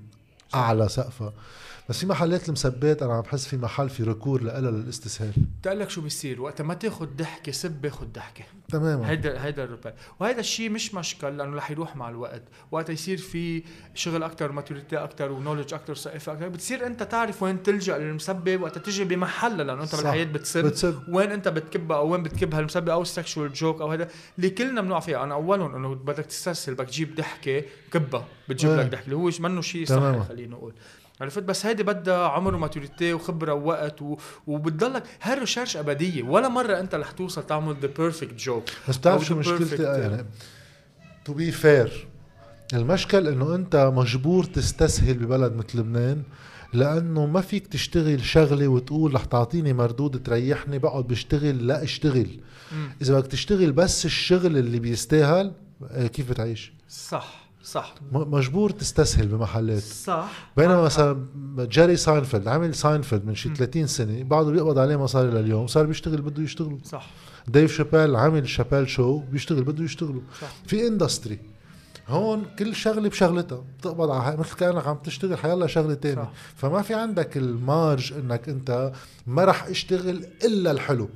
[0.55, 1.33] أعلى سقفها
[1.89, 5.33] بس في محلات المسبات أنا عم بحس في محل في recours لها للاستسهال.
[5.61, 8.45] بتقول لك شو بيصير؟ وقت ما تاخذ ضحكة سب باخذ ضحكة.
[8.69, 9.11] تماما.
[9.11, 12.43] هيدا هيدا الربال وهيدا الشيء مش مشكل لأنه رح يروح مع الوقت.
[12.71, 13.63] وقت يصير في
[13.95, 18.63] شغل أكثر maturity أكثر و knowledge أكثر ثقافه أكثر بتصير أنت تعرف وين تلجأ للمسبة
[18.63, 21.03] وقت تجي بمحلها لأنه أنت بالحياة بتسب, بتسب.
[21.09, 24.09] وين أنت بتكبها أو وين بتكبها المسبة أو ال sexual joke أو هذا
[24.39, 25.25] اللي كلنا بنوقع فيها.
[25.25, 27.63] أنا أولهم إنه بدك تستسهل بدك تجيب ضحكة
[27.93, 28.25] كبها.
[28.49, 29.05] بتجيب لك ضحكة.
[29.05, 30.75] اللي هو منه شيء صح خلينا نقول.
[31.21, 34.17] عرفت؟ بس هيدي بدها عمر و maturity وخبرة ووقت و...
[34.47, 36.23] وبتضلك هاي ال research أبدية.
[36.23, 40.25] ولا مرة أنت رح توصل تعمل the perfect joke بس بتعرف شو مشكلتي؟ يعني
[41.25, 42.09] to be fair
[42.75, 46.23] المشكل إنه أنت مجبور تستسهل ببلد مثل لبنان
[46.73, 52.41] لأنه ما فيك تشتغل شغلة وتقول رح تعطيني مردود تريحني بقعد بشتغل لا أشتغل.
[52.73, 52.87] م.
[53.03, 55.53] إذا بدك تشتغل بس الشغل اللي بيستاهل
[55.91, 57.48] آه، كيف بتعيش؟ صح.
[57.69, 57.95] صح.
[58.13, 59.83] مجبور تستسهل بمحلات.
[59.83, 60.31] صح.
[60.57, 61.27] بينما مثلا
[61.59, 66.23] جيري ساينفيلد عمل ساينفيلد من شي 30 سنة بعده بيقبض عليه مصاري لليوم صار بيشتغل
[66.23, 67.07] بده يشتغلوا صح.
[67.49, 70.49] ديف شابيل عمل شابيل شو بيشتغل بده يشتغلوا صح.
[70.67, 71.39] في industry
[72.09, 76.31] هون كل شغلة بشغلتها بتقبض على مثل كأنك عم تشتغل حيلا شغلة تانية.
[76.57, 78.93] فما في عندك ال marge إنك أنت
[79.27, 81.09] ما رح اشتغل إلا الحلو.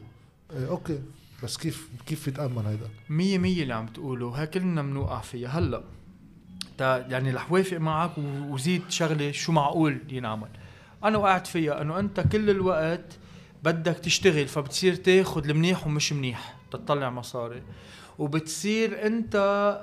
[0.56, 0.98] إيه okay.
[1.42, 5.48] بس كيف كيف يتأمن هيدا؟ 100 100 اللي عم تقوله ها كلنا بنوقع فيها.
[5.48, 5.82] هلا
[6.78, 8.10] تا يعني رح وافق معك
[8.48, 10.48] وزيد شغلة شو معقول ينعمل.
[11.04, 13.18] أنا وقعت فيها إنه أنت كل الوقت
[13.62, 17.62] بدك تشتغل فبتصير تاخذ المنيح ومش منيح تطلع مصاري.
[18.18, 19.34] وبتصير أنت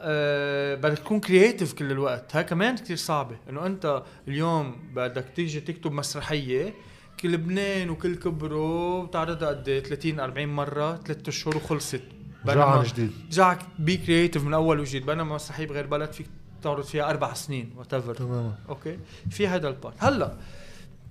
[0.01, 2.35] آه بدك تكون creative كل الوقت.
[2.35, 3.37] هاي كمان كتير صعبة.
[3.49, 6.73] إنه أنت اليوم بدك تيجي تكتب مسرحية
[7.19, 12.01] كل لبنان وكل كبره بتعرضها قد إيه؟ 30 40 مرة ثلاث أشهر وخلصت.
[12.45, 13.11] رجع عن جديد.
[13.31, 15.05] رجعك be creative من أول وجديد.
[15.05, 16.27] بينما مسرحية بغير بلد فيك
[16.61, 18.55] تعرض فيها أربع سنين وات تماما.
[18.69, 18.99] Okay؟
[19.31, 20.37] في هذا البارت هلأ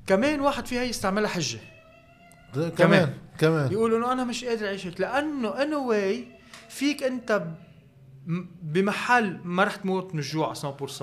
[0.07, 1.59] كمان واحد فيها يستعملها حجة.
[2.55, 3.15] ده كمان.
[3.39, 5.01] كمان يقول إنه أنا مش قادر أعيش هيك.
[5.01, 6.27] لأنه anyway
[6.69, 7.43] فيك أنت
[8.63, 11.03] بمحل ما رح تموت من الجوع 100%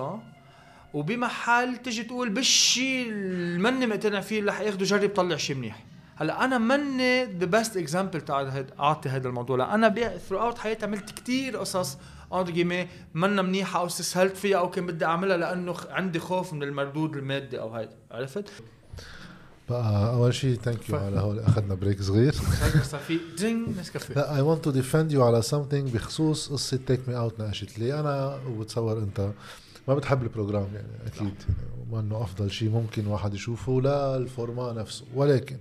[0.94, 5.84] وبمحل تجي تقول بالشيء اللي ماني مقتنع فيه اللي حياخده جرب طلع شيء منيح.
[6.16, 9.58] هلأ أنا ماني the best example تاع أعطي هذا الموضوع.
[9.58, 11.98] لأ أنا throughout حياتي عملت كتير قصص
[12.34, 16.64] اندر جيمي منا منيحه أو استسهلت فيها أو كان بدي أعملها لأنه عندي خوف من
[16.64, 17.96] المردود المادي أو هيدا.
[18.12, 18.50] عرفت؟
[19.70, 22.36] بقى أول شيء thank you على هول أخذنا بريك صغير.
[23.80, 24.16] نسكافيه.
[24.16, 28.00] لا I want to defend you على something بخصوص قصة Take Me Out ناقشت لي.
[28.00, 29.32] أنا وبتصور أنت
[29.88, 31.34] ما بتحب ال program يعني أكيد.
[31.90, 35.06] وما انه أفضل شيء ممكن واحد يشوفه لا ال format نفسه.
[35.16, 35.58] ولكن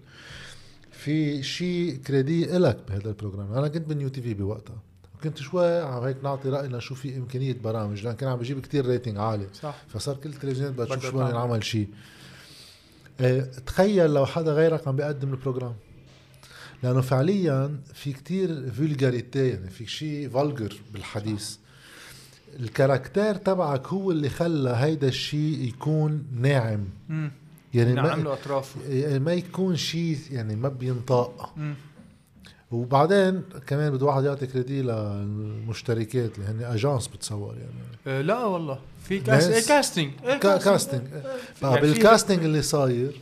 [0.91, 4.94] في شيء كريدي إلك بهذا ال program أنا كنت بال New TV بوقتها.
[5.25, 8.87] كنت شوي عم هيك نعطي راينا شو في إمكانية برامج لأن كان عم بجيب كتير
[8.87, 9.47] rating عالي.
[9.62, 9.75] صح.
[9.89, 11.39] فصار كل التلفزيونات بدها تشوف شو بدنا تعمل.
[11.39, 11.89] نعمل شيء
[13.20, 15.75] آه تخيل لو حدا غيرك عم بيقدم ال program.
[16.83, 21.57] لأنه فعليا في كتير vulgarity يعني في شيء vulgar بالحديث.
[22.61, 26.85] ال character تبعك هو اللي خلى هيدا الشيء يكون ناعم.
[27.11, 27.33] امم
[27.75, 31.53] يعني نعم ما, له اطرافه يعني ما يكون شيء يعني ما بينطق.
[31.57, 31.75] مم.
[32.71, 38.19] وبعدين كمان بده واحد يعطي كريدي للمشتركات اللي هن اجانس بتصور يعني.
[38.19, 38.79] آه لا والله.
[39.09, 41.03] في cast إيه casting إيه كا- casting
[41.62, 43.21] يعني بال casting اللي صاير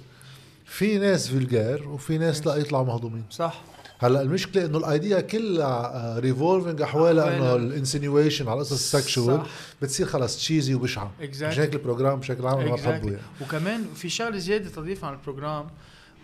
[0.67, 3.25] في ناس vulgar وفي ناس لا يطلعوا مهضومين.
[3.31, 3.61] صح.
[3.99, 7.57] هلأ المشكلة إنه ال idea كلها revolving حواليها إنه.
[7.57, 9.43] ال insinuation على قصص ال sexual.
[9.83, 11.43] بتصير خلص cheesy وبشعه مش Exactly.
[11.59, 13.05] هيك ال program بشكل عام ما بحبه Exactly.
[13.07, 13.19] يعني.
[13.41, 15.67] وكمان في شغلة زيادة تضيف عن ال program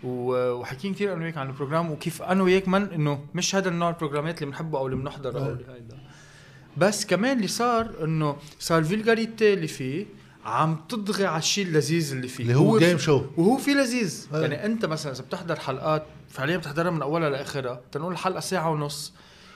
[0.03, 3.89] وحكينا كثير أنا وياك عن ال program وكيف أنا وياك من إنه مش هذا النوع
[3.89, 5.49] ال programات اللي بنحبه أو اللي بنحضره أو.
[5.49, 5.97] اللي هيدا
[6.77, 10.05] بس كمان اللي صار إنه صار ال vulgarity اللي فيه
[10.45, 14.27] عم تطغي على الشيء اللذيذ اللي فيه اللي هو في- game show وهو في لذيذ
[14.33, 14.41] أه.
[14.41, 19.13] يعني أنت مثلا إذا بتحضر حلقات فعليا بتحضرها من أولها لآخرها تنقول الحلقة ساعة ونص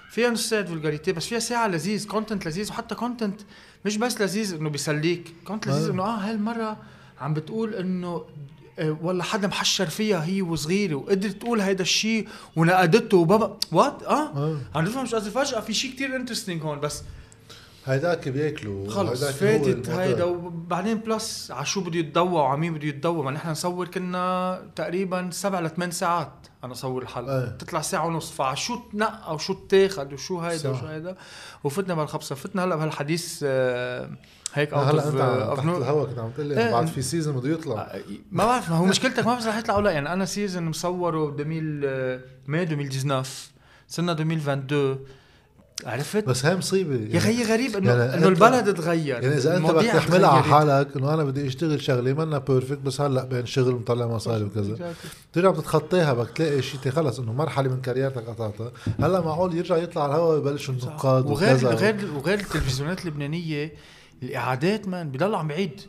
[0.10, 3.42] فيها نص ساعة vulgarity بس فيها ساعة لذيذ content لذيذ وحتى content
[3.86, 5.92] مش بس لذيذ إنه بيسليك content لذيذ أه.
[5.92, 6.78] إنه آه هالمرة
[7.22, 8.26] عم بتقول إنه
[8.80, 10.26] آه، والله حدا محشر فيها.
[10.26, 13.18] هي وصغيرة وقدرت تقول هيدا الشيء ونقدته.
[13.18, 14.58] وبابا What آه؟ آه.
[14.76, 17.04] عم تفهم شو قصدي؟ فجأة في شيء كتير interesting هون بس
[17.86, 18.90] هيداك بياكلوا.
[18.90, 19.90] خلص فاتت.
[19.90, 20.24] هيدا.
[20.24, 25.30] وبعدين plus على شو بده يتضوى وعلى مين بده يتضوى ما نحن نصور كنا تقريبا
[25.32, 27.44] سبع لثمان ساعات أنا أصور الحلقة.
[27.44, 27.50] إيه.
[27.50, 28.32] تطلع ساعة ونص.
[28.32, 30.70] فعلى شو تنقى وشو تاخد وشو هيدا.
[30.70, 31.16] وشو هيدا؟
[31.64, 32.36] وفتنا بهالخبصة.
[32.36, 34.10] فتنا هلأ بهالحديث آه،
[34.54, 36.64] هيك آه، out هلا أنت off تحت الهواء كنت عم تقول لي.
[36.64, 37.96] إنه بعد في season بده يطلع
[38.32, 41.30] ما بعرف ما هو مشكلتك ما بعرف رح يطلع أو لا يعني أنا season مصوره
[41.40, 43.30] 2000 May 2019
[43.88, 45.00] صرنا 2022
[45.86, 49.72] عرفت؟ بس هي مصيبة يا أخي غريب انه يعني إنه البلد تغير يعني إذا أنت
[49.72, 50.44] بدك تحملها على.
[50.44, 55.08] حالك إنه أنا بدي أشتغل شغلة منا perfect بس هلا بينشغل ومطلع مصاري وكذا Exactly.
[55.34, 60.04] ترجع بتتخطيها بدك تلاقي شيء خلص إنه مرحلة من careerتك قطعتها هلا معقول يرجع يطلع
[60.04, 63.74] على الهواء ويبلشوا النقاد وغير وكذا غير وغير التلفزيونات اللبنانية
[64.24, 65.82] الإعادات مان بضل عم بعيد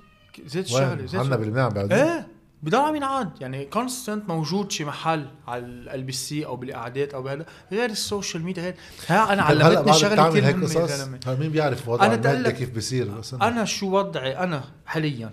[0.47, 2.28] زيت الشغله زيت عنا بلبنان بعد إيه
[2.62, 3.30] بضل عم ينعاد.
[3.41, 8.62] يعني constant موجود شي محل على LBC أو بالإعادات أو بهذا غير ال social media
[8.62, 8.74] غير.
[9.07, 13.35] ها أنا علمتني شغلة كثير هيك قصص؟ مين بيعرف وضع أنا المادة كيف بيصير؟ بس
[13.35, 13.64] أنا.
[13.64, 15.30] شو وضعي؟ أنا حاليا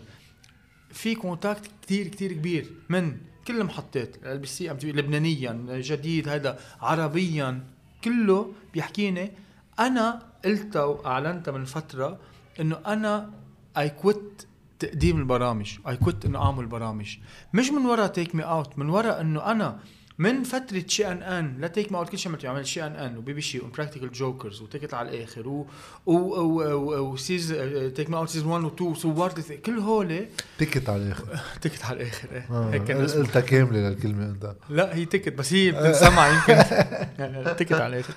[0.92, 7.64] في contact كتير كتير كبير من كل المحطات LBC MTV لبنانيا جديد هذا عربيا
[8.04, 9.32] كله بيحكيني.
[9.80, 12.20] أنا قلتها وأعلنتها من فترة
[12.60, 13.30] إنه أنا
[13.78, 14.44] I quit
[14.80, 15.78] تقديم البرامج.
[15.88, 17.18] I quit إنه أعمل برامج.
[17.54, 19.80] مش من ورا Take Me Out من ورا إنه أنا
[20.18, 22.50] من فترة Chi NN لا Take Me Out كل شيء عملته.
[22.50, 25.68] عمل Chi NN و BBChi و Practical Jokers وتيكت على الآخر و
[26.06, 27.52] و و و وسيز
[27.96, 30.26] Take Me Out season 1 و 2 صورت كل هول
[30.58, 31.40] تكت على الآخر.
[31.62, 32.48] تيكت على الآخر إيه.
[32.52, 32.92] آه، هيك.
[32.92, 34.56] قلتها كاملة للكلمة أنت.
[34.70, 36.64] لا هي تيكت بس هي بتنسمع يمكن.
[37.58, 38.14] تيكت على الآخر.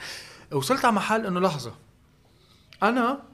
[0.52, 1.72] وصلت على محل إنه لحظة.
[2.82, 3.33] أنا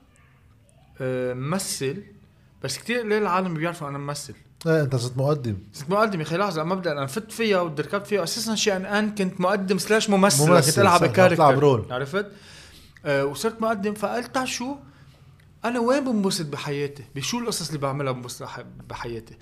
[1.03, 2.03] ممثل
[2.63, 4.35] بس كثير قليل العالم بيعرفوا أنا ممثل؟
[4.67, 5.57] إيه أنت صرت مقدم.
[5.73, 8.25] صرت مقدم يا أخي لحظة مبدأ أنا فت فيها وركبت فيها.
[8.25, 11.95] أساسا Chi NN كنت مقدم slash ممثل, ممثل، كنت العب character.
[11.95, 12.27] عرفت؟
[13.05, 14.77] آه وصرت مقدم فقلت شو؟
[15.65, 18.49] أنا وين بنبسط بحياتي؟ بشو القصص اللي بعملها بنبسط
[18.89, 19.37] بحياتي؟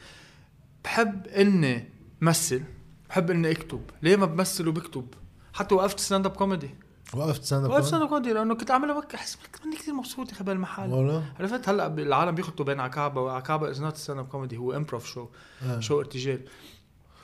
[0.85, 1.89] بحب إني
[2.21, 2.63] مثل
[3.09, 3.83] بحب إني أكتب.
[4.03, 5.07] ليه ما بمثل وبكتب؟
[5.53, 6.71] حتى وقفت stand-up comedy
[7.15, 10.33] وقفت stand-up وقفت stand up comedy لأنه كنت عاملها وقت أحس كنت كثير مبسوط يا
[10.33, 14.77] أخي بهالمحل والله؟ عرفت؟ هلأ العالم بيخطوا بين عكابة وعكابة is not stand-up comedy هو
[14.77, 15.27] improv show
[15.63, 15.81] آه.
[15.81, 16.41] شو ارتجال.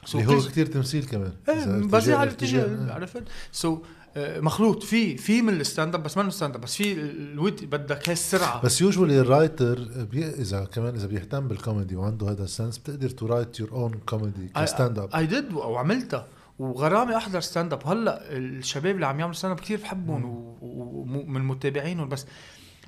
[0.06, 1.32] So اللي هو كثير تمثيل كمان.
[1.48, 2.94] إيه إذا بزيع على ارتجال، الارتجال آه.
[2.94, 3.22] عرفت؟
[3.52, 3.78] so
[4.16, 4.82] مخلوط.
[4.82, 8.08] في في من ال stand up بس ما stand up بس في ال wit بدك
[8.08, 8.62] هاي السرعة.
[8.62, 10.28] بس usually ال writer بي...
[10.28, 14.48] إذا كمان إذا بيهتم بالكوميدي وعنده هذا ال sense بتقدر to write your own comedy
[14.56, 16.26] ك stand up I did وعملتها.
[16.58, 20.24] وغرامي أحضر stand up هلأ الشباب اللي عم يعملوا stand up كثير بحبهم
[20.60, 22.26] ومن متابعينهم بس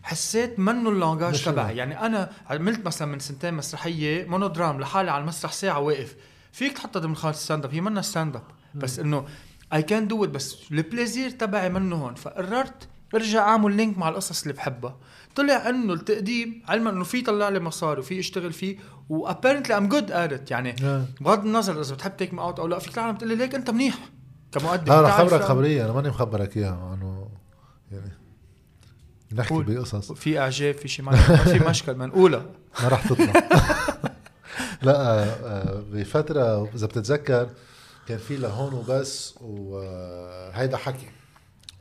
[0.02, 1.76] حسيت منه ال language تبعي.
[1.76, 6.16] يعني أنا عملت مثلا من سنتين مسرحية monodrame لحالي على المسرح ساعة واقف.
[6.52, 8.44] فيك تحطها ضمن خانه stand up هي منها stand up
[8.74, 9.26] بس إنه
[9.72, 12.14] I can do بس ال plaisir تبعي منه هون.
[12.14, 14.96] فقررت أرجع أعمل link مع القصص اللي بحبها.
[15.36, 18.76] طلع إنه التقديم علما إنه في طلع لي مصاري وفي اشتغل فيه
[19.08, 21.04] و apparently I'm good at it يعني آه.
[21.20, 23.98] بغض النظر إذا بتحب take it أو لا فيك العالم تقول لي ليك أنت منيح
[24.52, 25.84] كمؤدي لا خبرك خبرية.
[25.84, 27.28] أنا ماني مخبرك إياها إنه
[27.92, 28.10] يعني
[29.32, 29.54] نحكي.
[29.62, 30.12] بقصص.
[30.12, 32.44] في إعجاب في شيء ما في مشكل ما نقولها
[32.82, 33.32] ما راح تطلع
[34.82, 37.48] لا آه، آه، بفتره إذا بتتذكر
[38.08, 41.06] كان في لهون وبس وهيدا حكي.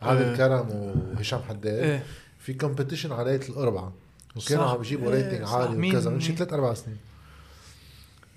[0.02, 0.36] عادل إيه.
[0.36, 0.70] كرم
[1.16, 1.84] وهشام حداد.
[1.84, 2.04] إيه.
[2.46, 3.92] في competition على ليله الاربعاء
[4.36, 4.64] وكانوا.
[4.64, 5.54] عم يجيبوا إيه، rating صح.
[5.54, 6.98] عالي وكذا من شي؟ ثلاث أربع سنين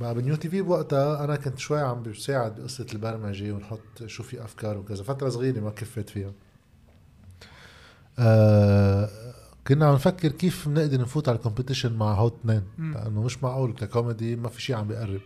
[0.01, 4.45] بقى بالنيو تي في بوقتها أنا كنت شوي عم بساعد بقصه البرمجة ونحط شو في
[4.45, 6.33] أفكار وكذا فترة صغيرة ما كفيت فيها
[8.19, 9.35] آه
[9.67, 12.63] كنا عم نفكر كيف بنقدر نفوت على ال competition مع هوت اثنين.
[12.79, 15.21] لأنه مش معقول ككوميدي ما في شيء عم بيقرب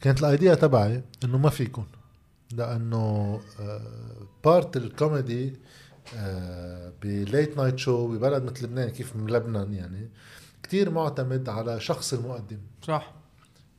[0.00, 1.84] كانت ال idea تبعي إنه ما فيكم
[2.52, 3.40] لأنه
[4.44, 5.52] part ال comedy آه،
[7.02, 10.10] ب late night show ببلد مثل لبنان كيف من لبنان يعني
[10.62, 12.58] كتير معتمد على شخص المقدم.
[12.86, 13.12] صح.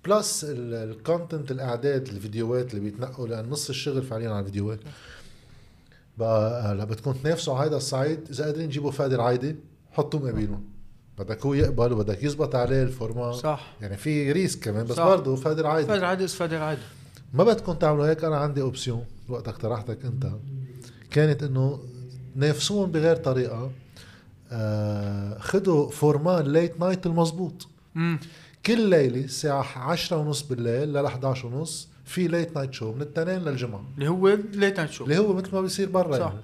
[0.06, 4.80] plus ال content الإعداد الفيديوهات اللي بيتنقوا لأن نص الشغل فعليا على الفيديوهات.
[6.18, 9.56] بقى هلا بدكم تنافسوا على هذا الصعيد إذا قادرين تجيبوا فادي العايدي
[9.92, 10.64] حطوا مقابلهم
[11.20, 13.74] بدك هو يقبل وبدك يزبط عليه ال format صح.
[13.82, 15.00] يعني في risk كمان بس.
[15.00, 16.82] برضه فادي العايدي فادر عادي فادر عادي
[17.34, 20.32] ما بدكم تعملوا هيك أنا عندي option وقت اقترحتك أنت.
[21.12, 21.80] كانت إنه
[22.36, 23.72] نافسون بغير طريقة
[24.52, 28.20] آه خدوا format late night المزبوط امم
[28.66, 33.40] كل ليلة الساعة 10 ونص بالليل ل 11 ونص في late night show من التنين
[33.40, 33.84] للجمعة.
[33.96, 36.20] اللي هو late night show اللي هو مثل ما بيصير برا صح.
[36.20, 36.40] يعني.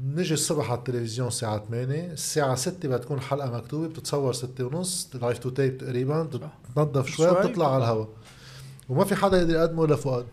[0.00, 5.38] نجي الصبح على التلفزيون الساعة 8 الساعة 6 بتكون الحلقة مكتوبة بتتصور 6 ونص live
[5.38, 7.40] to tape تقريبا بتنظف شوي شوي.
[7.42, 8.08] بتطلع على الهواء.
[8.88, 10.26] وما في حدا يقدر يقدمه لفؤاد.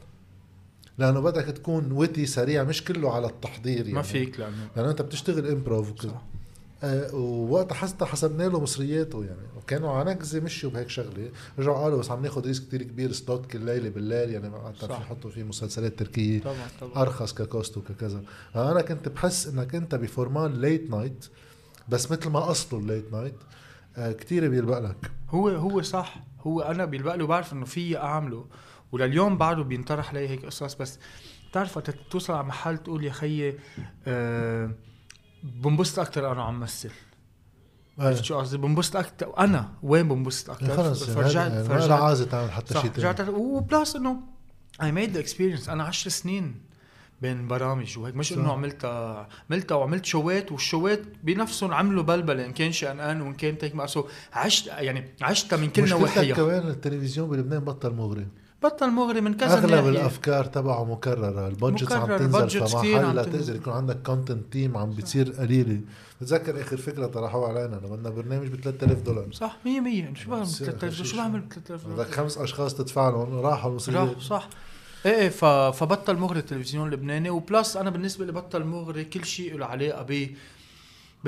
[0.98, 3.94] لأنه بدك تكون witty سريع مش كله على التحضير يعني.
[3.94, 6.22] ما فيك لأنه لأنه أنت بتشتغل improv وكذا صح.
[6.84, 9.48] آه ووقتها حتى حسبنا له مصرياته يعني.
[9.58, 11.30] وكانوا على نكزة مشوا بهيك شغلة.
[11.60, 14.92] رجعوا قالوا بس عم ناخذ risk كتير كبير stuck كل ليله بالليل يعني ما صح.
[14.92, 16.42] عم يحطوا فيه مسلسلات تركية.
[16.42, 17.02] طبعا طبعا.
[17.02, 18.24] أرخص ك cost وككذا.
[18.56, 21.26] أنا كنت بحس إنك أنت ب format late night
[21.90, 23.36] بس مثل ما اصله ال late night
[23.98, 25.12] آه كتير بيلبق لك.
[25.30, 26.24] هو هو صح.
[26.42, 28.46] هو أنا بيلبق له بعرف إنه في أعمله.
[28.92, 31.00] ولليوم بعده بينطرح لي هيك قصص بس
[31.52, 33.58] بتعرف وقت توصل على محل تقول يا خيي
[34.08, 34.72] آه
[35.44, 36.90] بنبسط أكثر أنا عم مثل.
[38.00, 39.70] عرفت شو قصدي؟ بنبسط أكثر أنا.
[39.84, 44.20] وين بنبسط أكثر خلص فرجعت فرجعت عازة تعمل حتى شيء رجعت و plus إنه
[44.84, 46.56] I made the experience أنا 10 سنين
[47.22, 48.16] بين برامج وهيك.
[48.16, 48.34] مش.
[48.34, 53.58] إنه عملتها عملتها وعملت شوات والشوات بنفسهم عملوا بلبله إن كان شي ان وإن كان
[53.58, 56.36] تيك so عشت يعني عشتها من كل مشكلتك نواحيها.
[56.36, 58.28] كمان التلفزيون بلبنان بطل مغري.
[58.64, 59.90] بطل مغري من كذا أغلب ناحية.
[59.90, 61.48] الأفكار تبعه مكررة.
[61.48, 63.46] ال budgets عم تنزل budgets فمع كتير عم حل تنزل.
[63.46, 65.82] تقدر يكون عندك content team عم بتصير قليلة.
[66.22, 69.32] بتذكر آخر فكرة طرحوها علينا لما بدنا برنامج ب 3000 دولار.
[69.32, 72.38] صح 100 100 شو بعمل ب بتصير 3000 آخر شو بعمل ب 3000 بدك خمس
[72.38, 74.50] أشخاص تدفع لهم راحوا المصريين راح صح.
[75.06, 75.30] إيه إيه
[75.72, 80.04] فبطل مغري التلفزيون اللبناني و plus أنا بالنسبة لي بطل مغري كل شيء له علاقة
[80.04, 80.30] ب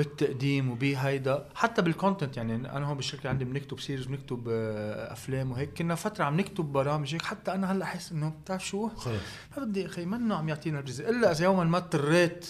[0.00, 5.50] بالتقديم وبهيدا حتى بال content يعني أنا هون بالشركة عندي بنكتب series بنكتب آه، أفلام
[5.52, 5.74] وهيك.
[5.78, 7.22] كنا فترة عم نكتب برامج هيك.
[7.22, 9.14] حتى أنا هلأ احس إنه بتعرف شو؟ خلص.
[9.56, 12.46] ما بدي أخي منه عم يعطينا الرزق إلا إذا يوما ما اضطريت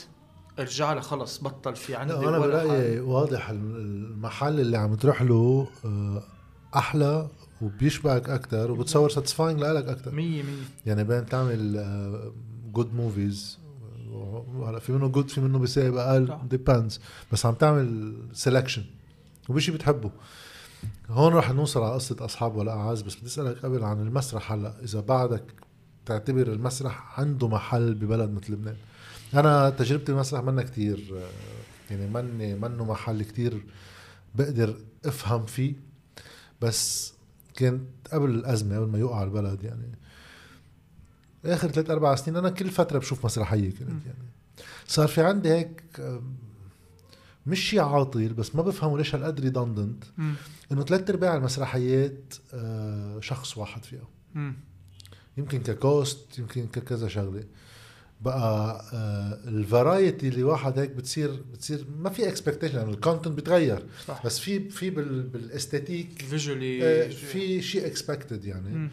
[0.58, 2.38] أرجع له خلص بطل في عندي أنا.
[2.38, 6.22] برأيي واضح المحل اللي عم تروح له آه،
[6.76, 7.28] أحلى
[7.62, 10.52] وبيشبعك أكثر وبتصور satisfying لك أكثر مية مية.
[10.86, 11.84] يعني بين تعمل
[12.72, 13.59] good movies
[14.68, 16.00] هلا في منه good في منه بيساوي.
[16.00, 16.48] أقل.
[16.48, 17.00] depends
[17.32, 18.80] بس عم تعمل selection
[19.48, 20.10] وبشي بتحبه.
[21.08, 23.02] هون رح نوصل على قصة أصحاب ولا أعز.
[23.02, 24.84] بس بدي أسألك قبل عن المسرح هلا.
[24.84, 25.44] إذا بعدك
[26.06, 28.76] تعتبر المسرح عنده محل ببلد مثل لبنان.
[29.34, 31.14] أنا تجربتي المسرح منا كتير
[31.90, 33.62] يعني مني منه محل كتير
[34.34, 35.74] بقدر أفهم فيه.
[36.60, 37.12] بس
[37.54, 37.82] كانت
[38.12, 39.98] قبل الأزمة قبل ما يوقع البلد يعني
[41.44, 44.28] آخر ثلاث أربع سنين أنا كل فترة بشوف مسرحية كانت يعني.
[44.86, 45.82] صار في عندي هيك
[47.46, 50.04] مش شيء عاطل بس ما بفهموا ليش هالقد redundant
[50.72, 54.08] إنه ثلاث أرباع المسرحيات آه، شخص واحد فيها.
[55.36, 57.44] يمكن ك cost يمكن ككذا شغلة.
[58.20, 63.34] بقى آه ال variety اللي واحد هيك بتصير بتصير ما في expectation يعني ال content
[63.34, 64.26] بيتغير صح.
[64.26, 68.68] بس في في بال esthétique visually آه في شيء expected يعني.
[68.78, 68.90] م.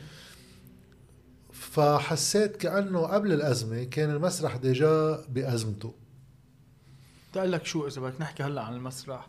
[1.77, 5.93] فحسيت كأنه قبل الأزمة كان المسرح déjà بأزمته.
[7.35, 9.27] بدي لك شو إذا بدك نحكي هلأ عن المسرح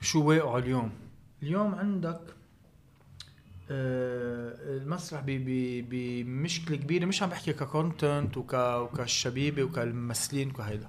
[0.00, 0.90] شو واقعه اليوم؟
[1.42, 2.20] اليوم عندك
[3.70, 10.88] آه المسرح بمشكلة كبيرة مش عم بحكي ك content وك وكالشبيبة وكالممثلين وكهيدا.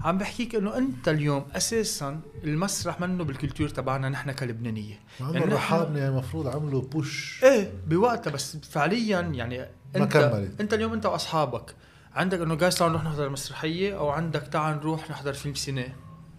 [0.00, 5.00] عم بحكيك إنه أنت اليوم أساسا المسرح منه بال culture تبعنا نحن كلبنانية.
[5.20, 9.66] يعني يعني المفروض عملوا push إيه بوقتها بس فعليا يعني
[9.96, 10.60] انت ما كملت.
[10.60, 11.74] أنت اليوم أنت وأصحابك.
[12.14, 15.92] عندك إنه جايز تعال نروح نحضر مسرحيه أو عندك تعال نروح نحضر فيلم سينما.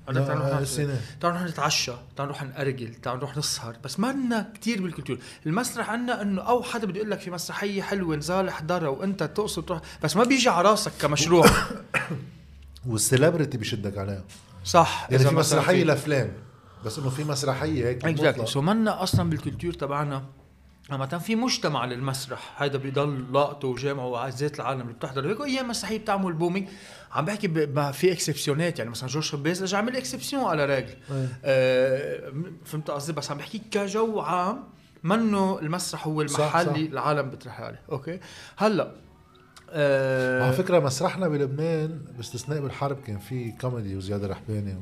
[0.08, 3.76] عندك تعال نروح نحضر تعال نروح نتعشى تعال نروح نأرجل تعال نروح نسهر.
[3.84, 5.18] بس ما لنا كثير بال culture.
[5.46, 9.66] المسرح عندنا إنه أو حدا بده يقول لك في مسرحية حلوة نزال احضرها وأنت تقصد
[9.66, 11.46] تروح بس ما بيجي على راسك كمشروع.
[12.88, 14.24] وال celebrity بيشدك عليها.
[14.66, 16.32] صح يعني في مسرحية لفلان
[16.86, 20.24] بس إنه في مسرحية هيك exactly so منا أصلا بال culture تبعنا
[20.90, 25.30] عامة في مجتمع للمسرح هيدا بيضل لقطة وجامعه وعزات العالم اللي بتحضر.
[25.30, 26.68] هيك أيام مسرحية بتعمل booming
[27.12, 30.96] عم بحكي ما في exception ات يعني مثلا جورج خباز اجى عمل exception على راجل.
[31.46, 32.34] آه
[32.66, 34.64] فهمت قصدي؟ بس عم بحكي كجو عام
[35.04, 37.82] منه المسرح هو المحل اللي العالم بتروح عليه.
[37.92, 38.20] أوكي؟
[38.58, 38.92] هلأ
[39.70, 44.82] آه على فكرة مسرحنا بلبنان باستثناء بالحرب كان في كوميدي وزياد الرحباني و...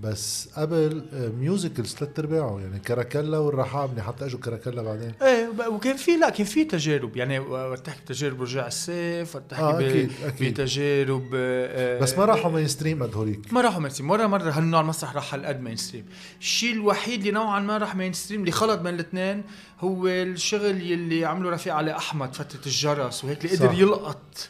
[0.00, 1.02] بس قبل
[1.38, 5.12] musicals آه، ثلاث ارباعه يعني كراكلا والرحابني حتى إجوا كراكلا بعدين.
[5.22, 9.62] إيه وكان في لا كان في تجارب يعني وقت تحكي بتجارب روجيه عساف وقت تحكي
[9.62, 10.54] آه أكيد أكيد.
[10.54, 13.52] بتجارب آه بس ما راحوا mainstream قد هوليك.
[13.52, 16.04] ما راحوا mainstream مرة مره هالنوع المسرح راح هالقد mainstream
[16.40, 19.42] الشيء الوحيد اللي نوعا ما راح mainstream اللي خلط بين الاثنين
[19.80, 24.48] هو الشغل يلي عمله رفيق علي أحمد فترة الجرس وهيك اللي قدر يلقط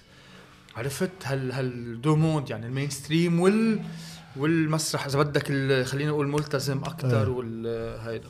[0.77, 3.81] عرفت؟ هال هال deux mondes يعني ال mainstream وال
[4.39, 5.47] والمسرح إذا بدك
[5.87, 7.29] خلينا نقول ملتزم أكثر إيه.
[7.29, 7.67] وال
[8.01, 8.29] هيدا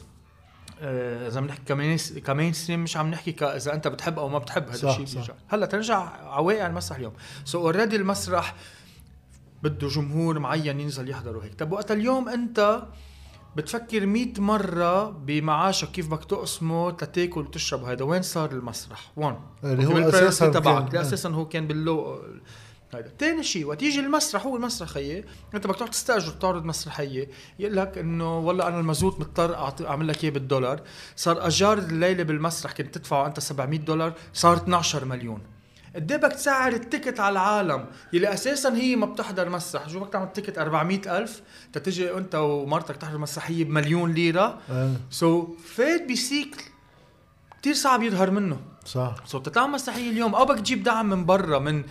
[0.81, 4.39] آه، إذا بنحكي ك main ك mainstream مش عم نحكي إذا أنت بتحب أو ما
[4.39, 5.97] بتحب هذا الشيء بيرجع هلأ ترجع
[6.27, 7.13] عواقع المسرح اليوم
[7.45, 8.55] so already المسرح
[9.63, 12.83] بده جمهور معين ينزل يحضروا هيك طب وقت اليوم أنت
[13.57, 19.87] بتفكر مئة مرة بمعاشك كيف بدك تقسمه تتاكل وتشرب هيدا وين صار المسرح؟ وين؟ اللي
[19.87, 22.23] هو أساسا تبعك أساسا هو كان باللو
[22.95, 23.13] هيدا.
[23.19, 25.25] ثاني شيء وقت يجي المسرح هو المسرح خيي
[25.55, 27.29] انت بدك تروح تستأجر تعرض مسرحية
[27.59, 30.81] يقول لك إنه والله أنا المازوت مضطر أعمل لك إياه بالدولار.
[31.17, 35.41] صار أجار الليلة بالمسرح كنت تدفعه أنت 700 دولار صار 12 مليون.
[35.95, 39.89] قد بدك تسعر ال ticket على العالم؟ يلي أساسا هي ما بتحضر مسرح.
[39.89, 44.59] شو بدك تعمل ticket؟ 400 ألف؟ تتجي أنت ومرتك تحضر مسرحية بمليون ليرة؟
[45.11, 46.63] so, فات ب cycle
[47.61, 48.61] كثير صعب يظهر منه.
[48.85, 49.15] صح.
[49.27, 51.85] so, بتطلع مسرحية اليوم أو بدك تجيب دعم من برا من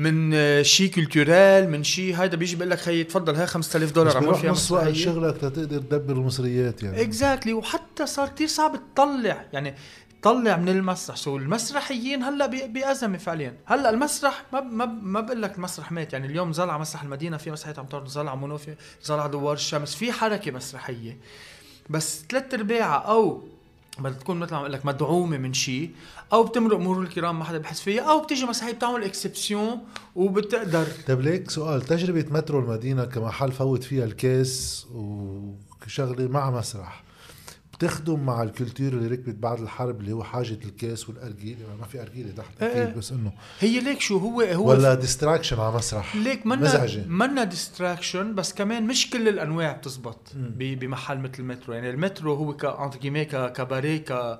[0.00, 0.34] من
[0.64, 4.50] شي culturel من شي هيدا بيجي بيقول لك خيي تفضل هاي 5000 دولار عمل فيها
[4.50, 7.02] نص وقت شغلك لتقدر تدبر المصريات يعني.
[7.02, 7.54] exactly.
[7.54, 9.74] وحتى صار كثير صعب تطلع يعني
[10.22, 11.16] طلع من المسرح.
[11.16, 13.56] so المسرحيين هلأ بأزمة فعليا.
[13.64, 16.12] هلأ المسرح ما ما ما بقول لك المسرح مات.
[16.12, 19.20] يعني اليوم زال على مسرح المدينة في مسرحية عم تعرض زال على مونو في زال
[19.20, 19.94] على دوار الشمس.
[19.94, 21.18] في حركة مسرحية.
[21.90, 23.48] بس ثلاث أرباعها أو
[23.98, 25.90] بدها تكون مثل ما لك مدعومة من شيء
[26.32, 29.78] أو بتمرق مرور الكرام ما حدا بحس فيها أو بتيجي مسرحيه بتعمل exception
[30.16, 30.86] وبتقدر.
[31.06, 37.02] طيب ليك سؤال تجربة مترو المدينة كمحل فوت فيها الكاس وشغلة مع مسرح
[37.80, 42.02] بتخدم مع ال culture اللي ركبت بعد الحرب اللي هو حاجة الكاس والارجيله ما في
[42.02, 42.94] ارجيله تحت أكيد إيه.
[42.94, 46.16] بس إنه هي ليك شو هو هو ولا distraction على مسرح.
[46.16, 47.04] ليك منا مزعجة.
[47.06, 51.74] منا distraction بس كمان مش كل الأنواع بتزبط بمحل مثل المترو.
[51.74, 52.66] يعني المترو هو ك
[53.52, 54.38] كباريه ك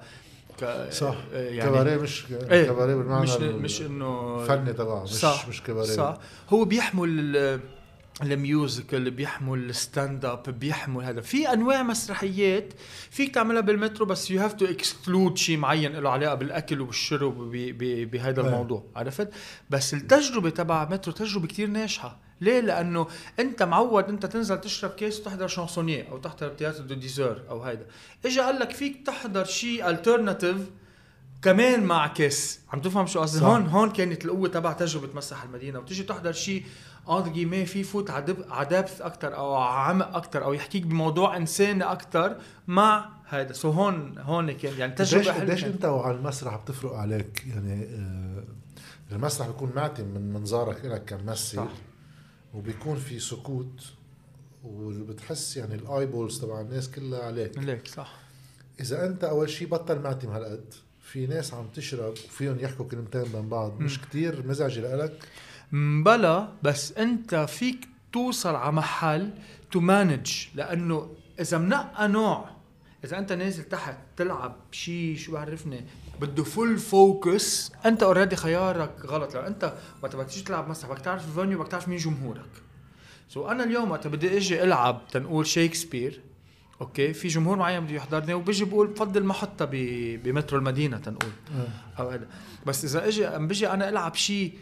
[0.61, 1.16] ك صح.
[1.32, 5.93] يعني كباريه مش إيه كباريه بالمعنى مش مش إنه فني تبعه مش صح مش كباريه.
[5.97, 6.18] صح.
[6.51, 7.61] هو بيحمل
[8.22, 11.20] ال musical بيحمل ال stand up بيحمل هذا.
[11.20, 12.72] في أنواع مسرحيات
[13.10, 17.50] فيك تعملها بالمترو بس you have to exclude شيء معين له علاقة بالأكل وبالشرب
[18.10, 19.28] بهذا الموضوع عرفت؟
[19.70, 22.18] بس التجربة تبع مترو تجربة كتير ناجحة.
[22.40, 23.06] ليه؟ لأنه
[23.38, 27.62] أنت معود أنت تنزل تشرب كيس وتحضر chansonnier أو تحضر théâtre de dix heures أو
[27.62, 27.86] هيدا،
[28.24, 30.56] اجى قال لك فيك تحضر شيء alternative
[31.42, 33.44] كمان مع كاس عم تفهم شو قصدي.
[33.44, 35.78] هون هون كانت القوة تبع تجربة مسرح المدينة.
[35.78, 36.64] وتيجي تحضر شيء
[37.11, 38.24] entre guillemets في فوت على
[38.70, 42.36] depth أكثر أو عمق أكثر أو يحكيك بموضوع انساني أكثر
[42.66, 43.52] مع هذا.
[43.52, 45.46] so هون هون كان يعني تجربة حلوة.
[45.46, 45.64] قديش.
[45.64, 48.44] أنت وعلى المسرح بتفرق عليك؟ يعني آه
[49.12, 51.68] المسرح بيكون معتم من منظارك لك كممثل صح.
[52.54, 53.82] وبيكون في سكوت
[54.64, 57.58] وبتحس يعني ال eyeballs تبع الناس كلها عليك.
[57.58, 58.12] ليك صح.
[58.80, 63.48] إذا أنت أول شيء بطل معتم هالقد في ناس عم تشرب وفيهم يحكوا كلمتين بين
[63.48, 65.24] بعض مش كتير مزعجة لك
[65.72, 69.30] مبلا بس انت فيك توصل على محل
[69.72, 71.10] to manage لأنه
[71.40, 72.50] إذا منقى نوع
[73.04, 75.84] إذا أنت نازل تحت تلعب شيء شو بعرفني
[76.20, 79.34] بده full focus أنت already خيارك غلط.
[79.34, 82.50] لو أنت وقت بدك تيجي تلعب مسرح بدك تعرف ال venue بدك تعرف مين جمهورك.
[83.28, 86.20] so أنا اليوم وقت بدي إجي ألعب تنقول شيكسبير
[86.80, 91.32] أوكي؟ في جمهور معين بده يحضرني وبيجي بقول بفضل محطه ب- بمترو المدينة تنقول.
[91.98, 92.26] أو هذا.
[92.66, 94.54] بس إذا إجي بيجي أنا ألعب شيء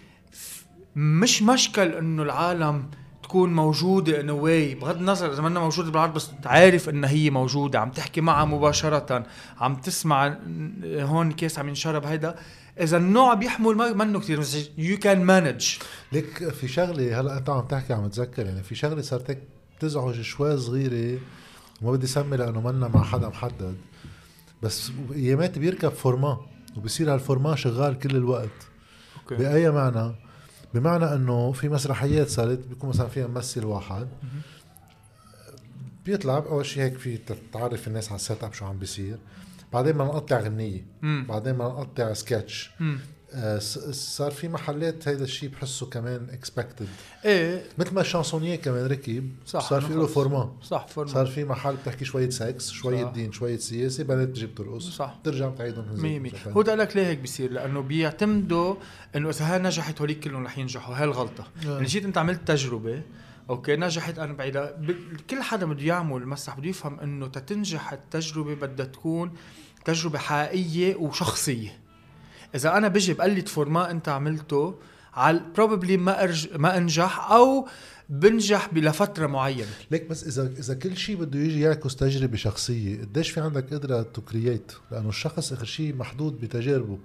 [0.99, 2.91] مش مشكل إنه العالم
[3.23, 7.81] تكون موجودة anyway بغض النظر إذا منا موجودة بالعرض بس تعرف إنها هي موجودة.
[7.81, 9.27] عم تحكي معها مباشرة
[9.59, 10.39] عم تسمع
[10.85, 12.35] هون كيس عم ينشرب هيدا.
[12.81, 14.43] إذا النوع بيحمل ما منه كثير
[14.79, 15.77] you can manage
[16.13, 19.39] ليك في شغلة هلأ أنت عم تحكي عم تذكر يعني في شغلة صارت هيك
[19.79, 21.19] بتزعج شوي صغيرة
[21.83, 23.77] وما بدي اسمي لأنه منا مع حدا محدد.
[24.63, 26.41] بس أيامات بيركب format
[26.77, 28.69] وبصير هال format شغال كل الوقت.
[29.23, 29.35] okay.
[29.35, 30.28] بأي معنى؟
[30.75, 34.09] بمعنى إنه في مسرحيات صارت بيكون مثلا فيها ممثل واحد
[36.07, 37.19] بيطلع اول شيء هيك في
[37.53, 39.19] تعرف الناس على ال setup شو عم بيصير.
[39.73, 40.87] بعدين بدنا نقطع غنية.
[41.03, 42.71] بعدين بدنا نقطع سكتش
[43.93, 46.89] صار في محلات هيدا الشيء بحسه كمان expected
[47.25, 47.65] إيه.
[47.79, 50.07] مثل ما ال chansonnier كمان ركب صح، صار في له.
[50.07, 53.11] format صح format صار في محل بتحكي شوية سكس شوية صح.
[53.11, 55.19] دين شوية سياسة بعدين بتجي بترقص صح.
[55.23, 55.85] بترجع بتعيدهم
[56.23, 58.75] بشكل هو ده لك ليه هيك بيصير لأنه بيعتمدوا
[59.17, 60.95] إنه إذا هاي نجحت هوليك كلهم رح ينجحوا.
[60.95, 61.47] هاي الغلطة.
[61.67, 61.73] آه.
[61.73, 63.03] يعني جيت أنت عملت تجربة
[63.51, 64.77] okay نجحت أنا بعيدة
[65.31, 69.33] كل حدا بده يعمل مسرح بده يفهم إنه تتنجح التجربه بدها تكون
[69.85, 71.88] تجربة حقيقية وشخصية.
[72.55, 74.79] إذا أنا بجي بقلد format أنت عملته
[75.15, 76.49] على probably ما أرج...
[76.57, 77.69] ما أنجح أو
[78.09, 79.71] بنجح لفتره معينة.
[79.91, 84.03] ليك بس إذا إذا كل شيء بده يجي يعكس تجربة شخصية قديش في عندك قدرة
[84.03, 86.99] to create لأنه الشخص آخر شيء محدود بتجاربه.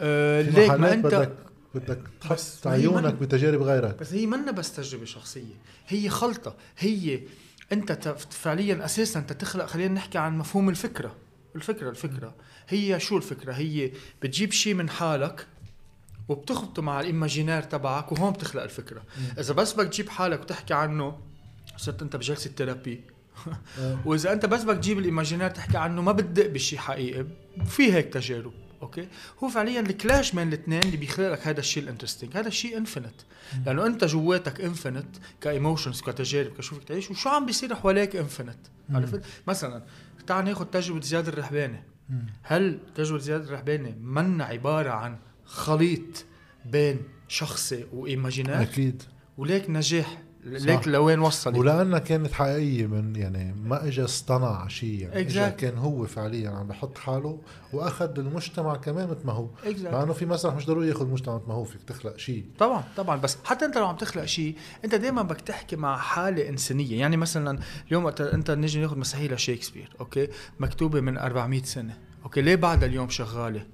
[0.00, 1.32] أه ليك ما أنت بدك
[1.74, 4.00] بدك تحط هي عيونك بتجارب غيرك.
[4.00, 5.54] بس هي منا بس تجربة شخصية.
[5.88, 6.54] هي خلطة.
[6.78, 7.20] هي
[7.72, 11.14] أنت فعليا أساسا أنت تخلق خلينا نحكي عن مفهوم الفكرة.
[11.56, 12.34] الفكرة الفكرة.
[12.68, 13.90] هي شو الفكرة؟ هي
[14.22, 15.46] بتجيب شيء من حالك
[16.28, 19.02] وبتخبطه مع ال imaginaire تبعك وهون بتخلق الفكرة.
[19.38, 21.18] إذا بس بدك تجيب حالك وتحكي عنه
[21.76, 23.00] صرت أنت بجلسة therapy
[23.78, 23.98] آه.
[24.06, 27.26] وإذا أنت بس بدك تجيب ال imaginaire تحكي عنه ما بتدق بشيء حقيقي
[27.66, 28.52] في هيك تجارب
[28.82, 29.08] okay؟
[29.44, 32.76] هو فعليا ال clash بين الاثنين اللي بيخلق لك هذا الشيء ال interesting هذا الشيء
[32.76, 33.22] infinite
[33.66, 38.58] لأنه أنت جواتك infinite ك emotions كتجارب كشو فيك تعيش وشو عم بيصير حواليك infinite
[38.90, 39.82] عرفت؟ مثلا
[40.26, 41.82] تعال ناخذ تجربة زياد الرحباني
[42.42, 46.24] هل تجربه زياد الرحباني منا عبارة عن خليط
[46.64, 46.98] بين
[47.28, 49.02] شخصي و imaginaire أكيد.
[49.38, 50.22] وليك نجاح.
[50.44, 55.54] ليك لوين وصل ولأنها كانت حقيقية من يعني ما اجى اصطنع شيء يعني اجى Exactly.
[55.54, 57.38] كان هو فعليا عم بحط حاله
[57.72, 59.48] وأخذ المجتمع كمان مثل ما هو.
[59.64, 59.92] Exactly.
[59.92, 62.44] مع إنه في مسرح مش ضروري ياخذ المجتمع مثل ما هو فيك تخلق شيء.
[62.58, 63.16] طبعا طبعا.
[63.16, 67.00] بس حتى أنت لو عم تخلق شيء أنت دائما بدك تحكي مع حالة إنسانية.
[67.00, 70.28] يعني مثلا اليوم أنت نجي ناخذ مسرحيه لشيكسبير okay؟
[70.60, 73.66] مكتوبة من 400 سنة okay؟ ليه بعد اليوم شغالة؟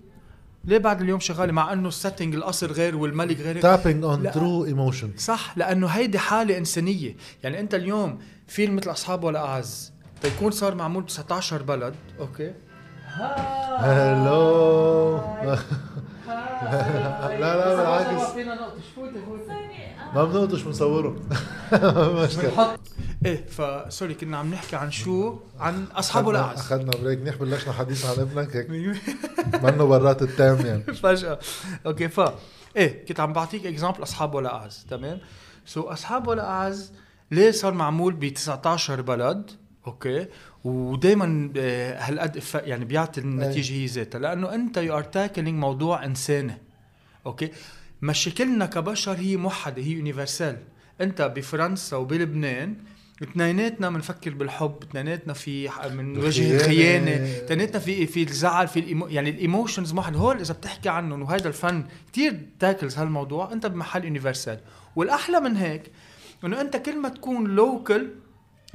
[0.64, 4.30] ليه بعد اليوم شغالة؟ مع إنه ال setting القصر غير والملك غير tapping on.
[4.30, 7.16] true emotion صح لأنه هيدي حالة إنسانية.
[7.42, 9.92] يعني أنت اليوم فيلم مثل أصحاب ولا أعز
[10.22, 12.52] تيكون صار معمول ب 19 بلد أوكي؟
[13.78, 15.20] هلو
[17.40, 18.30] لا لا بالعكس.
[18.30, 19.20] فينا فوتي
[20.14, 21.16] ما بنقطش بنصوره.
[22.24, 22.76] مشكلة
[23.26, 27.72] إيه فسوري كنا عم نحكي عن شو؟ عن أصحاب ولا اعز اخذنا بريك منيح بلشنا
[27.72, 28.70] حديث عن ابنك هيك.
[29.64, 30.82] منه برات التام يعني.
[30.82, 31.38] فجأة.
[31.86, 32.20] أوكي ف
[32.76, 35.18] إيه كنت عم بعطيك اكزامبل أصحاب ولا اعز تمام؟
[35.66, 36.92] so أصحاب ولا اعز
[37.30, 39.50] ليه صار معمول ب 19 بلد؟
[39.86, 40.26] okay.
[40.64, 41.50] ودائما
[41.98, 44.18] هالقد إف- يعني بيعطي النتيجة هي ذاتها.
[44.18, 46.54] لأنه أنت you are tackling موضوع إنساني.
[47.26, 47.48] okay؟
[48.02, 50.56] مشاكلنا كبشر هي موحدة هي universal
[51.00, 52.74] أنت بفرنسا وبلبنان
[53.22, 56.56] اثنيناتنا بنفكر بالحب اثنيناتنا في من وجه.
[56.56, 60.88] الخيانة اثنيناتنا في في الزعل في ال emo يعني ال emotions واحد هول إذا بتحكي
[60.88, 64.60] عنهم وهذا الفن كتير tackles هالموضوع أنت بمحل universal
[64.96, 65.82] والأحلى من هيك
[66.44, 68.08] إنه أنت كل ما تكون local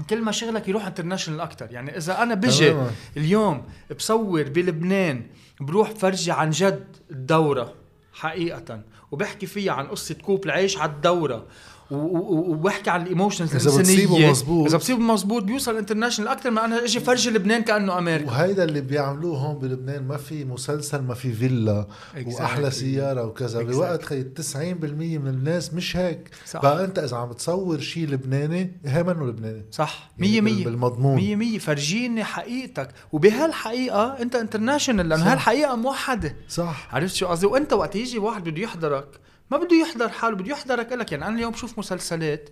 [0.10, 2.76] كل ما شغلك يروح international أكثر يعني إذا أنا بجي.
[3.18, 3.64] اليوم
[3.98, 5.28] بصور بلبنان
[5.60, 7.74] بروح فرجي عن جد الدورة
[8.14, 8.82] حقيقة.
[9.12, 11.46] وبحكي فيها عن قصة كوب العيش على الدورة.
[11.92, 14.68] وبحكي عن ال emotions إذا بتصيبه مزبوط.
[14.68, 18.28] إذا بصيبه مزبوط بيوصل international أكثر ما أنا إجي فرجي لبنان كأنه أمريكا.
[18.32, 22.28] وهيدا اللي بيعملوه هون بلبنان ما في مسلسل ما في فيلم Exactly.
[22.40, 23.60] وأحلى سيارة وكذا.
[23.60, 23.66] Exactly.
[23.66, 26.30] بوقت خي 90% من الناس مش هيك.
[26.46, 26.62] صح.
[26.62, 30.10] بقى أنت إذا عم تصور شيء لبناني هي منه لبناني؟ صح.
[30.20, 31.16] يعني مية بال- مية بالمضمون.
[31.16, 31.58] مية مية.
[31.60, 32.90] فرجيني حقيقتك.
[33.12, 35.32] وبهالحقيقة أنت انترناشونال لأنه صح.
[35.32, 36.36] هالحقيقة موحدة.
[36.50, 36.88] صح.
[36.96, 39.08] عرفت شو قصدي؟ وأنت وقت يجي واحد بده يحضرك
[39.52, 40.91] ما بده يحضر حاله بده يحضرك.
[40.91, 42.50] لك يعني أنا اليوم بشوف مسلسلات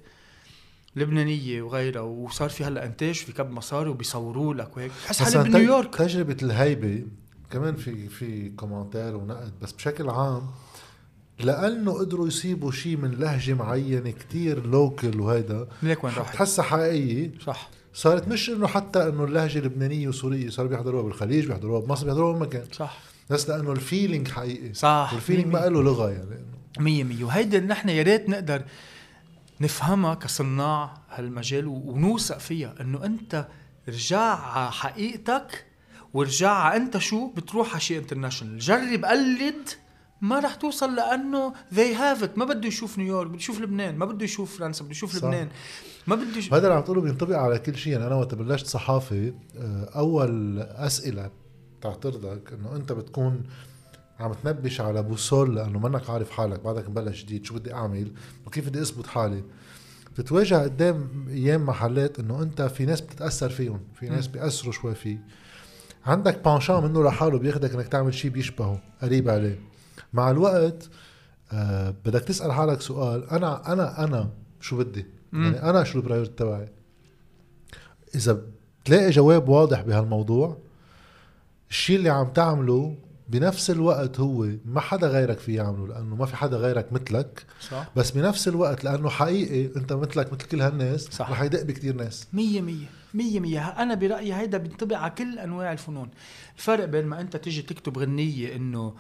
[0.96, 4.91] لبنانية وغيرها وصار في هلأ أنتاج في كب مصاري وبيصوروا لك وهيك.
[5.06, 7.04] بحس حالي بنيويورك تجربة الهيبة
[7.52, 10.48] كمان في في commentaire ونقد بس بشكل عام
[11.39, 17.32] لأنه قدروا يصيبوا شيء من لهجة معينة كتير local وهيدا ليك وين راحت؟ تحسها حقيقية.
[17.46, 17.70] صح.
[17.94, 22.41] صارت مش إنه حتى إنه اللهجة اللبنانية وسورية صاروا بيحضروها بالخليج بيحضروها بمصر بيحضروها وين
[22.41, 23.00] مكان صح.
[23.30, 24.74] بس لأنه ال feeling حقيقي.
[24.74, 25.10] صح.
[25.14, 26.46] وال feeling مية ما له لغة يعني.
[26.80, 27.24] مية مية.
[27.24, 28.64] وهيدا نحن يا ريت نقدر
[29.62, 33.48] نفهمها كصناع هالمجال ونوثق فيها إنه أنت
[33.90, 35.66] رجع على حقيقتك
[36.14, 39.70] ورجع على أنت شو بتروح على شيء international جرب قلد
[40.22, 42.38] ما رح توصل لأنه they have it.
[42.38, 45.18] ما بده يشوف نيويورك بده يشوف لبنان ما بده يشوف فرنسا بده يشوف صح.
[45.24, 45.50] لبنان.
[46.08, 47.94] ما بده يشوف هذا اللي عم تقوله بينطبق على كل شيء.
[47.94, 51.30] يعني أنا وقت بلشت صحافة آه، أول أسئلة
[51.82, 53.44] تعترضك إنه أنت بتكون
[54.20, 58.11] عم تنبش على boussole لأنه منك عارف حالك بعدك مبلش جديد شو بدي أعمل؟
[58.47, 59.43] وكيف بدي أثبت حالي؟
[60.14, 64.28] بتتواجه قدام أيام محلات إنه أنت في ناس بتتأثر فيهم في ناس.
[64.28, 65.18] بيأثروا شوي فيه.
[66.05, 69.59] عندك بانشان منه لحاله بياخدك إنك تعمل شيء بيشبهه قريب عليه.
[70.14, 70.89] مع الوقت
[71.51, 74.30] آه بدك تسأل حالك سؤال أنا أنا أنا
[74.61, 75.43] شو بدي؟ مم.
[75.43, 76.70] يعني أنا شو البرايورتي تبعي؟
[78.16, 78.41] إذا
[78.84, 80.57] بتلاقي جواب واضح بهالموضوع
[81.70, 82.95] الشيء اللي عم تعمله
[83.28, 87.46] بنفس الوقت هو ما حدا غيرك فيه يعمله لأنه ما في حدا غيرك مثلك.
[87.70, 87.90] صح.
[87.96, 91.32] بس بنفس الوقت لأنه حقيقي أنت مثلك مثل كل هالناس صح.
[91.32, 92.28] رح يدق بكتير ناس.
[92.34, 93.68] مية مية مية مية.
[93.68, 96.10] أنا برأيي هيدا بينطبق على كل أنواع الفنون.
[96.58, 98.94] الفرق بين ما أنت تيجي تكتب غنية إنه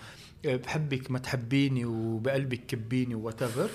[0.45, 3.69] بحبك ما تحبيني وبقلبك كبيني whatever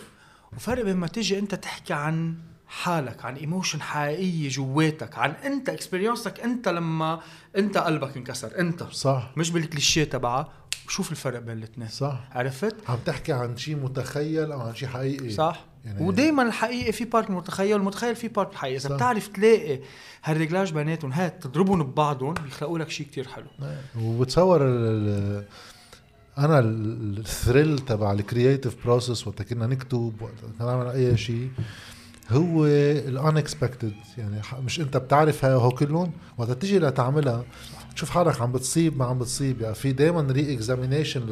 [0.56, 2.34] وفرق بين ما تيجي أنت تحكي عن
[2.68, 7.20] حالك عن emotion حقيقية جواتك عن أنت experience ك أنت لما
[7.56, 8.82] أنت قلبك انكسر أنت.
[8.82, 9.30] صح.
[9.36, 10.48] مش بالكليشيه تبعها
[10.86, 12.28] وشوف الفرق بين الاثنين صح.
[12.32, 15.30] عرفت؟ عم تحكي عن شيء متخيل أو عن شيء حقيقي.
[15.30, 15.64] صح.
[15.84, 18.76] يعني- ودائما الحقيقة في part متخيل والمتخيل في part حقيقي.
[18.76, 18.94] إذا.
[18.96, 19.80] بتعرف تلاقي
[20.24, 23.46] هال réglage بيناتهم هات تضربهم ببعضهم بيخلقوا لك شيء كتير حلو.
[24.00, 24.68] وبتصور ال
[25.08, 25.44] ال
[26.38, 31.16] أنا ال- ال thrill تبع ال creative process وقت كنا نكتب وقت كنا نعمل أي
[31.16, 31.50] شيء
[32.30, 37.44] هو ال unexpected يعني مش أنت بتعرف هاي هو كلهم وقت تيجي لتعملها
[37.94, 41.26] تشوف حالك عم بتصيب ما عم بتصيب يعني في دائما re-examination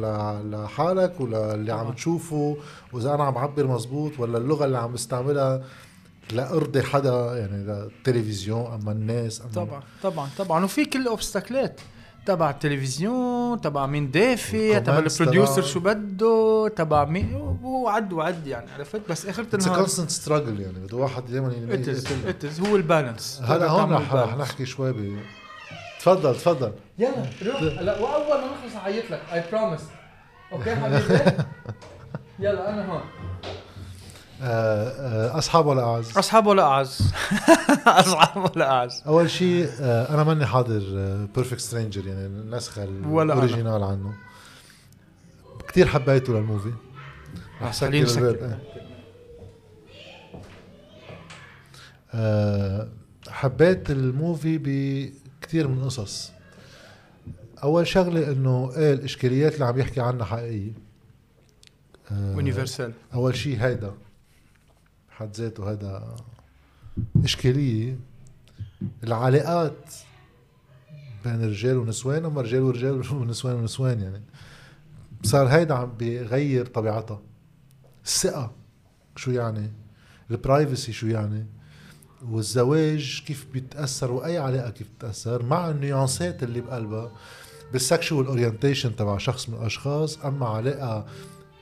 [0.51, 1.93] لحالك وللي عم.
[1.93, 2.57] تشوفه
[2.93, 5.63] وإذا أنا عم بعبر مزبوط ولا اللغة اللي عم بستعملها
[6.31, 11.73] لا ارضي حدا يعني للتلفزيون أما الناس أما طبعا طبعا طبعا وفي كل ال obstacle
[11.73, 11.81] ات
[12.27, 15.61] تبع التلفزيون تبع مين دافع تبع ال producer.
[15.61, 20.79] شو بده تبع مين وعد وعد يعني عرفت؟ بس اخر it's النهار constant struggle يعني
[20.79, 21.53] بده واحد دائما
[22.29, 24.37] it's هو ال balance هلا هون رح.
[24.37, 25.19] نحكي شوي ب
[25.99, 26.73] تفضل تفضل.
[26.99, 27.61] يلا روح.
[27.61, 29.81] هلا وأول ما نخلص أعيط لك اي promise
[30.53, 31.03] okay حبيبي؟
[32.39, 33.01] يلا أنا هون.
[34.41, 37.13] أصحاب ولا أعز؟ أصحاب ولا أعز.
[37.87, 39.03] أصحاب ولا أعز.
[39.07, 40.79] أول شيء آه، أنا ماني حاضر
[41.35, 42.83] Perfect Stranger يعني النسخه.
[42.83, 44.13] ال original عنه.
[45.67, 46.71] كثير حبيته لل movie
[47.61, 48.57] رح سكر خليني الباب سكر.
[52.13, 52.87] آه،
[53.29, 56.31] حبيت ال movie بكثير من قصص
[57.63, 60.71] أول شغلة إنه إيه الإشكاليات اللي عم يحكي عنها حقيقية؟
[62.11, 63.93] آه، يونيفرسال أول شيء هيدا.
[65.17, 66.15] بحد ذاته هيدا
[67.23, 67.99] إشكالية.
[69.03, 69.93] العلاقات
[71.23, 74.21] بين رجال ونسوان أما رجال ورجال ونسوان ونسوان يعني.
[75.23, 77.21] صار هيدا عم بيغير طبيعتها.
[78.05, 78.51] الثقة
[79.15, 79.71] شو يعني؟
[80.31, 81.45] البرايفسي شو يعني؟
[82.29, 87.11] والزواج كيف بيتأثر؟ وأي علاقة كيف بتتأثر؟ مع النيانسات اللي بقلبها.
[87.73, 90.25] بال sexual orientation تبع شخص من الأشخاص.
[90.25, 91.05] أما علاقة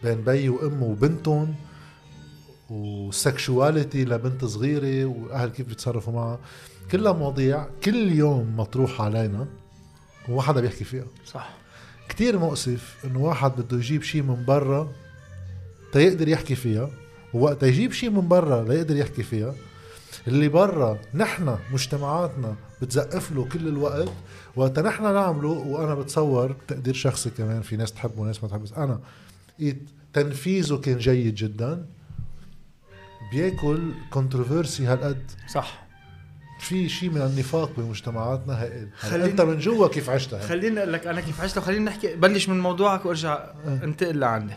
[0.03, 1.55] بين بي وأم وبنتهم
[2.69, 6.39] و sexuality لبنت صغيرة والأهل كيف بيتصرفوا معها.
[6.91, 7.67] كلها مواضيع.
[7.83, 9.47] كل يوم مطروح علينا
[10.29, 11.05] وما حدا بيحكي فيها.
[11.25, 11.53] صح.
[12.09, 14.91] كتير مؤسف إنه واحد بده يجيب شيء من برا
[15.91, 16.89] تيقدر يحكي فيها
[17.33, 19.55] ووقت يجيب شيء من برا ليقدر يحكي فيها.
[20.27, 24.09] اللي برا نحن مجتمعاتنا بتزقف له كل الوقت.
[24.55, 28.73] وقت نحن نعمله وأنا بتصور تقدير شخصي كمان في ناس تحبه وناس ما تحبه بس
[28.73, 28.99] أنا
[30.13, 31.85] تنفيذه كان جيد جدا.
[33.31, 35.31] بياكل كونتروفيرسي هالقد.
[35.47, 35.85] صح.
[36.59, 41.07] في شيء من النفاق بمجتمعاتنا هائل خليني- انت من جوا كيف عشتها؟ خليني أقول لك
[41.07, 42.15] أنا كيف عشت وخلينا نحكي.
[42.15, 43.79] بلش من موضوعك وأرجع أه.
[43.83, 44.53] أنتقل لعندي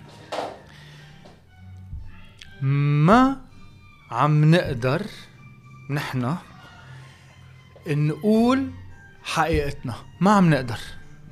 [2.63, 3.37] ما
[4.11, 5.03] عم نقدر
[5.91, 6.35] نحن
[7.89, 8.71] نقول
[9.23, 9.95] حقيقتنا.
[10.21, 10.79] ما عم نقدر.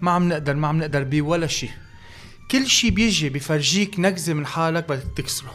[0.00, 1.70] ما عم نقدر ما عم نقدر بولا شيء
[2.50, 5.54] كل شيء بيجي بفرجيك نكزة من حالك بدك تكسره.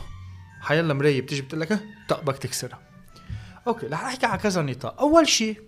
[0.62, 1.80] حيلا مرايه بتيجي بتقول لك
[2.10, 2.80] طق بدك تكسرها.
[3.68, 5.00] okay رح أحكي على كذا نطاق.
[5.02, 5.62] أول شيء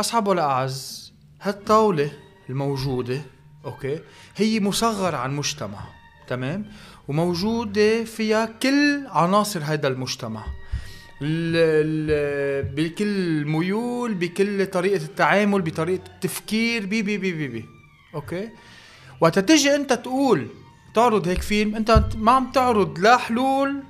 [0.00, 2.12] أصحاب ولا اعز هالطاولة
[2.50, 3.22] الموجودة
[3.64, 4.00] أوكي
[4.36, 5.80] هي مصغرة عن مجتمع
[6.28, 6.66] تمام؟
[7.08, 10.44] وموجودة فيها كل عناصر هذا المجتمع.
[11.22, 17.64] ال ال بكل ميول بكل طريقة التعامل بطريقة التفكير بي بي بي بي, بي.
[18.14, 18.50] okay؟
[19.20, 20.48] وقت تجي أنت تقول
[20.94, 23.82] تعرض هيك فيلم انت ما عم تعرض لا حلول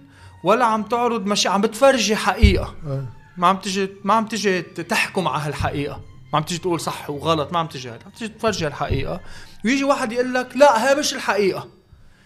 [0.45, 2.75] ولا عم تعرض مشي عم بتفرجي حقيقة.
[2.87, 3.05] آه.
[3.37, 6.01] ما عم تجي ما عم تجي تحكم على هالحقيقة.
[6.33, 9.21] ما عم تجي تقول صح وغلط ما عم تجي هيك عم تجي تفرجي الحقيقة
[9.65, 11.69] ويجي واحد يقول لك لا هي مش الحقيقة.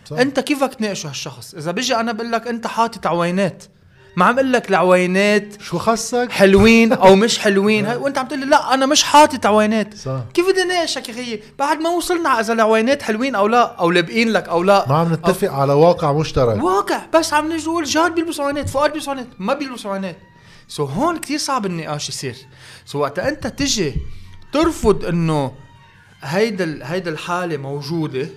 [0.05, 0.17] صح.
[0.19, 3.65] انت كيفك تناقشه هالشخص؟ إذا بيجي أنا بقول لك أنت حاطط عوينات
[4.17, 7.87] ما عم أقول لك العوينات شو خصك؟ حلوين أو مش حلوين.
[7.87, 9.95] وأنت عم تقول لي لا أنا مش حاطط عوينات.
[9.95, 10.21] صح.
[10.35, 14.29] كيف بدي ناقشك يا خيي بعد ما وصلنا إذا العوينات حلوين أو لا أو لابقين
[14.33, 14.85] لك أو لا.
[14.89, 16.63] ما عم نتفق على واقع مشترك.
[16.65, 17.01] واقع.
[17.15, 20.17] بس عم نجي نقول جاد بيلبسوا عوينات فؤاد بيلبسوا عوينات ما بيلبسوا عوينات.
[20.69, 22.37] سو هون كتير صعب النقاش يصير.
[22.87, 23.95] so وقت أنت تجي
[24.53, 25.53] ترفض إنه
[26.23, 28.29] هيدا هيدا الحالة موجودة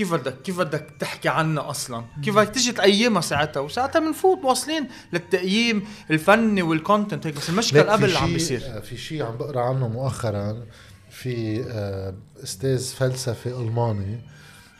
[0.00, 4.88] كيف بدك كيف بدك تحكي عنها أصلا؟ كيف بدك تيجي تقيمها ساعتها؟ وساعتها بنفوت واصلين
[5.12, 8.62] للتقييم الفني وال content هيك بس المشكل قبل اللي عم بيصير.
[8.64, 10.66] آه، في شيء عم بقرأ عنه مؤخرا
[11.10, 14.20] في آه، أستاذ فلسفة ألماني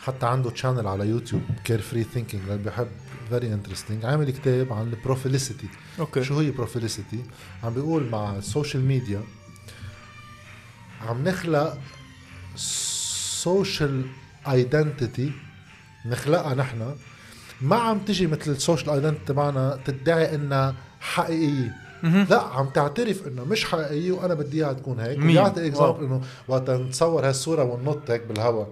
[0.05, 2.89] حتى عنده channel على يوتيوب Carefree Thinking اللي بحب
[3.29, 5.69] very interesting عامل كتاب عن ال profilicity
[5.99, 6.25] okay.
[6.25, 7.25] شو هي profilicity
[7.65, 9.23] عم بيقول مع ال social media
[11.09, 11.79] عم نخلق
[12.57, 14.07] social
[14.49, 15.33] identity
[16.07, 16.95] نخلقها نحن
[17.61, 21.75] ما عم تجي مثل ال social identity تبعنا تدعي إنها حقيقية.
[22.03, 25.67] لا عم تعترف انه مش حقيقية وأنا بدي إياها تكون هيك؟ ويعطي.
[25.67, 28.69] example إنه وقت نتصور هالصورة وننط هيك بالهواء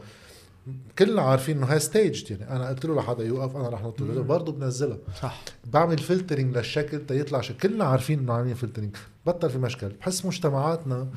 [0.99, 2.51] كلنا عارفين إنه هاي staged يعني.
[2.51, 4.01] أنا قلت له لحدا يوقف أنا رح نط.
[4.01, 4.99] له برضه بنزلها.
[5.23, 5.43] صح.
[5.73, 7.69] بعمل filtering للشكل تيطلع شكل.
[7.69, 8.97] كلنا عارفين إنه عاملين filtering
[9.27, 9.89] بطل في مشكل.
[9.89, 11.09] بحس مجتمعاتنا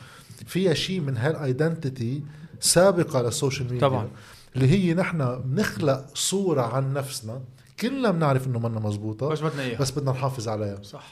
[0.47, 2.23] فيها شيء من هال identity
[2.59, 4.09] سابقة لل social media طبعاً.
[4.55, 7.41] اللي هي نحن بنخلق صورة عن نفسنا.
[7.79, 9.79] كلنا بنعرف إنه منا مزبوطة بس بدنا إياها.
[9.79, 10.83] بس بدنا نحافظ عليها.
[10.83, 11.07] صح.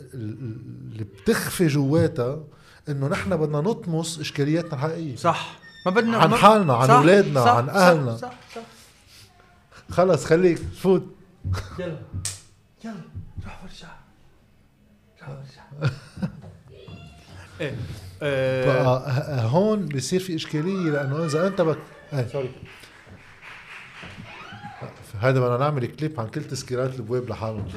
[0.00, 0.60] ال- ال-
[0.92, 2.38] اللي بتخفي جواتها
[2.88, 5.16] إنه نحن بدنا نطمس إشكالياتنا الحقيقية.
[5.16, 5.58] صح.
[5.86, 8.16] ما بدنا عن حالنا، عن صح، أولادنا، صح، عن صح، أهلنا.
[8.16, 8.62] صح صح.
[9.90, 11.06] خلص خليك فوت.
[11.78, 11.98] يلا.
[12.84, 12.94] يلا.
[13.44, 13.88] روح ورجع
[15.22, 15.88] روح ورجع
[17.60, 17.76] إيه
[18.66, 21.78] بقى آه، ه- هون بصير في إشكالية لأنه إذا أنت بك
[22.12, 22.26] إيه.
[22.28, 22.50] sorry
[25.20, 27.68] هذا بدنا نعمل كليب عن كل تسكيرات البواب لحالهم.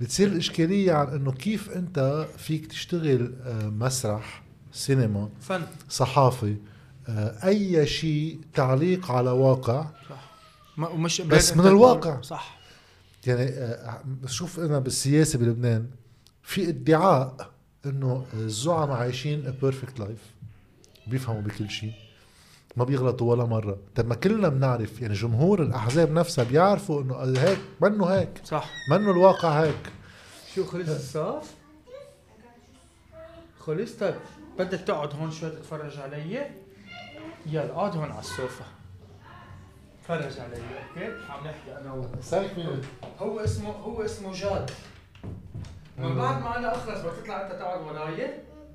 [0.00, 4.42] بتصير الإشكالية عن إنه كيف أنت فيك تشتغل آه، مسرح
[4.72, 5.62] سينما فن.
[5.88, 6.56] صحافة
[7.08, 9.86] آه، أي شيء تعليق على واقع
[10.76, 12.20] ما ومش بس من الواقع.
[12.20, 12.58] صح.
[13.26, 15.86] يعني آه، شوف أنا بالسياسة بلبنان
[16.42, 17.50] في ادعاء
[17.86, 20.18] إنه الزعماء عايشين perfect life
[21.06, 21.92] بيفهموا بكل شيء.
[22.76, 23.78] ما بيغلطوا ولا مرة.
[23.94, 28.40] طب ما كلنا بنعرف يعني جمهور الأحزاب نفسها بيعرفوا إنه هيك منه هيك.
[28.44, 28.70] صح.
[28.90, 29.92] منه الواقع هيك.
[30.54, 31.54] شو خلص الصف؟
[33.58, 33.92] خلص.
[33.92, 34.14] طيب
[34.58, 36.50] بدك تقعد هون شوي تتفرج علي؟
[37.46, 38.64] يلا اقعد هون على السوفا
[40.02, 42.08] تفرج علي okay؟ عم نحكي أنا وهو.
[43.18, 44.70] هو اسمه هو اسمه جاد.
[45.98, 48.30] من بعد ما أنا أخلص بدك تطلع أنت تقعد وراي.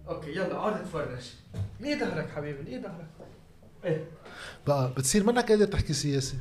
[0.10, 1.32] okay يلا اقعد اتفرج.
[1.80, 3.08] ليه ظهرك حبيبي ليه ظهرك.
[3.88, 4.06] إيه.
[4.68, 6.38] بقى بتصير منك قادر تحكي سياسي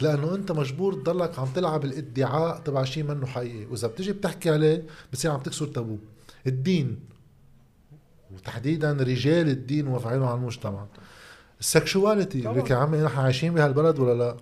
[0.00, 3.66] لأنه أنت مجبور تضلك عم تلعب الإدعاء تبع شيء منه حقيقي.
[3.66, 5.98] وإذا بتجي بتحكي عليه بتصير عم تكسر تابو.
[6.46, 7.00] الدين
[8.34, 10.86] وتحديدا رجال الدين ومفعيله على المجتمع.
[11.60, 12.40] السكشواليتي.
[12.40, 14.36] لك يا عمي نحن عايشين بهالبلد ولا لا؟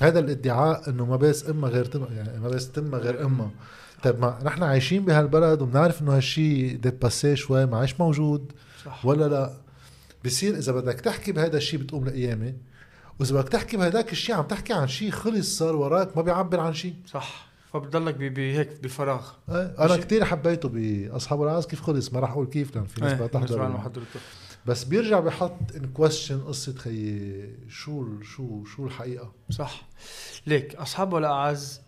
[0.00, 3.50] هذا الإدعاء إنه ما بس امها غير تم يعني ما بس تمها غير امها
[4.02, 8.52] طيب ما نحن عايشين بهالبلد وبنعرف إنه هالشيء ديباسيه شوي ما عادش موجود.
[8.84, 9.06] صح.
[9.06, 9.67] ولا لا؟
[10.24, 12.54] بصير إذا بدك تحكي بهذا الشيء بتقوم لقيامه
[13.20, 16.74] وإذا بدك تحكي بهداك الشيء عم تحكي عن شيء خلص صار وراك ما بيعبر عن
[16.74, 17.48] شيء صح.
[17.72, 19.96] فبتضلك بهيك بفراغ إيه أنا.
[19.96, 24.02] كتير حبيته بأصحاب العز كيف خلص؟ ما راح أقول كيف لأن في ناس لنا تحضر
[24.66, 29.32] بس بيرجع بحط in question قصة خيي شو شو شو الحقيقة.
[29.50, 29.88] صح.
[30.46, 31.80] ليك أصحاب ولا أعز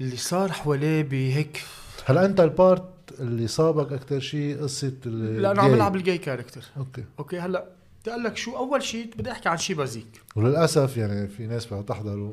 [0.00, 1.62] اللي صار حواليه بهيك
[2.04, 5.70] هلأ أنت ال part اللي صابك أكثر شيء قصة ال- لأنه عم.
[5.72, 7.64] بلعب ال gay character okay okay هلأ
[8.00, 11.66] بدي أقول لك شو أول شيء بدي أحكي عن شيء basic وللأسف يعني في ناس
[11.66, 12.32] بدها تحضروا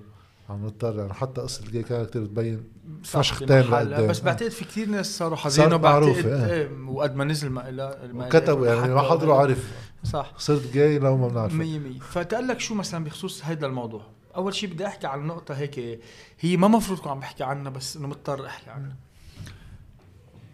[0.49, 2.63] عم نضطر يعني حتى قصة ال gay character بتبين
[3.03, 4.07] فشختين لقدام.
[4.07, 4.19] بس.
[4.19, 6.53] بعتقد في كثير ناس صاروا حزينة بعتقد معروفة، إيه.
[6.53, 9.01] إيه وقد ما نزل ما إلها إلها يعني ما.
[9.01, 9.71] حضروا عرف
[10.03, 14.01] صح صرت جاي لو ما بنعرف مية مية فتقول لك شو مثلا بخصوص هيدا الموضوع
[14.35, 15.99] أول شيء بدي أحكي عن نقطة هيك
[16.39, 18.95] هي ما مفروض كون عم بحكي عنها بس إنه مضطر أحكي عنها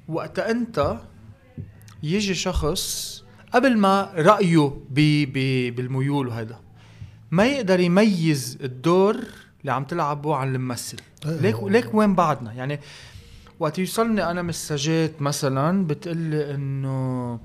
[0.07, 0.97] وقتها انت
[2.03, 3.17] يجي شخص
[3.53, 6.59] قبل ما رأيه بي بي بالميول وهذا
[7.31, 9.17] ما يقدر يميز الدور
[9.61, 10.97] اللي عم تلعبه عن الممثل.
[11.25, 11.31] إيه.
[11.31, 12.79] ليك ليك وين بعدنا؟ يعني
[13.59, 17.39] وقت يوصلني أنا مساجات مثلا بتقلي إنه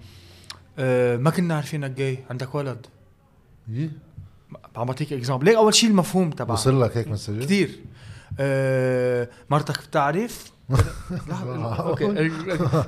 [0.79, 2.87] آه ما كنا عارفينك جاي عندك ولد.
[3.69, 3.91] يي.
[4.77, 7.81] عم بعطيك example ليك أول شيء المفهوم تبعه وصل لك هيك مسجات كثير
[8.41, 10.53] آه مرتك بتعرف؟
[11.79, 12.29] okay.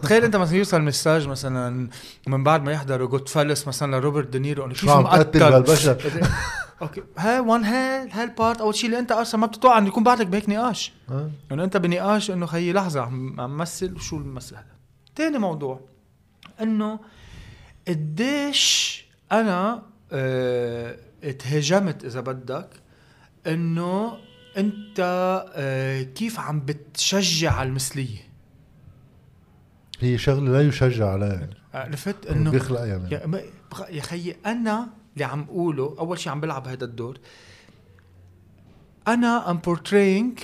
[0.03, 1.89] تخيل أنت مثلا يوصل message مثلا
[2.27, 5.97] من بعد ما يحضروا Goodfellas مثلا لروبرت دينيرو انه شو مقتل بالبشر
[6.83, 7.03] okay.
[7.19, 10.03] هاي one هاي هاي ال part أول شيء اللي أنت أصلا ما بتتوقع إنه يكون
[10.03, 10.93] بعدك بهيك نقاش.
[11.11, 11.31] آه.
[11.53, 14.67] إنه أنت بنقاش إنه خيي لحظة عم مثل شو المثل هذا.
[15.17, 15.81] تاني موضوع
[16.63, 16.99] إنه
[17.89, 19.83] قديش أنا
[20.13, 22.69] آه اتهاجمت إذا بدك
[23.47, 24.13] إنه
[24.57, 25.01] انت
[25.55, 28.19] آه كيف عم بتشجع المثليه
[30.01, 33.11] هي شغلة لا يشجع عليها عرفت؟ إنه بيخلق يعني.
[33.11, 33.45] يا,
[33.91, 37.19] يا خيي أنا اللي عم اقوله أول شيء عم بلعب هذا الدور
[39.09, 40.39] أنا I'm portraying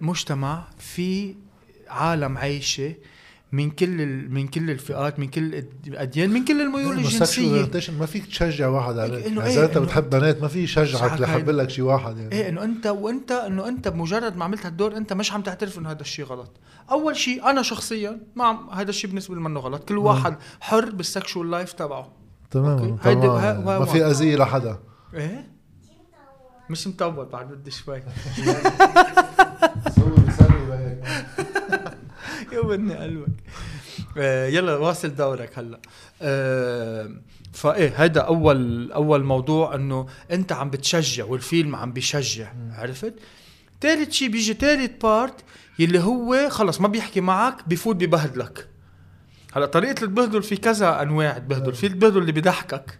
[0.00, 1.34] مجتمع في
[1.88, 2.94] عالم عايشة
[3.52, 7.70] من كل من كل الفئات من كل الأديان من كل الميول الجنسية.
[7.98, 11.52] ما فيك تشجع واحد إنه يعني إيه، إذا أنت بتحب بنات ما في يشجعك هيدا.
[11.52, 12.32] لك شي واحد يعني.
[12.32, 15.90] إيه إنه أنت وأنت إنه أنت بمجرد ما عملت هالدور أنت مش عم تعترف إنه
[15.90, 16.50] هذا الشيء غلط.
[16.90, 19.84] أول شيء أنا شخصيا ما عم هذا الشيء بالنسبة لي منه غلط.
[19.84, 22.12] كل واحد حر بال sexual life تبعه.
[22.50, 23.64] تمام تمام.
[23.64, 24.78] ما في أذية لحدا.
[25.14, 25.52] إيه؟
[26.70, 28.02] مش مطول بعد بدي شوي.
[32.52, 33.28] يوبني قلبك
[34.18, 35.80] آه يلا واصل دورك هلا.
[36.22, 37.10] آه
[37.52, 43.14] فايه هيدا أول أول موضوع إنه أنت عم بتشجع والفيلم عم بيشجع عرفت؟
[43.80, 45.34] ثالث شيء بيجي ثالث بارت
[45.78, 48.68] يلي هو خلص ما بيحكي معك بفوت ببهدلك.
[49.52, 52.98] هلا طريقة البهدل في كذا أنواع البهدل في البهدل اللي بيضحكك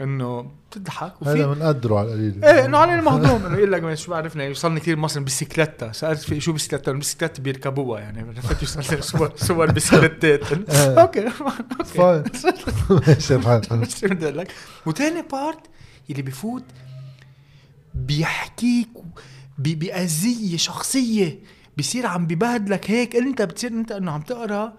[0.00, 1.22] إنه بتضحك.
[1.22, 2.44] وفي هذا بنقدروا على القليل.
[2.44, 6.40] إيه إنه علينا مهضوم إنه يقول لك شو بعرفنا يوصلني كثير مصر بسكليتا سألت في
[6.40, 11.00] شو بسكليتا البسكليت بيركبوها يعني عرفت صور صور بسكليتات إيه.
[11.00, 11.30] okay.
[11.84, 12.24] fine
[13.08, 14.52] ماشي الحال شو بدي أقول لك؟
[14.86, 15.60] وثاني part
[16.10, 16.64] اللي بفوت
[17.94, 18.88] بيحكيك
[19.58, 21.38] بأذية شخصية.
[21.78, 23.16] بصير عم ببهدلك هيك.
[23.16, 24.72] أنت بتصير أنت إنه عم تقرأ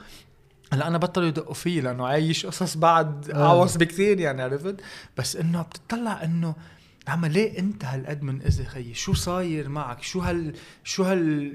[0.73, 3.45] هلا أنا بطلوا يدقوا فيي لأنه عايش قصص بعد آه.
[3.45, 4.75] اعوص بكثير يعني عرفت؟
[5.17, 6.55] بس إنه بتطلع إنه
[7.07, 11.53] عم ليه أنت هالقد من اذى خيي؟ شو صاير معك؟ شو هال شو هال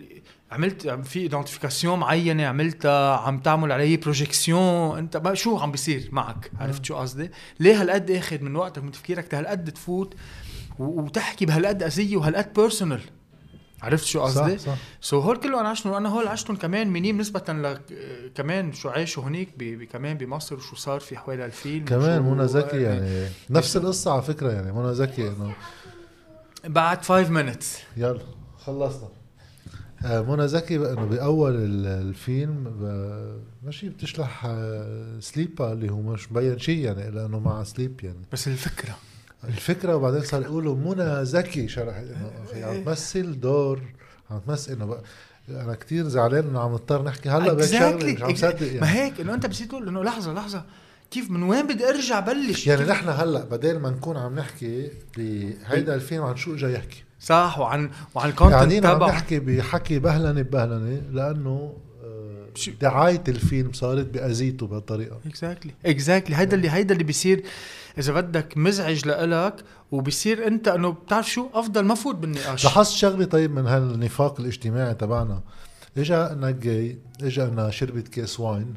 [0.52, 6.08] عملت؟ عم في identification معينة عملتها؟ عم تعمل علي projection أنت ما شو عم بيصير
[6.12, 7.30] معك؟ عرفت شو قصدي؟
[7.60, 10.14] ليه هالقد آخذ من وقتك من تفكيرك؟ هالقد تفوت
[10.78, 13.00] وتحكي بهالقد أذية وهالقد personal
[13.82, 14.66] عرفت شو قصدي؟ صح.
[14.66, 17.78] صح so هول كله أنا عشتهم وأنا هول عشتهم كمان منيم نسبة ل
[18.34, 19.48] كمان شو عاشوا هنيك
[19.92, 23.28] كمان بمصر وشو صار في حوالي الفيلم كمان منى زكي يعني.
[23.50, 25.54] نفس القصة على فكرة يعني منى زكي إنه
[26.64, 28.20] بعد 5 minutes يلا
[28.58, 29.08] خلصنا.
[30.04, 32.64] آه، منى زكي إنه بأول ال- الفيلم
[33.62, 38.18] ماشي بتشلح آه، slip ا اللي هو مش مبين شيء يعني لأنه مع slip يعني.
[38.32, 38.96] بس الفكرة
[39.44, 43.82] الفكرة وبعدين صار يقولوا منى زكي شلحت انه أخي عم تمثل دور
[44.30, 45.02] عم تمثل إنه بقى
[45.48, 47.28] أنا كتير زعلان إنه عم نضطر نحكي.
[47.28, 48.34] هلأ بهيك شغله مش عم.
[48.34, 48.80] صدق يعني.
[48.80, 50.64] ما هيك إنه أنت بتصير تقول إنه لحظة لحظة.
[51.10, 55.94] كيف من وين بدي أرجع بلش؟ يعني نحن هلأ بدل ما نكون عم نحكي بهيدا
[55.94, 57.04] الفيلم عن شو اجى يحكي.
[57.20, 61.76] صح وعن وعن ال content قاعدين عم نحكي بحكي بهلنة ببهلنه لأنه
[62.80, 65.20] دعاية الفيلم صارت باذيته بهالطريقة.
[65.26, 67.42] exactly exactly هيدا اللي هيدا اللي بيصير
[67.98, 72.64] إذا بدك مزعج لإلك وبصير أنت إنه بتعرف شو؟ أفضل ما فوت بالنقاش.
[72.64, 75.42] لاحظت شغلة طيب من هالنفاق الاجتماعي تبعنا.
[75.98, 78.74] إجا لنا gay إجا لنا شربت كاس wine.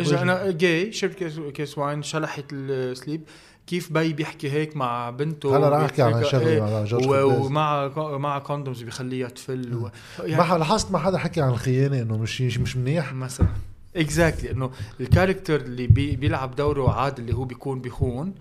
[0.00, 3.22] اجى أنا gay شربت كاس wine شلحت ال slip.
[3.68, 7.46] كيف بي بيحكي هيك مع بنته هلا رح أحكي عن شغله جورج و- خباز.
[7.46, 7.88] ومع
[8.18, 9.90] مع condoms بيخليها تفل و...
[10.24, 13.48] يعني ما لاحظت ما حدا حكي عن الخيانة إنه مش مش منيح؟ مثلا.
[13.96, 14.70] exactly إنه
[15.00, 18.34] ال character اللي بي بيلعب دوره عادل اللي هو بيكون بيخون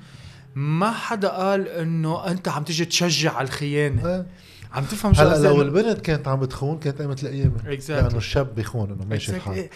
[0.56, 4.10] ما حدا قال إنه أنت عم تيجي تشجع على الخيانة.
[4.10, 4.26] إيه.
[4.74, 7.90] عم تفهم شو هلا لو البنت كانت عم بتخون كانت قامت القيامه Exactly.
[7.90, 9.36] لأنه الشاب بيخون إنه ماشي Exactly.
[9.36, 9.70] الحال.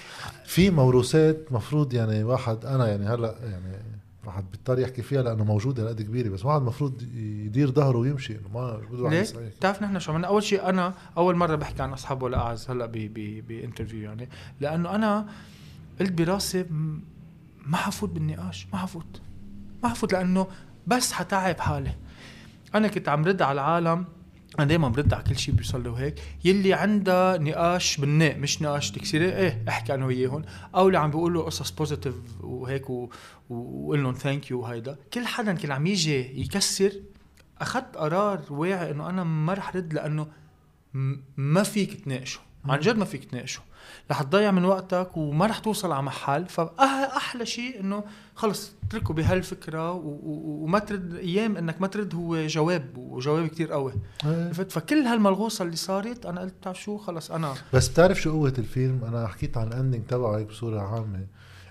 [0.46, 3.91] في موروثات مفروض يعني واحد أنا يعني هلا يعني
[4.32, 8.50] واحد بيضطر يحكي فيها لأنه موجودة لقد كبيرة بس واحد مفروض يدير ظهره ويمشي إنه
[8.54, 9.36] ما بده هيك.
[9.58, 12.86] بتعرف نحن شو عملنا؟ أول شيء أنا أول مرة بحكي عن اصحاب ولا اعز هلا
[13.48, 14.30] بإنترفيو يعني
[14.62, 15.30] لأنه أنا
[16.00, 16.66] قلت براسي
[17.66, 19.22] ما حفوت بالنقاش ما حفوت
[19.84, 20.48] ما حفوت لأنه
[20.88, 21.96] بس حتعب حالي.
[22.76, 24.06] أنا كنت عم رد على العالم
[24.60, 26.16] أنا دائما برد على كل شيء بيوصل له هيك.
[26.44, 30.42] يلي عندها نقاش بناء مش نقاش تكسيري إيه أحكي أنا وياهم
[30.76, 33.10] أو اللي عم بيقولوا قصص positive وهيك و-
[33.50, 34.98] وقول لهم thank you وهيدا.
[35.14, 36.92] كل حدا كان عم يجي يكسر
[37.62, 40.28] أخذت قرار واعي إنه أنا ما رح رد لأنه
[41.38, 42.40] ما فيك تناقشه.
[42.66, 43.62] عن جد ما فيك تناقشه.
[44.12, 46.46] رح تضيع من وقتك وما رح توصل على محل.
[46.46, 48.04] فاحلى شيء إنه
[48.36, 53.94] خلص اتركه بهالفكرة وما ترد أيام إنك ما ترد هو جواب وجواب كتير قوي.
[54.26, 54.48] إيه.
[54.48, 58.54] عرفت؟ فكل هالملغوصة اللي صارت أنا قلت بتعرف شو؟ خلص أنا بس بتعرف شو قوة
[58.58, 61.26] الفيلم؟ أنا حكيت عن ال ending تبعه هيك بصورة عامة.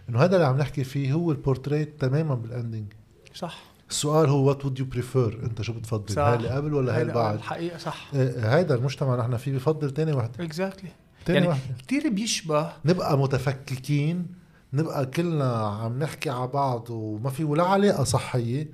[0.08, 2.92] إنه هذا اللي عم نحكي فيه هو البورتريت تماما بال ending
[3.34, 3.58] صح.
[3.90, 6.18] السؤال هو what would you prefer أنت شو بتفضل.
[6.18, 8.10] هاي اللي قبل ولا هاي اللي بعد؟ الحقيقة صح.
[8.14, 10.44] إيه، هيدا المجتمع نحن فيه بفضل تاني وحده.
[10.44, 10.92] اكزاكتلي تاني
[11.34, 14.26] يعني وحده كتير بيشبه نبقى متفككين
[14.72, 18.68] نبقى كلنا عم نحكي على بعض وما في ولا علاقة صحية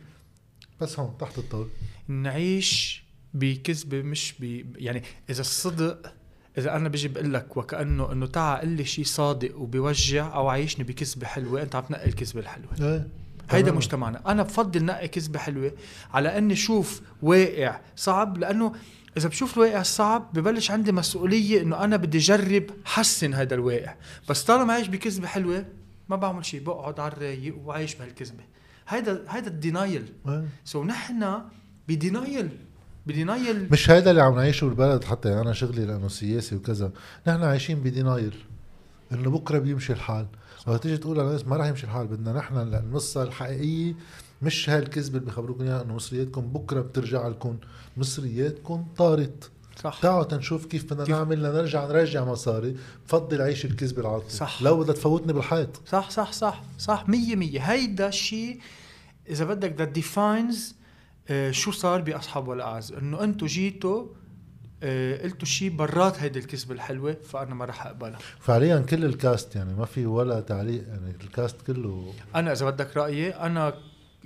[0.81, 1.69] بس هون تحت الطاولة.
[2.09, 3.05] نعيش
[3.35, 4.45] بكذبة مش ب
[4.77, 6.13] يعني إذا الصدق
[6.59, 10.85] إذا أنا بيجي بقول لك وكأنه إنه تعا قل لي شيء صادق وبيوجع أو عيشني
[10.85, 12.71] بكذبة حلوة أنت عم تنقي الكذبه الحلوة.
[12.81, 13.09] إيه
[13.51, 13.73] هيدا.
[13.73, 14.31] مجتمعنا.
[14.33, 15.73] أنا بفضل نقي كذبة حلوة
[16.13, 18.73] على إني شوف واقع صعب لأنه
[19.17, 23.95] إذا بشوف الواقع الصعب ببلش عندي مسؤولية إنه أنا بدي اجرب حسن هذا الواقع.
[24.29, 25.65] بس طالما عايش بكذبة حلوة
[26.09, 28.45] ما بعمل شيء بقعد على الرايق وعايش بهالكذبة.
[28.89, 30.13] هيدا هيدا ال denial.
[30.65, 31.39] so نحن
[31.89, 32.49] ب denial
[33.07, 33.69] ب denial.
[33.73, 36.93] مش هيدا اللي عم نعيشه بالبلد حتى يعني أنا شغلي لأنه سياسي وكذا.
[37.27, 38.35] نحن عايشين ب denial.
[39.13, 40.27] إنه بكرة بيمشي الحال.
[40.67, 43.95] وقت تيجي تقول للناس ما راح يمشي الحال بدنا نحن القصة الحقيقيه
[44.43, 47.59] مش هالكذبة اللي بخبروكم إياها إنه مصرياتكم بكرة بترجع لكم
[47.97, 49.51] مصرياتكم طارت.
[49.83, 49.99] صح.
[50.03, 52.77] تعالوا تنشوف كيف بدنا؟ نعمل لنرجع نرجع مصاري.
[53.07, 54.63] بفضل عيش الكذبة العاطفه صح.
[54.63, 55.83] لو بدها تفوتني بالحيط.
[55.87, 57.61] صح صح صح صح مية مية.
[57.61, 58.61] هيدا الشيء
[59.29, 60.75] إذا بدك that defines
[61.51, 62.93] شو صار بأصحاب والأعز.
[62.93, 64.07] إنه أنتم جيتوا
[64.83, 68.19] آه، قلتوا شيء برات هيدي الكذبة الحلوة فأنا ما رح أقبلها.
[68.41, 70.89] فعليا كل ال cast يعني ما في ولا تعليق.
[70.89, 73.75] يعني ال cast كله أنا إذا بدك رأيي أنا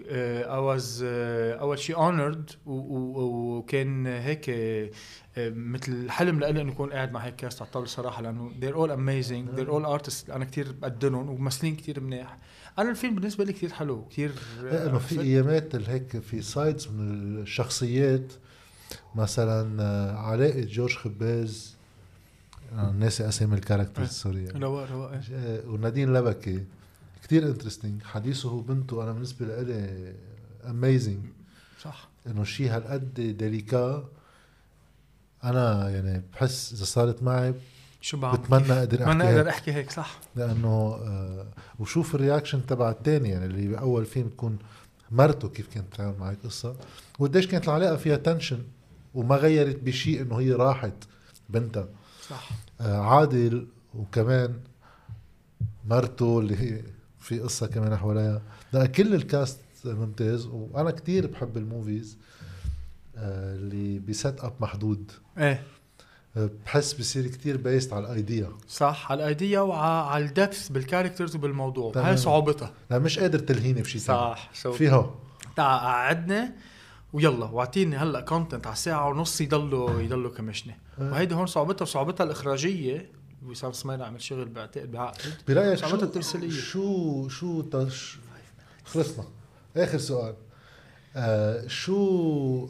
[0.09, 4.91] I was أول شيء honored وكان هيك آه،
[5.37, 8.91] مثل حلم لإلي إنه اكون قاعد مع هيك cast على الطاوله صراحة لأنه they're all
[8.91, 12.39] amazing they're all artists أنا كتير بقدرهم وممثلين كتير منيح
[12.79, 14.31] أنا الفيلم بالنسبة لي كتير حلو إيه،
[14.87, 18.33] إنه في إيامات هيك في sides من الشخصيات
[19.15, 21.77] مثلا آه، علاقه جورج خباز
[22.73, 24.09] أنا ناسي أسامي ال characters.
[24.09, 24.59] Sorry يعني.
[24.59, 25.21] رواق رواق.
[25.33, 26.65] آه، ونادين لبكي
[27.31, 30.15] كتير interesting حديثه هو بنته أنا بالنسبة لي
[30.71, 31.19] amazing
[31.83, 32.09] صح.
[32.27, 34.09] إنه شيء هالقد délicat
[35.45, 37.55] أنا يعني بحس إذا صارت معي
[38.01, 39.49] شو بعمل؟ بتمنى أقدر بتمنى احكي أقدر هيك.
[39.49, 40.21] أحكي هيك صح.
[40.37, 41.47] لأنه آه
[41.79, 44.59] وشوف ال reaction تبع الثاني يعني اللي باول فيلم تكون
[45.11, 46.77] مرته كيف كانت تعمل معي قصة.
[47.19, 48.63] وقديش كانت العلاقة فيها tension
[49.15, 50.95] وما غيرت بشيء إنه هي راحت
[51.49, 51.89] بنتها.
[52.29, 52.49] صح.
[52.81, 54.61] آه عادل وكمان
[55.89, 56.83] مرته اللي هي
[57.31, 58.43] في قصة كمان حواليها.
[58.87, 62.19] كل ال cast ممتاز وأنا كتير بحب ال movies
[63.17, 65.13] آه اللي ب setup محدود.
[65.39, 65.63] إيه.
[66.37, 68.49] آه بحس بصير كتير based على ال idea.
[68.69, 71.93] صح على ال idea وعلى ال depth بال characters وبالموضوع.
[71.97, 72.73] هاي صعوبتها.
[72.91, 74.73] لا مش قادر تلهيني بشيء ثاني صح شو.
[74.73, 75.15] فيها
[75.57, 76.53] تعا قعدنا
[77.13, 81.11] ويلا واعطيني هلأ content على ساعة ونص يضلوا يضلوا كمشني آه.
[81.11, 83.20] وهيدي هون صعوبتها صعوبتها الإخراجية.
[83.47, 85.33] وسام سمير عمل شغل بعتقد بعقد.
[85.49, 88.19] برأيك شو التمثيليه شو شو تش
[88.85, 89.25] خلصنا.
[89.77, 90.35] آخر سؤال.
[91.17, 92.69] آه شو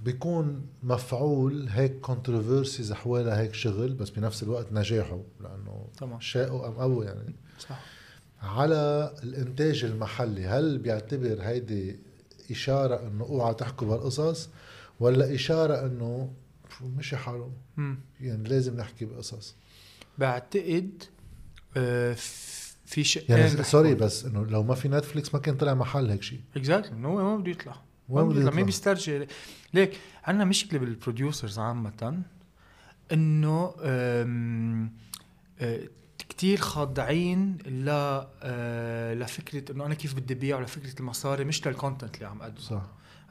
[0.00, 6.80] بيكون مفعول هيك controversies حوالي هيك شغل بس بنفس الوقت نجاحه؟ لأنه طبعا شاءوا أم
[6.80, 7.34] ابوا يعني.
[7.58, 7.80] صح.
[8.42, 11.98] على الإنتاج المحلي هل بيعتبر هيدي
[12.50, 14.48] إشارة إنه أوعى تحكوا بهالقصص
[15.00, 16.32] ولا إشارة إنه
[16.82, 17.52] مشي حاله.
[18.20, 19.54] يعني لازم نحكي بقصص.
[20.18, 21.02] بعتقد
[21.76, 22.16] آه،
[22.86, 26.22] في شقين يعني sorry بس إنه لو ما في نتفليكس ما كان طلع محل هيك
[26.22, 26.40] شيء.
[26.56, 27.76] exactly هو ما بده يطلع.
[28.08, 29.26] وين بده يطلع؟ مين بيسترجي
[29.74, 32.22] ليك عندنا مشكلة بال producers عامة
[33.12, 33.74] إنه
[36.36, 42.14] كتير خاضعين ل أه، لفكرة إنه أنا كيف بدي بيع ولفكره المصاري مش لل content
[42.14, 42.60] اللي عم أقدمه.
[42.60, 42.82] صح.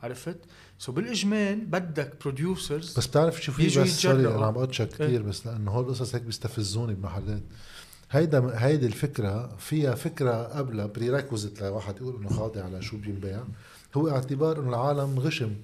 [0.03, 0.38] عرفت؟
[0.80, 4.28] so بالإجمال بدك producers بس بتعرف شو في بس sorry.
[4.27, 7.44] أنا عم بقطشك كثير بس لأنه هول القصص هيك بيستفزوني بمحلات.
[8.11, 13.44] هيدا هيدي الفكرة فيها فكرة قبلها prerequisite لواحد يقول إنه خاضع على شو بينباع
[13.95, 15.56] هو اعتبار إنه العالم غشم.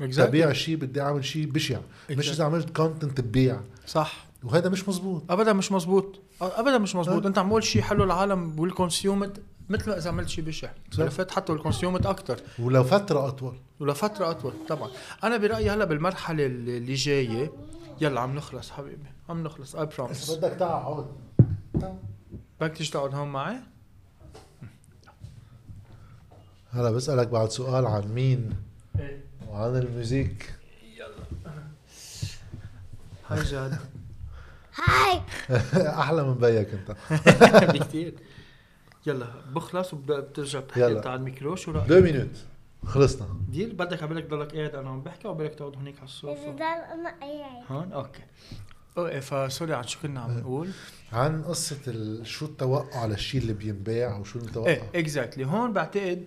[0.00, 1.80] تبيع شيء بدي أعمل شيء بشع.
[2.10, 2.32] مش Exactly.
[2.32, 3.60] إذا عملت content ببيع.
[3.86, 4.26] صح.
[4.44, 7.28] وهذا مش مزبوط أبدا مش مزبوط أبدا مش مزبوط أه.
[7.28, 10.70] أنت عم تقول شيء حلو العالم وال consument مثل ما إذا عملت شيء بشع.
[10.98, 13.58] عرفت حتى ال consument أكثر ولو فترة أطول.
[13.80, 14.90] ولفتره أطول طبعا.
[15.24, 17.52] أنا برأيي هلا بالمرحلة اللي جاية
[18.00, 19.06] يلا عم نخلص حبيبي.
[19.28, 21.06] عم نخلص اي promise بدك تقعد
[22.60, 23.56] بدك تيجي تقعد هون معي؟
[26.70, 28.50] هلا بسألك بعد سؤال عن مين؟
[28.98, 29.24] إيه.
[29.48, 30.54] وعن ال music.
[33.28, 33.78] هاي جاد.
[34.76, 35.20] هاي.
[36.00, 36.96] أحلى من بيك أنت.
[37.74, 38.14] بكثير
[39.06, 40.98] يلا بخلص وبترجع بتحكي يلا.
[40.98, 42.36] أنت على الميكرو شو رايك؟ deux minutes
[42.86, 43.28] خلصنا.
[43.48, 46.62] Deal بدك عبالك ضلك قاعد أنا عم بحكي أو بدك تقعد هونيك على الصوفة؟ ضل
[46.62, 48.22] أنا أي هون؟ Okay.
[48.98, 50.70] Okay ف sorry عن شو كنا عم نقول؟
[51.12, 51.76] عن قصة.
[52.24, 56.24] شو التوقع على الشيء اللي بينباع وشو التوقع إيه exactly هون بعتقد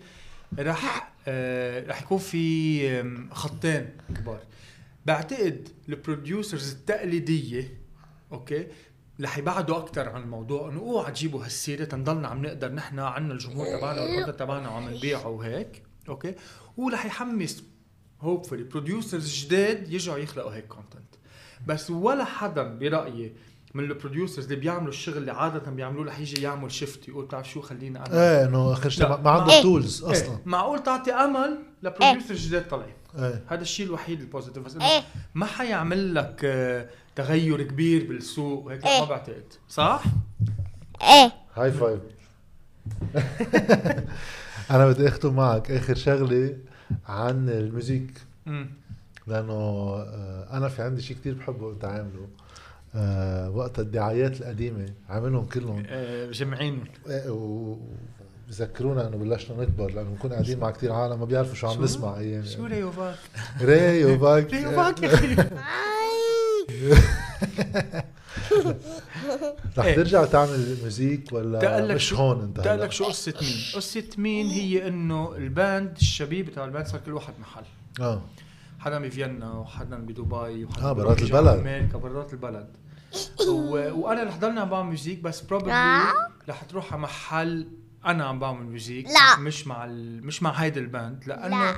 [0.60, 4.40] رح آه رح يكون في خطين كبار.
[5.06, 7.78] بعتقد ال producers التقليدية
[8.32, 8.68] okay؟
[9.22, 13.66] رح يبعدوا أكثر عن الموضوع إنه اوعى تجيبوا هالسيرة تنضلنا عم نقدر نحن عنا الجمهور
[13.78, 16.36] تبعنا وال content تبعنا وعم نبيعه وهيك okay?
[16.78, 17.64] ورح يحمس
[18.22, 21.16] hopefully producers جداد يرجعوا يخلقوا هيك content
[21.68, 23.36] بس ولا حدا برأيي
[23.74, 27.50] من ال producers اللي بيعملوا الشغل اللي عادة بيعملوه رح يجي يعمل shift يقول بتعرف
[27.50, 28.14] شو خلينا أنا.
[28.40, 29.08] إيه إنه آخر شيء.
[29.10, 29.62] ما- عنده إيه.
[29.64, 30.38] tools إيه أصلا.
[30.46, 33.44] معقول تعطي أمل ل producer جداد طالعين إيه.
[33.48, 34.98] هذا الشيء الوحيد ال positive بس إيه.
[34.98, 35.06] إنه
[35.36, 39.00] ما حيعمل لك آه، تغير كبير بالسوق وهيك إيه.
[39.00, 39.44] ما بعتقد.
[39.70, 40.04] صح؟
[41.02, 41.32] إيه.
[41.56, 42.00] High five
[44.72, 46.58] أنا بدي أختم معك آخر شغلة
[47.08, 48.12] عن ال music
[48.48, 48.70] امم
[49.28, 52.28] لأنه آه، أنا في عندي شيء كتير بحبه انت عامله
[52.96, 55.84] آه، وقت الدعايات القديمة عاملهم كلهم.
[55.88, 57.78] آه، جمعين إيه، و-
[58.48, 62.18] بذكرونا إنه بلشنا نكبر لأنه بنكون قاعدين مع كتير عالم ما بيعرفوا شو عم؟ نسمع
[62.18, 62.44] أيام.
[62.46, 63.16] شو ريوفاك؟
[63.62, 64.54] ريو باك.
[64.54, 65.36] ريوفاك يا أخي.
[69.78, 69.96] رح إيه.
[69.96, 74.04] ترجع تعمل ميوزيك ولا تقلك مش هون انت بتقول هلا؟ لك شو قصة مين؟ قصة
[74.18, 77.64] مين هي إنه الباند الشبيب بتاع الباند صار كل واحد محل
[78.02, 78.22] آه
[78.80, 81.60] حدا بفيينا وحدا بدبي وحدا آه، بيروح برات البلد.
[81.60, 82.68] أمريكا برات البلد
[83.48, 83.52] و...
[84.02, 86.04] وأنا رح ضلني عم بعمل music بس probably.
[86.50, 87.68] رح تروح على محل
[88.06, 89.40] أنا عم بعمل music لا.
[89.40, 90.26] مش مع ال...
[90.26, 91.76] مش مع هيدا ال band لأنه لا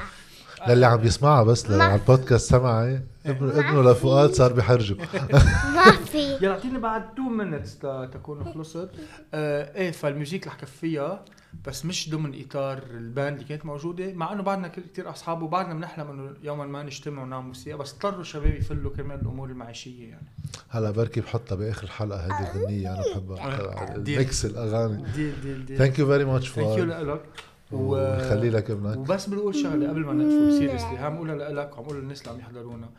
[0.67, 4.95] للي عم يسمعها بس ما- على البودكاست سمعي ابنه ابنه لفؤاد صار بحرجه.
[5.75, 6.33] ما في.
[6.41, 7.77] يلا اعطيني بعد 2 minutes
[8.13, 8.89] تكون خلصت.
[9.33, 11.25] آه إيه فال music رح كفيها
[11.67, 15.73] بس مش ضمن إطار ال band اللي كانت موجودة مع إنه بعدنا كتير أصحاب وبعدنا
[15.73, 20.27] بنحلم إنه يوما ما نجتمع ونعمل موسيقى بس اضطروا الشباب يفلوا كرمال الأمور المعيشية يعني.
[20.69, 23.97] هلا بركي بحطها بآخر حلقه هذه الغنية أنا بحبها.
[23.97, 24.15] deal.
[24.19, 25.03] ال mix الأغاني.
[25.15, 25.77] deal deal deal.
[25.77, 27.21] thank you very much thank you لك.
[27.71, 31.83] وخلي لك ابنك وبس بدي أقول شغلة قبل ما نقفل seriously عم اقولها لك وعم
[31.85, 32.89] اقولها للناس اللي عم يحضرونا.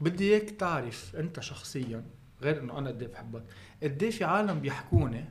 [0.00, 2.04] بدي إياك تعرف أنت شخصيا
[2.42, 3.42] غير إنه أنا قد إيه بحبك
[3.82, 5.24] قد إيه في عالم بيحكوني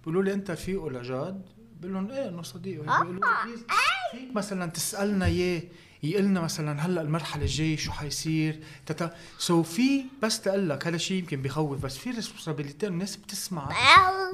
[0.00, 1.42] بيقولوا لي أنت رفيق ولا جاد؟
[1.80, 2.80] بقول لهم إيه إنه صديق.
[2.82, 3.64] بيقولوا لي please
[4.12, 5.62] فيك مثلا تسألنا إياه
[6.02, 11.18] يقلنا مثلا هلأ المرحلة الجاية شو حيصير تتا سو في بس تقول لك هذا الشيء
[11.18, 13.68] يمكن بيخوف بس في ريسبونسابيلتي الناس بتسمع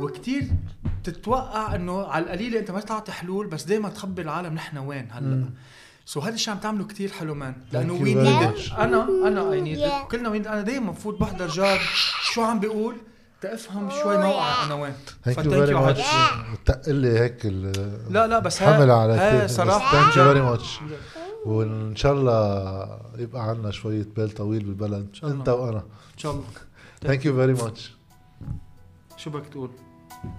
[0.00, 0.48] وكتير
[1.04, 5.50] تتوقع إنه على القليله أنت ما تعطي حلول بس دائما تخبي العالم نحن وين هلأ.
[6.06, 8.78] سو هذا الشيء عم تعمله كتير حلو مان لأنه Thank you وي very نيد much.
[8.78, 9.90] أنا أنا اي نيد.
[10.10, 11.78] كلنا وين أنا دائما بفوت بحضر جاد
[12.22, 12.96] شو عم بيقول
[13.40, 14.92] تفهم شوي موقع أنا وين
[15.24, 16.04] ثانك يو فتhank فيري you ماتش
[16.52, 19.46] وتقل لي هيك ال- لا لا بس حمل على هاي كتير.
[19.56, 20.24] صراحة ثانك يو.
[20.24, 20.80] فيري ماتش
[21.46, 25.08] وإن شاء الله يبقى عنا شوية بال طويل بالبلد.
[25.12, 25.38] شاء الله.
[25.40, 25.78] أنت وأنا.
[25.78, 26.44] إن شاء الله.
[27.02, 27.92] thank you very much
[29.16, 29.70] شو بدك تقول؟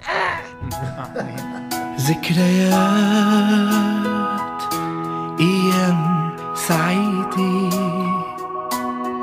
[2.98, 4.74] ذكريات
[5.40, 7.70] أيام سعيدة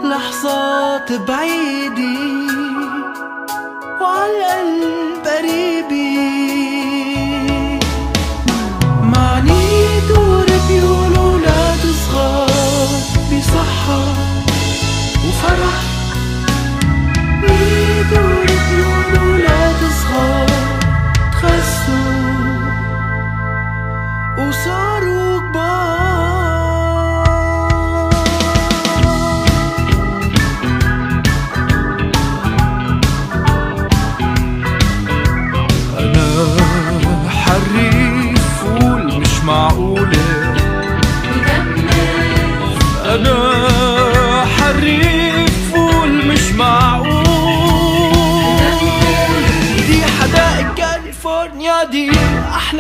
[0.05, 2.15] لحظات بعيدة.
[4.05, 6.64] وعالقلب قريبه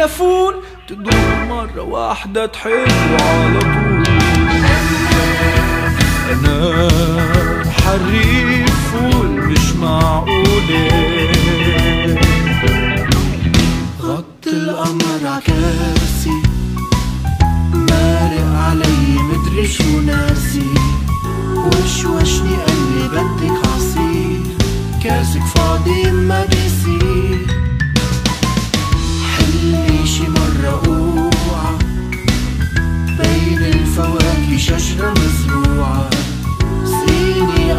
[0.06, 0.54] فول
[0.88, 4.04] تدور مرة واحدة تحبه على طول.
[6.32, 6.88] أنا
[7.70, 10.88] حريف فول مش معقولة
[14.02, 16.42] غط القمر عكاسي
[17.72, 20.74] مارق علي مدري شو ناسي.
[21.56, 24.40] وشوشني قلبي بدك عصير
[25.04, 27.46] كاسك فاضي ما بيصير.
[30.64, 31.62] رؤوع
[33.18, 36.10] بين الفواكه شجرة مزروعة.
[36.84, 37.72] سقيني